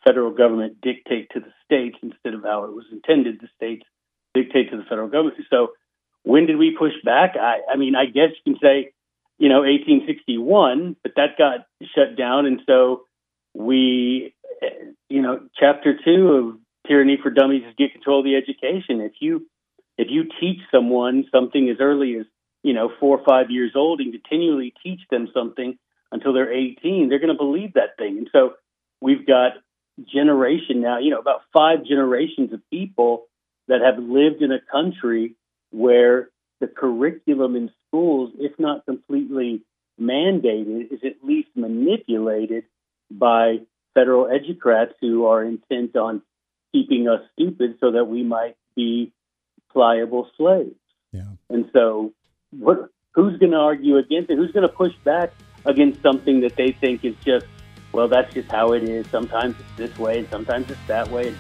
federal 0.05 0.33
government 0.33 0.81
dictate 0.81 1.29
to 1.31 1.41
the 1.41 1.53
states 1.65 1.97
instead 2.03 2.35
of 2.35 2.43
how 2.43 2.65
it 2.65 2.73
was 2.73 2.85
intended 2.91 3.39
the 3.41 3.49
states 3.55 3.85
dictate 4.35 4.71
to 4.71 4.77
the 4.77 4.85
federal 4.85 5.09
government. 5.09 5.37
So 5.51 5.69
when 6.23 6.47
did 6.47 6.57
we 6.57 6.77
push 6.77 6.93
back? 7.05 7.35
I, 7.41 7.61
I 7.73 7.77
mean, 7.77 7.95
I 7.95 8.07
guess 8.07 8.31
you 8.45 8.55
can 8.55 8.61
say, 8.63 8.93
you 9.39 9.49
know, 9.49 9.61
1861, 9.61 10.97
but 11.03 11.13
that 11.17 11.39
got 11.39 11.67
shut 11.95 12.17
down. 12.17 12.47
And 12.47 12.61
so 12.67 13.03
we, 13.55 14.35
you 15.09 15.23
know, 15.23 15.41
chapter 15.59 15.99
two 16.05 16.29
of 16.29 16.89
Tyranny 16.89 17.19
for 17.23 17.31
Dummies 17.31 17.65
is 17.69 17.75
get 17.77 17.93
control 17.93 18.21
of 18.21 18.25
the 18.25 18.37
education. 18.37 19.01
If 19.01 19.13
you, 19.21 19.47
if 19.99 20.09
you 20.11 20.25
teach 20.41 20.61
someone 20.71 21.25
something 21.33 21.69
as 21.69 21.77
early 21.81 22.17
as, 22.17 22.27
you 22.63 22.73
know, 22.73 22.91
four 23.01 23.19
or 23.19 23.25
five 23.25 23.51
years 23.51 23.73
old 23.75 24.01
and 24.01 24.13
continually 24.13 24.73
teach 24.83 25.01
them 25.11 25.29
something 25.35 25.79
until 26.11 26.33
they're 26.33 26.53
18, 26.53 27.09
they're 27.09 27.19
going 27.19 27.29
to 27.29 27.35
believe 27.35 27.75
that 27.75 27.97
thing. 27.97 28.19
And 28.19 28.29
so 28.33 28.55
we've 29.01 29.27
got 29.27 29.53
generation 30.13 30.81
now, 30.81 30.99
you 30.99 31.11
know, 31.11 31.19
about 31.19 31.43
five 31.53 31.85
generations 31.85 32.53
of 32.53 32.61
people 32.71 33.27
that 33.69 33.81
have 33.81 34.03
lived 34.03 34.43
in 34.43 34.53
a 34.53 34.61
country 34.71 35.35
where 35.71 36.29
the 36.61 36.67
curriculum 36.67 37.57
in 37.57 37.71
schools, 37.89 38.31
if 38.39 38.53
not 38.59 38.85
completely 38.85 39.63
mandated, 40.01 40.93
is 40.93 41.01
at 41.05 41.25
least 41.25 41.49
manipulated 41.55 42.65
by 43.11 43.59
federal 43.95 44.27
educrats 44.27 44.93
who 45.01 45.27
are 45.27 45.45
intent 45.45 45.97
on 45.97 46.23
keeping 46.73 47.09
us 47.09 47.21
stupid 47.33 47.77
so 47.81 47.93
that 47.93 48.05
we 48.05 48.23
might 48.23 48.57
be 48.75 49.13
pliable 49.71 50.29
slaves. 50.37 50.75
Yeah. 51.13 51.29
And 51.51 51.69
so, 51.73 52.13
what, 52.59 52.89
who's 53.15 53.39
going 53.39 53.53
to 53.53 53.59
argue 53.59 53.99
against 53.99 54.31
it? 54.31 54.37
Who's 54.37 54.53
going 54.53 54.67
to 54.67 54.75
push 54.75 54.93
back 55.05 55.33
against 55.65 56.03
something 56.03 56.41
that 56.41 56.57
they 56.57 56.73
think 56.73 57.05
is 57.05 57.15
just, 57.25 57.47
well, 57.93 58.09
that's 58.09 58.33
just 58.33 58.51
how 58.51 58.73
it 58.73 58.83
is. 58.83 59.07
Sometimes 59.09 59.55
it's 59.59 59.77
this 59.77 59.99
way, 59.99 60.19
and 60.19 60.29
sometimes 60.31 60.71
it's 60.71 60.81
that 60.87 61.11
way. 61.11 61.29
And, 61.29 61.37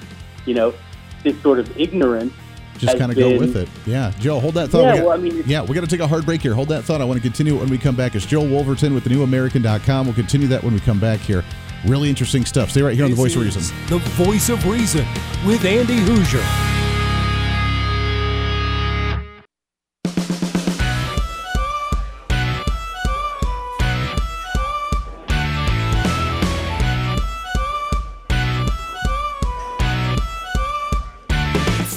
you 0.47 0.55
know, 0.55 0.75
this 1.23 1.41
sort 1.43 1.59
of 1.59 1.79
ignorance. 1.79 2.33
Just 2.79 2.99
kind 2.99 3.13
of 3.13 3.19
go 3.19 3.39
with 3.39 3.57
it. 3.57 3.69
Yeah. 3.87 4.13
Joe, 4.19 4.41
hold 4.41 4.55
that 4.55 4.71
thought. 4.71 4.83
Yeah, 4.83 4.93
we 4.93 4.99
got, 4.99 5.07
well, 5.07 5.17
I 5.17 5.21
mean, 5.21 5.43
yeah, 5.47 5.63
we 5.63 5.75
got 5.75 5.83
to 5.83 5.87
take 5.87 6.01
a 6.01 6.07
hard 6.07 6.25
break 6.27 6.43
here. 6.43 6.55
Hold 6.55 6.69
that 6.69 6.83
thought. 6.83 7.01
I 7.01 7.05
want 7.05 7.19
to 7.19 7.23
continue 7.23 7.57
when 7.57 7.69
we 7.69 7.79
come 7.79 7.95
back. 7.95 8.15
It's 8.15 8.27
Joe 8.27 8.43
Wolverton 8.43 8.93
with 8.95 9.05
the 9.05 9.11
newamerican.com. 9.11 10.07
We'll 10.07 10.15
continue 10.15 10.49
that 10.49 10.65
when 10.65 10.75
we 10.75 10.81
come 10.81 10.99
back 10.99 11.21
here. 11.21 11.45
Really 11.87 12.09
interesting 12.09 12.45
stuff. 12.45 12.71
Stay 12.71 12.83
right 12.83 12.95
here 12.95 13.05
on 13.05 13.11
The 13.11 13.17
Voice 13.17 13.37
of 13.37 13.43
Reason. 13.43 13.63
The 13.89 13.99
Voice 13.99 14.49
of 14.49 14.67
Reason 14.67 15.07
with 15.47 15.65
Andy 15.65 15.99
Hooser. 15.99 16.82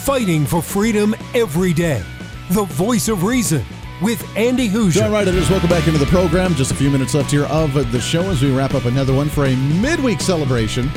Fighting 0.06 0.46
for 0.46 0.62
freedom 0.62 1.16
every 1.34 1.74
day. 1.74 2.04
The 2.52 2.66
Voice 2.66 3.08
of 3.08 3.24
Reason 3.24 3.66
with 4.04 4.24
Andy 4.38 4.70
Hooser. 4.70 4.92
John 4.92 5.12
Ryder 5.12 5.32
is 5.32 5.50
welcome 5.50 5.68
back 5.68 5.88
into 5.88 5.98
the 5.98 6.06
program. 6.06 6.54
Just 6.54 6.70
a 6.70 6.76
few 6.76 6.92
minutes 6.92 7.16
left 7.16 7.32
here 7.32 7.46
of 7.46 7.74
the 7.74 8.00
show 8.00 8.22
as 8.30 8.40
we 8.40 8.56
wrap 8.56 8.76
up 8.76 8.86
another 8.86 9.16
one 9.16 9.30
for 9.30 9.46
a 9.46 9.56
midweek 9.56 10.22
celebration. 10.22 10.92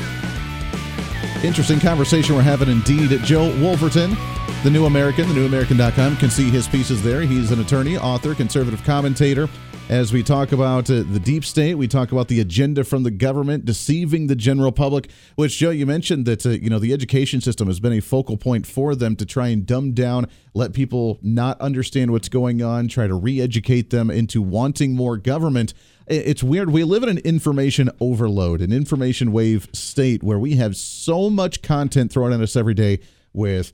Interesting 1.42 1.80
conversation 1.80 2.34
we're 2.34 2.42
having 2.42 2.68
indeed. 2.68 3.08
Joe 3.22 3.50
Wolverton, 3.62 4.14
the 4.62 4.68
New 4.70 4.84
American, 4.84 5.26
the 5.26 5.34
newamerican.com, 5.34 6.18
can 6.18 6.28
see 6.28 6.50
his 6.50 6.68
pieces 6.68 7.02
there. 7.02 7.22
He's 7.22 7.50
an 7.50 7.62
attorney, 7.62 7.96
author, 7.96 8.34
conservative 8.34 8.84
commentator. 8.84 9.48
As 9.88 10.12
we 10.12 10.22
talk 10.22 10.52
about 10.52 10.90
uh, 10.90 11.02
the 11.02 11.18
deep 11.18 11.46
state, 11.46 11.76
we 11.76 11.88
talk 11.88 12.12
about 12.12 12.28
the 12.28 12.40
agenda 12.40 12.84
from 12.84 13.04
the 13.04 13.10
government 13.10 13.64
deceiving 13.64 14.26
the 14.26 14.36
general 14.36 14.70
public. 14.70 15.10
Which 15.34 15.56
Joe, 15.56 15.70
you 15.70 15.86
mentioned 15.86 16.26
that 16.26 16.44
uh, 16.44 16.50
you 16.50 16.68
know 16.68 16.78
the 16.78 16.92
education 16.92 17.40
system 17.40 17.68
has 17.68 17.80
been 17.80 17.94
a 17.94 18.00
focal 18.00 18.36
point 18.36 18.66
for 18.66 18.94
them 18.94 19.16
to 19.16 19.24
try 19.24 19.48
and 19.48 19.64
dumb 19.64 19.92
down, 19.92 20.26
let 20.52 20.74
people 20.74 21.18
not 21.22 21.58
understand 21.62 22.10
what's 22.10 22.28
going 22.28 22.60
on, 22.60 22.88
try 22.88 23.06
to 23.06 23.14
re-educate 23.14 23.88
them 23.88 24.10
into 24.10 24.42
wanting 24.42 24.94
more 24.94 25.16
government. 25.16 25.72
It's 26.06 26.42
weird. 26.42 26.68
We 26.68 26.84
live 26.84 27.02
in 27.02 27.08
an 27.08 27.18
information 27.18 27.88
overload, 27.98 28.60
an 28.60 28.74
information 28.74 29.32
wave 29.32 29.70
state 29.72 30.22
where 30.22 30.38
we 30.38 30.56
have 30.56 30.76
so 30.76 31.30
much 31.30 31.62
content 31.62 32.12
thrown 32.12 32.34
at 32.34 32.42
us 32.42 32.56
every 32.56 32.74
day 32.74 32.98
with 33.32 33.72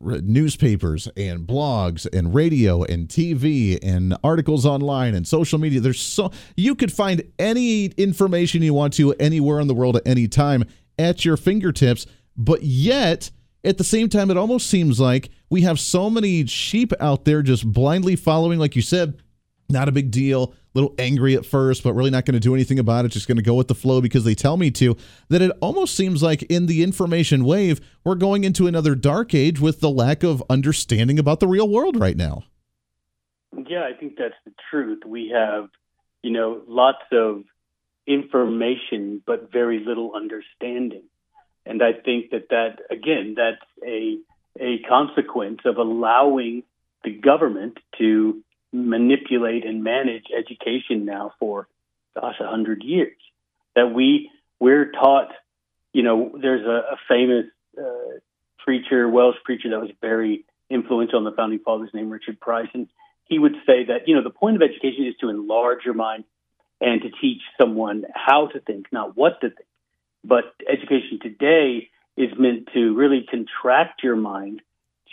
newspapers 0.00 1.08
and 1.16 1.46
blogs 1.46 2.06
and 2.12 2.34
radio 2.34 2.82
and 2.82 3.08
TV 3.08 3.78
and 3.82 4.16
articles 4.22 4.66
online 4.66 5.14
and 5.14 5.26
social 5.26 5.58
media. 5.58 5.80
There's 5.80 6.00
so 6.00 6.30
you 6.56 6.74
could 6.74 6.92
find 6.92 7.22
any 7.38 7.86
information 7.86 8.62
you 8.62 8.74
want 8.74 8.94
to 8.94 9.12
anywhere 9.14 9.60
in 9.60 9.68
the 9.68 9.74
world 9.74 9.96
at 9.96 10.06
any 10.06 10.28
time 10.28 10.64
at 10.98 11.24
your 11.24 11.36
fingertips, 11.36 12.06
but 12.36 12.62
yet 12.62 13.30
at 13.64 13.78
the 13.78 13.84
same 13.84 14.08
time 14.08 14.30
it 14.30 14.36
almost 14.36 14.68
seems 14.68 15.00
like 15.00 15.30
we 15.50 15.62
have 15.62 15.80
so 15.80 16.08
many 16.08 16.46
sheep 16.46 16.92
out 17.00 17.24
there 17.24 17.42
just 17.42 17.70
blindly 17.70 18.16
following 18.16 18.58
like 18.58 18.76
you 18.76 18.82
said 18.82 19.20
not 19.68 19.88
a 19.88 19.92
big 19.92 20.10
deal, 20.10 20.54
little 20.76 20.94
angry 20.98 21.34
at 21.34 21.44
first, 21.44 21.82
but 21.82 21.94
really 21.94 22.10
not 22.10 22.24
going 22.24 22.34
to 22.34 22.40
do 22.40 22.54
anything 22.54 22.78
about 22.78 23.04
it, 23.04 23.08
just 23.08 23.26
going 23.26 23.36
to 23.36 23.42
go 23.42 23.54
with 23.54 23.66
the 23.66 23.74
flow 23.74 24.00
because 24.00 24.22
they 24.22 24.34
tell 24.34 24.56
me 24.56 24.70
to. 24.72 24.96
That 25.28 25.42
it 25.42 25.50
almost 25.60 25.96
seems 25.96 26.22
like 26.22 26.42
in 26.44 26.66
the 26.66 26.84
information 26.84 27.44
wave, 27.44 27.80
we're 28.04 28.14
going 28.14 28.44
into 28.44 28.66
another 28.66 28.94
dark 28.94 29.34
age 29.34 29.58
with 29.58 29.80
the 29.80 29.90
lack 29.90 30.22
of 30.22 30.42
understanding 30.48 31.18
about 31.18 31.40
the 31.40 31.48
real 31.48 31.68
world 31.68 31.98
right 31.98 32.16
now. 32.16 32.44
Yeah, 33.68 33.82
I 33.82 33.98
think 33.98 34.16
that's 34.18 34.34
the 34.44 34.52
truth. 34.70 35.00
We 35.06 35.32
have, 35.34 35.70
you 36.22 36.30
know, 36.30 36.62
lots 36.68 37.02
of 37.10 37.44
information, 38.06 39.22
but 39.26 39.50
very 39.50 39.82
little 39.84 40.12
understanding. 40.14 41.04
And 41.64 41.82
I 41.82 41.92
think 41.92 42.30
that 42.30 42.50
that, 42.50 42.78
again, 42.90 43.34
that's 43.36 43.64
a, 43.84 44.18
a 44.60 44.78
consequence 44.88 45.60
of 45.64 45.78
allowing 45.78 46.62
the 47.02 47.10
government 47.10 47.78
to 47.98 48.42
manipulate 48.72 49.64
and 49.64 49.82
manage 49.82 50.26
education 50.36 51.04
now 51.04 51.32
for, 51.38 51.68
gosh, 52.14 52.36
a 52.40 52.46
hundred 52.46 52.82
years. 52.82 53.16
That 53.74 53.92
we, 53.92 54.30
we're 54.58 54.90
taught, 54.90 55.28
you 55.92 56.02
know, 56.02 56.32
there's 56.40 56.66
a, 56.66 56.94
a 56.94 56.96
famous 57.08 57.46
uh, 57.78 58.18
preacher, 58.58 59.08
Welsh 59.08 59.36
preacher 59.44 59.70
that 59.70 59.80
was 59.80 59.90
very 60.00 60.44
influential 60.68 61.18
on 61.18 61.24
the 61.24 61.32
founding 61.32 61.60
fathers 61.60 61.90
named 61.94 62.10
Richard 62.10 62.40
Price. 62.40 62.68
And 62.74 62.88
he 63.24 63.38
would 63.38 63.54
say 63.66 63.84
that, 63.84 64.06
you 64.06 64.14
know, 64.14 64.22
the 64.22 64.30
point 64.30 64.56
of 64.56 64.62
education 64.62 65.06
is 65.06 65.14
to 65.20 65.28
enlarge 65.28 65.84
your 65.84 65.94
mind 65.94 66.24
and 66.80 67.00
to 67.02 67.10
teach 67.20 67.40
someone 67.58 68.04
how 68.14 68.48
to 68.48 68.60
think, 68.60 68.86
not 68.92 69.16
what 69.16 69.40
to 69.40 69.48
think. 69.50 69.68
But 70.24 70.54
education 70.68 71.20
today 71.22 71.90
is 72.16 72.30
meant 72.38 72.68
to 72.74 72.94
really 72.94 73.26
contract 73.30 74.02
your 74.02 74.16
mind 74.16 74.62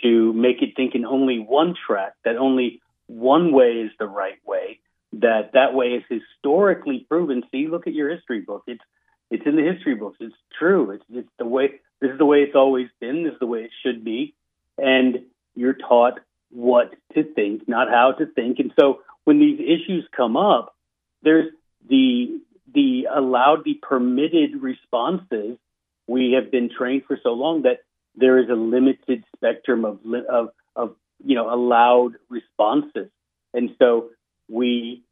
to 0.02 0.32
make 0.32 0.60
it 0.60 0.74
think 0.74 0.94
in 0.94 1.04
only 1.04 1.38
one 1.38 1.74
track, 1.86 2.14
that 2.24 2.36
only 2.36 2.80
one 3.06 3.52
way 3.52 3.82
is 3.84 3.90
the 3.98 4.06
right 4.06 4.38
way, 4.46 4.80
that 5.14 5.52
that 5.54 5.74
way 5.74 5.88
is 5.88 6.02
historically 6.08 7.06
proven. 7.08 7.42
See, 7.50 7.68
look 7.68 7.86
at 7.86 7.94
your 7.94 8.10
history 8.14 8.40
book. 8.40 8.64
It's 8.66 8.82
it's 9.30 9.46
in 9.46 9.56
the 9.56 9.62
history 9.62 9.94
books. 9.94 10.18
It's 10.20 10.34
true. 10.58 10.92
It's, 10.92 11.04
it's 11.10 11.28
the 11.38 11.46
way. 11.46 11.80
This 12.00 12.12
is 12.12 12.18
the 12.18 12.26
way 12.26 12.38
it's 12.38 12.54
always 12.54 12.88
been. 13.00 13.24
This 13.24 13.32
is 13.34 13.38
the 13.40 13.46
way 13.46 13.60
it 13.60 13.70
should 13.82 14.04
be. 14.04 14.34
And 14.78 15.20
you're 15.54 15.74
taught 15.74 16.20
what 16.50 16.94
to 17.14 17.24
think, 17.24 17.68
not 17.68 17.88
how 17.88 18.12
to 18.12 18.26
think. 18.26 18.58
And 18.58 18.72
so 18.78 19.00
when 19.24 19.38
these 19.38 19.58
issues 19.60 20.06
come 20.16 20.36
up, 20.36 20.74
there's 21.22 21.52
the 21.88 22.40
the 22.72 23.06
allowed, 23.14 23.64
the 23.64 23.74
permitted 23.74 24.60
responses. 24.60 25.58
We 26.06 26.32
have 26.32 26.50
been 26.50 26.70
trained 26.70 27.04
for 27.06 27.18
so 27.22 27.30
long 27.30 27.62
that 27.62 27.80
there 28.16 28.38
is 28.38 28.48
a 28.50 28.54
limited 28.54 29.24
spectrum 29.36 29.84
of 29.84 29.98
of 30.30 30.48
of 30.76 30.96
you 31.24 31.34
know 31.34 31.52
allowed 31.52 32.14
responses, 32.28 33.10
and 33.52 33.70
so 33.78 34.10
we 34.48 35.02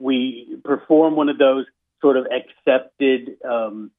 we 0.00 0.56
perform 0.64 1.16
one 1.16 1.28
of 1.28 1.38
those 1.38 1.66
sort 2.00 2.16
of 2.16 2.26
accepted 2.26 3.36
um, 3.44 3.90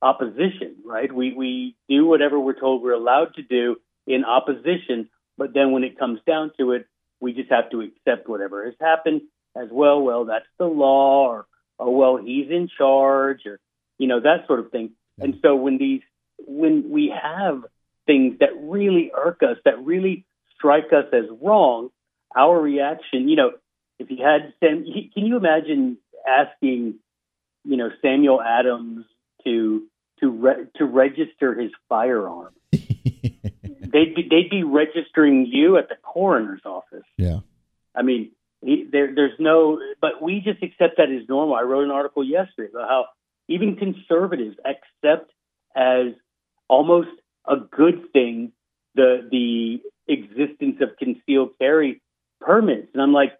opposition, 0.00 0.76
right? 0.84 1.12
We 1.12 1.32
we 1.34 1.76
do 1.88 2.06
whatever 2.06 2.38
we're 2.38 2.58
told 2.58 2.82
we're 2.82 2.92
allowed 2.92 3.34
to 3.34 3.42
do 3.42 3.76
in 4.06 4.24
opposition, 4.24 5.08
but 5.38 5.54
then 5.54 5.72
when 5.72 5.84
it 5.84 5.98
comes 5.98 6.20
down 6.26 6.52
to 6.58 6.72
it, 6.72 6.86
we 7.20 7.32
just 7.32 7.50
have 7.50 7.70
to 7.70 7.80
accept 7.80 8.28
whatever 8.28 8.64
has 8.64 8.74
happened 8.80 9.22
as 9.56 9.68
well. 9.70 10.00
Well, 10.00 10.24
that's 10.26 10.46
the 10.58 10.66
law, 10.66 11.28
or 11.28 11.46
oh 11.78 11.90
well, 11.90 12.16
he's 12.16 12.50
in 12.50 12.68
charge, 12.76 13.46
or 13.46 13.58
you 13.98 14.08
know 14.08 14.20
that 14.20 14.46
sort 14.46 14.60
of 14.60 14.70
thing. 14.70 14.92
And 15.18 15.38
so 15.42 15.54
when 15.54 15.78
these 15.78 16.02
when 16.38 16.90
we 16.90 17.14
have 17.22 17.64
things 18.06 18.38
that 18.40 18.50
really 18.58 19.12
irk 19.16 19.42
us, 19.42 19.58
that 19.64 19.84
really 19.84 20.26
strike 20.62 20.92
us 20.92 21.06
as 21.12 21.24
wrong, 21.40 21.90
our 22.36 22.60
reaction, 22.60 23.28
you 23.28 23.36
know, 23.36 23.50
if 23.98 24.10
you 24.10 24.18
had 24.24 24.52
Sam, 24.60 24.84
can 24.84 25.26
you 25.26 25.36
imagine 25.36 25.98
asking, 26.26 26.94
you 27.64 27.76
know, 27.76 27.90
Samuel 28.00 28.40
Adams 28.40 29.04
to 29.44 29.82
to 30.20 30.30
re- 30.30 30.66
to 30.76 30.84
register 30.84 31.54
his 31.54 31.72
firearm? 31.88 32.52
they'd 32.72 34.14
be, 34.14 34.26
they'd 34.30 34.50
be 34.50 34.62
registering 34.62 35.46
you 35.46 35.76
at 35.76 35.88
the 35.88 35.96
coroner's 36.02 36.62
office. 36.64 37.04
Yeah. 37.18 37.40
I 37.94 38.02
mean, 38.02 38.30
he, 38.62 38.88
there, 38.90 39.14
there's 39.14 39.38
no, 39.38 39.78
but 40.00 40.22
we 40.22 40.40
just 40.40 40.62
accept 40.62 40.96
that 40.96 41.10
as 41.10 41.28
normal. 41.28 41.54
I 41.54 41.62
wrote 41.62 41.84
an 41.84 41.90
article 41.90 42.24
yesterday 42.24 42.70
about 42.72 42.88
how 42.88 43.04
even 43.48 43.76
conservatives 43.76 44.56
accept 44.64 45.30
as 45.76 46.14
almost 46.68 47.10
a 47.46 47.56
good 47.56 48.12
thing 48.12 48.52
the 48.94 49.28
the 49.30 49.80
existence 50.08 50.76
of 50.80 50.96
concealed 50.98 51.50
carry 51.58 52.02
permits. 52.40 52.88
And 52.92 53.02
I'm 53.02 53.12
like, 53.12 53.32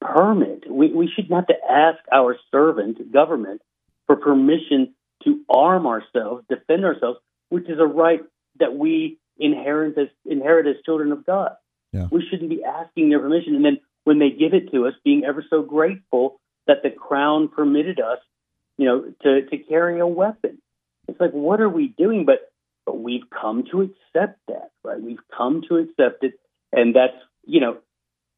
permit? 0.00 0.70
We, 0.70 0.92
we 0.92 1.10
shouldn't 1.14 1.34
have 1.34 1.46
to 1.48 1.56
ask 1.70 1.98
our 2.12 2.36
servant 2.50 3.12
government 3.12 3.62
for 4.06 4.16
permission 4.16 4.94
to 5.24 5.40
arm 5.48 5.86
ourselves, 5.86 6.44
defend 6.48 6.84
ourselves, 6.84 7.18
which 7.48 7.68
is 7.68 7.78
a 7.78 7.86
right 7.86 8.20
that 8.58 8.74
we 8.76 9.18
inherit 9.38 9.98
as 9.98 10.08
inherit 10.24 10.66
as 10.66 10.76
children 10.84 11.12
of 11.12 11.26
God. 11.26 11.52
Yeah. 11.92 12.08
We 12.10 12.26
shouldn't 12.28 12.50
be 12.50 12.62
asking 12.64 13.10
their 13.10 13.20
permission, 13.20 13.54
and 13.54 13.64
then 13.64 13.78
when 14.04 14.18
they 14.18 14.30
give 14.30 14.52
it 14.52 14.70
to 14.72 14.86
us, 14.86 14.94
being 15.04 15.24
ever 15.24 15.44
so 15.48 15.62
grateful 15.62 16.40
that 16.66 16.82
the 16.82 16.90
crown 16.90 17.48
permitted 17.48 18.00
us, 18.00 18.18
you 18.76 18.86
know, 18.86 19.12
to 19.22 19.46
to 19.46 19.58
carry 19.58 20.00
a 20.00 20.06
weapon. 20.06 20.60
It's 21.08 21.20
like, 21.20 21.32
what 21.32 21.60
are 21.60 21.68
we 21.68 21.88
doing? 21.88 22.24
But 22.24 22.50
but 22.86 22.98
we've 22.98 23.28
come 23.30 23.64
to 23.70 23.82
accept 23.82 24.38
that, 24.48 24.70
right? 24.82 25.00
We've 25.00 25.18
come 25.36 25.62
to 25.68 25.76
accept 25.76 26.24
it, 26.24 26.34
and 26.72 26.94
that's 26.94 27.16
you 27.44 27.60
know, 27.60 27.78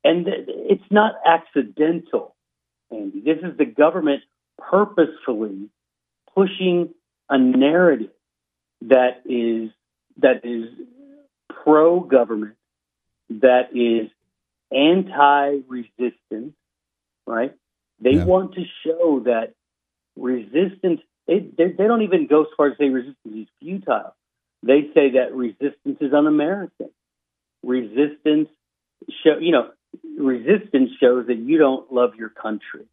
and 0.05 0.27
it's 0.29 0.91
not 0.91 1.15
accidental, 1.25 2.35
Andy. 2.91 3.21
This 3.21 3.39
is 3.39 3.57
the 3.57 3.65
government 3.65 4.23
purposefully 4.59 5.69
pushing 6.35 6.95
a 7.29 7.39
narrative 7.39 8.11
that 8.83 9.23
is 9.25 9.71
that 10.19 10.45
is 10.45 10.69
pro 11.49 12.01
government, 12.01 12.57
that 13.31 13.71
is 13.75 14.11
anti 14.73 15.61
resistance, 15.69 16.55
right? 17.27 17.55
They 18.01 18.17
Yeah. 18.17 18.25
want 18.25 18.55
to 18.55 18.65
show 18.85 19.21
that 19.21 19.55
resistance, 20.17 21.01
they, 21.27 21.41
they, 21.41 21.73
they 21.73 21.85
don't 21.87 22.03
even 22.03 22.27
go 22.27 22.43
as 22.43 22.49
far 22.57 22.69
as 22.69 22.79
say 22.79 22.89
resistance 22.89 23.35
is 23.35 23.49
futile. 23.61 24.15
They 24.67 24.91
say 24.95 25.13
that 25.13 25.35
resistance 25.35 25.99
is 26.01 26.13
un 26.13 26.27
American. 26.27 26.91
Resistance 27.63 28.49
show 29.23 29.39
you 29.41 29.53
know, 29.53 29.71
resistance 30.19 30.91
shows 31.01 31.27
that 31.29 31.39
you 31.39 31.59
don't 31.59 31.93
love 31.93 32.15
your 32.17 32.31
country. 32.31 32.87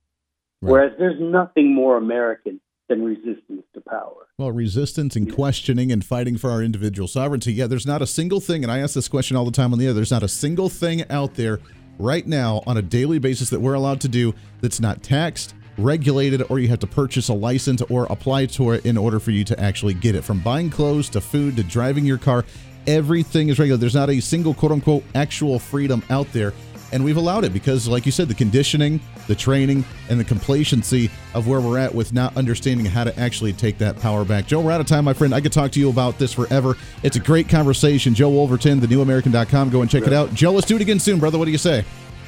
Right. 0.61 0.71
Whereas 0.71 0.93
there's 0.97 1.19
nothing 1.19 1.73
more 1.73 1.97
American 1.97 2.61
than 2.89 3.03
resistance 3.03 3.63
to 3.73 3.81
power. 3.81 4.27
Well, 4.37 4.51
resistance 4.51 5.15
and 5.15 5.33
questioning 5.33 5.91
and 5.91 6.03
fighting 6.03 6.37
for 6.37 6.49
our 6.49 6.61
individual 6.61 7.07
sovereignty. 7.07 7.53
Yeah, 7.53 7.67
there's 7.67 7.87
not 7.87 8.01
a 8.01 8.07
single 8.07 8.39
thing, 8.39 8.63
and 8.63 8.71
I 8.71 8.79
ask 8.79 8.93
this 8.93 9.07
question 9.07 9.37
all 9.37 9.45
the 9.45 9.51
time 9.51 9.73
on 9.73 9.79
the 9.79 9.87
air. 9.87 9.93
There's 9.93 10.11
not 10.11 10.23
a 10.23 10.27
single 10.27 10.69
thing 10.69 11.09
out 11.09 11.35
there 11.35 11.59
right 11.97 12.25
now 12.25 12.61
on 12.67 12.77
a 12.77 12.81
daily 12.81 13.19
basis 13.19 13.49
that 13.51 13.61
we're 13.61 13.73
allowed 13.73 14.01
to 14.01 14.07
do 14.07 14.33
that's 14.61 14.79
not 14.79 15.03
taxed, 15.03 15.55
regulated, 15.77 16.43
or 16.49 16.59
you 16.59 16.67
have 16.67 16.79
to 16.79 16.87
purchase 16.87 17.29
a 17.29 17.33
license 17.33 17.81
or 17.83 18.05
apply 18.05 18.45
to 18.47 18.71
it 18.71 18.85
in 18.85 18.97
order 18.97 19.19
for 19.19 19.31
you 19.31 19.43
to 19.45 19.59
actually 19.59 19.93
get 19.93 20.15
it. 20.15 20.23
From 20.23 20.39
buying 20.39 20.69
clothes 20.69 21.09
to 21.09 21.21
food 21.21 21.55
to 21.57 21.63
driving 21.63 22.05
your 22.05 22.17
car, 22.17 22.45
everything 22.87 23.49
is 23.49 23.59
regulated. 23.59 23.81
There's 23.81 23.95
not 23.95 24.09
a 24.09 24.19
single 24.19 24.53
quote 24.53 24.71
unquote 24.71 25.03
actual 25.15 25.59
freedom 25.59 26.03
out 26.09 26.31
there. 26.33 26.53
And 26.91 27.03
we've 27.03 27.17
allowed 27.17 27.43
it 27.43 27.51
because, 27.51 27.87
like 27.87 28.05
you 28.05 28.11
said, 28.11 28.27
the 28.27 28.35
conditioning, 28.35 28.99
the 29.25 29.33
training, 29.33 29.83
and 30.11 30.19
the 30.19 30.23
complacency 30.23 31.09
of 31.33 31.47
where 31.47 31.59
we're 31.59 31.79
at 31.79 31.93
with 31.93 32.13
not 32.13 32.37
understanding 32.37 32.85
how 32.85 33.03
to 33.03 33.19
actually 33.19 33.51
take 33.51 33.79
that 33.79 33.99
power 33.99 34.23
back. 34.23 34.45
Joe, 34.45 34.61
we're 34.61 34.71
out 34.71 34.79
of 34.79 34.85
time, 34.85 35.03
my 35.03 35.13
friend. 35.13 35.33
I 35.33 35.41
could 35.41 35.51
talk 35.51 35.71
to 35.71 35.79
you 35.79 35.89
about 35.89 36.19
this 36.19 36.33
forever. 36.33 36.77
It's 37.01 37.15
a 37.15 37.19
great 37.19 37.49
conversation. 37.49 38.13
Joe 38.13 38.29
Wolverton, 38.29 38.79
thenewamerican.com. 38.79 39.71
Go 39.71 39.81
and 39.81 39.89
check 39.89 40.05
it 40.05 40.13
out. 40.13 40.35
Joe, 40.35 40.51
let's 40.51 40.67
do 40.67 40.75
it 40.75 40.83
again 40.83 40.99
soon, 40.99 41.19
brother. 41.19 41.39
What 41.39 41.45
do 41.45 41.51
you 41.51 41.57
say? 41.57 41.83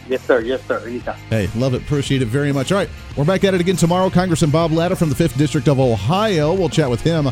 Yes, 0.07 0.21
sir. 0.23 0.41
Yes, 0.41 0.65
sir. 0.67 0.79
Anytime. 0.87 1.19
Hey, 1.29 1.49
love 1.55 1.73
it. 1.73 1.81
Appreciate 1.81 2.21
it 2.21 2.27
very 2.27 2.51
much. 2.51 2.71
All 2.71 2.77
right, 2.77 2.89
we're 3.17 3.25
back 3.25 3.43
at 3.43 3.53
it 3.53 3.61
again 3.61 3.75
tomorrow. 3.75 4.09
Congressman 4.09 4.51
Bob 4.51 4.71
Latta 4.71 4.95
from 4.95 5.09
the 5.09 5.15
5th 5.15 5.37
District 5.37 5.67
of 5.67 5.79
Ohio. 5.79 6.53
We'll 6.53 6.69
chat 6.69 6.89
with 6.89 7.01
him. 7.01 7.25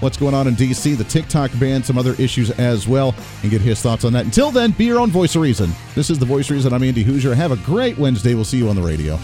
What's 0.00 0.16
going 0.16 0.34
on 0.34 0.46
in 0.48 0.54
D.C., 0.54 0.94
the 0.94 1.04
TikTok 1.04 1.50
ban, 1.60 1.82
some 1.82 1.98
other 1.98 2.14
issues 2.14 2.50
as 2.52 2.88
well, 2.88 3.14
and 3.42 3.50
get 3.50 3.60
his 3.60 3.82
thoughts 3.82 4.06
on 4.06 4.14
that. 4.14 4.24
Until 4.24 4.50
then, 4.50 4.70
be 4.70 4.86
your 4.86 4.98
own 4.98 5.10
voice 5.10 5.36
of 5.36 5.42
reason. 5.42 5.72
This 5.94 6.08
is 6.08 6.18
the 6.18 6.24
voice 6.24 6.48
of 6.48 6.56
reason. 6.56 6.72
I'm 6.72 6.82
Andy 6.82 7.04
Hooser. 7.04 7.34
Have 7.34 7.52
a 7.52 7.56
great 7.56 7.98
Wednesday. 7.98 8.34
We'll 8.34 8.46
see 8.46 8.56
you 8.56 8.70
on 8.70 8.76
the 8.76 8.82
radio. 8.82 9.18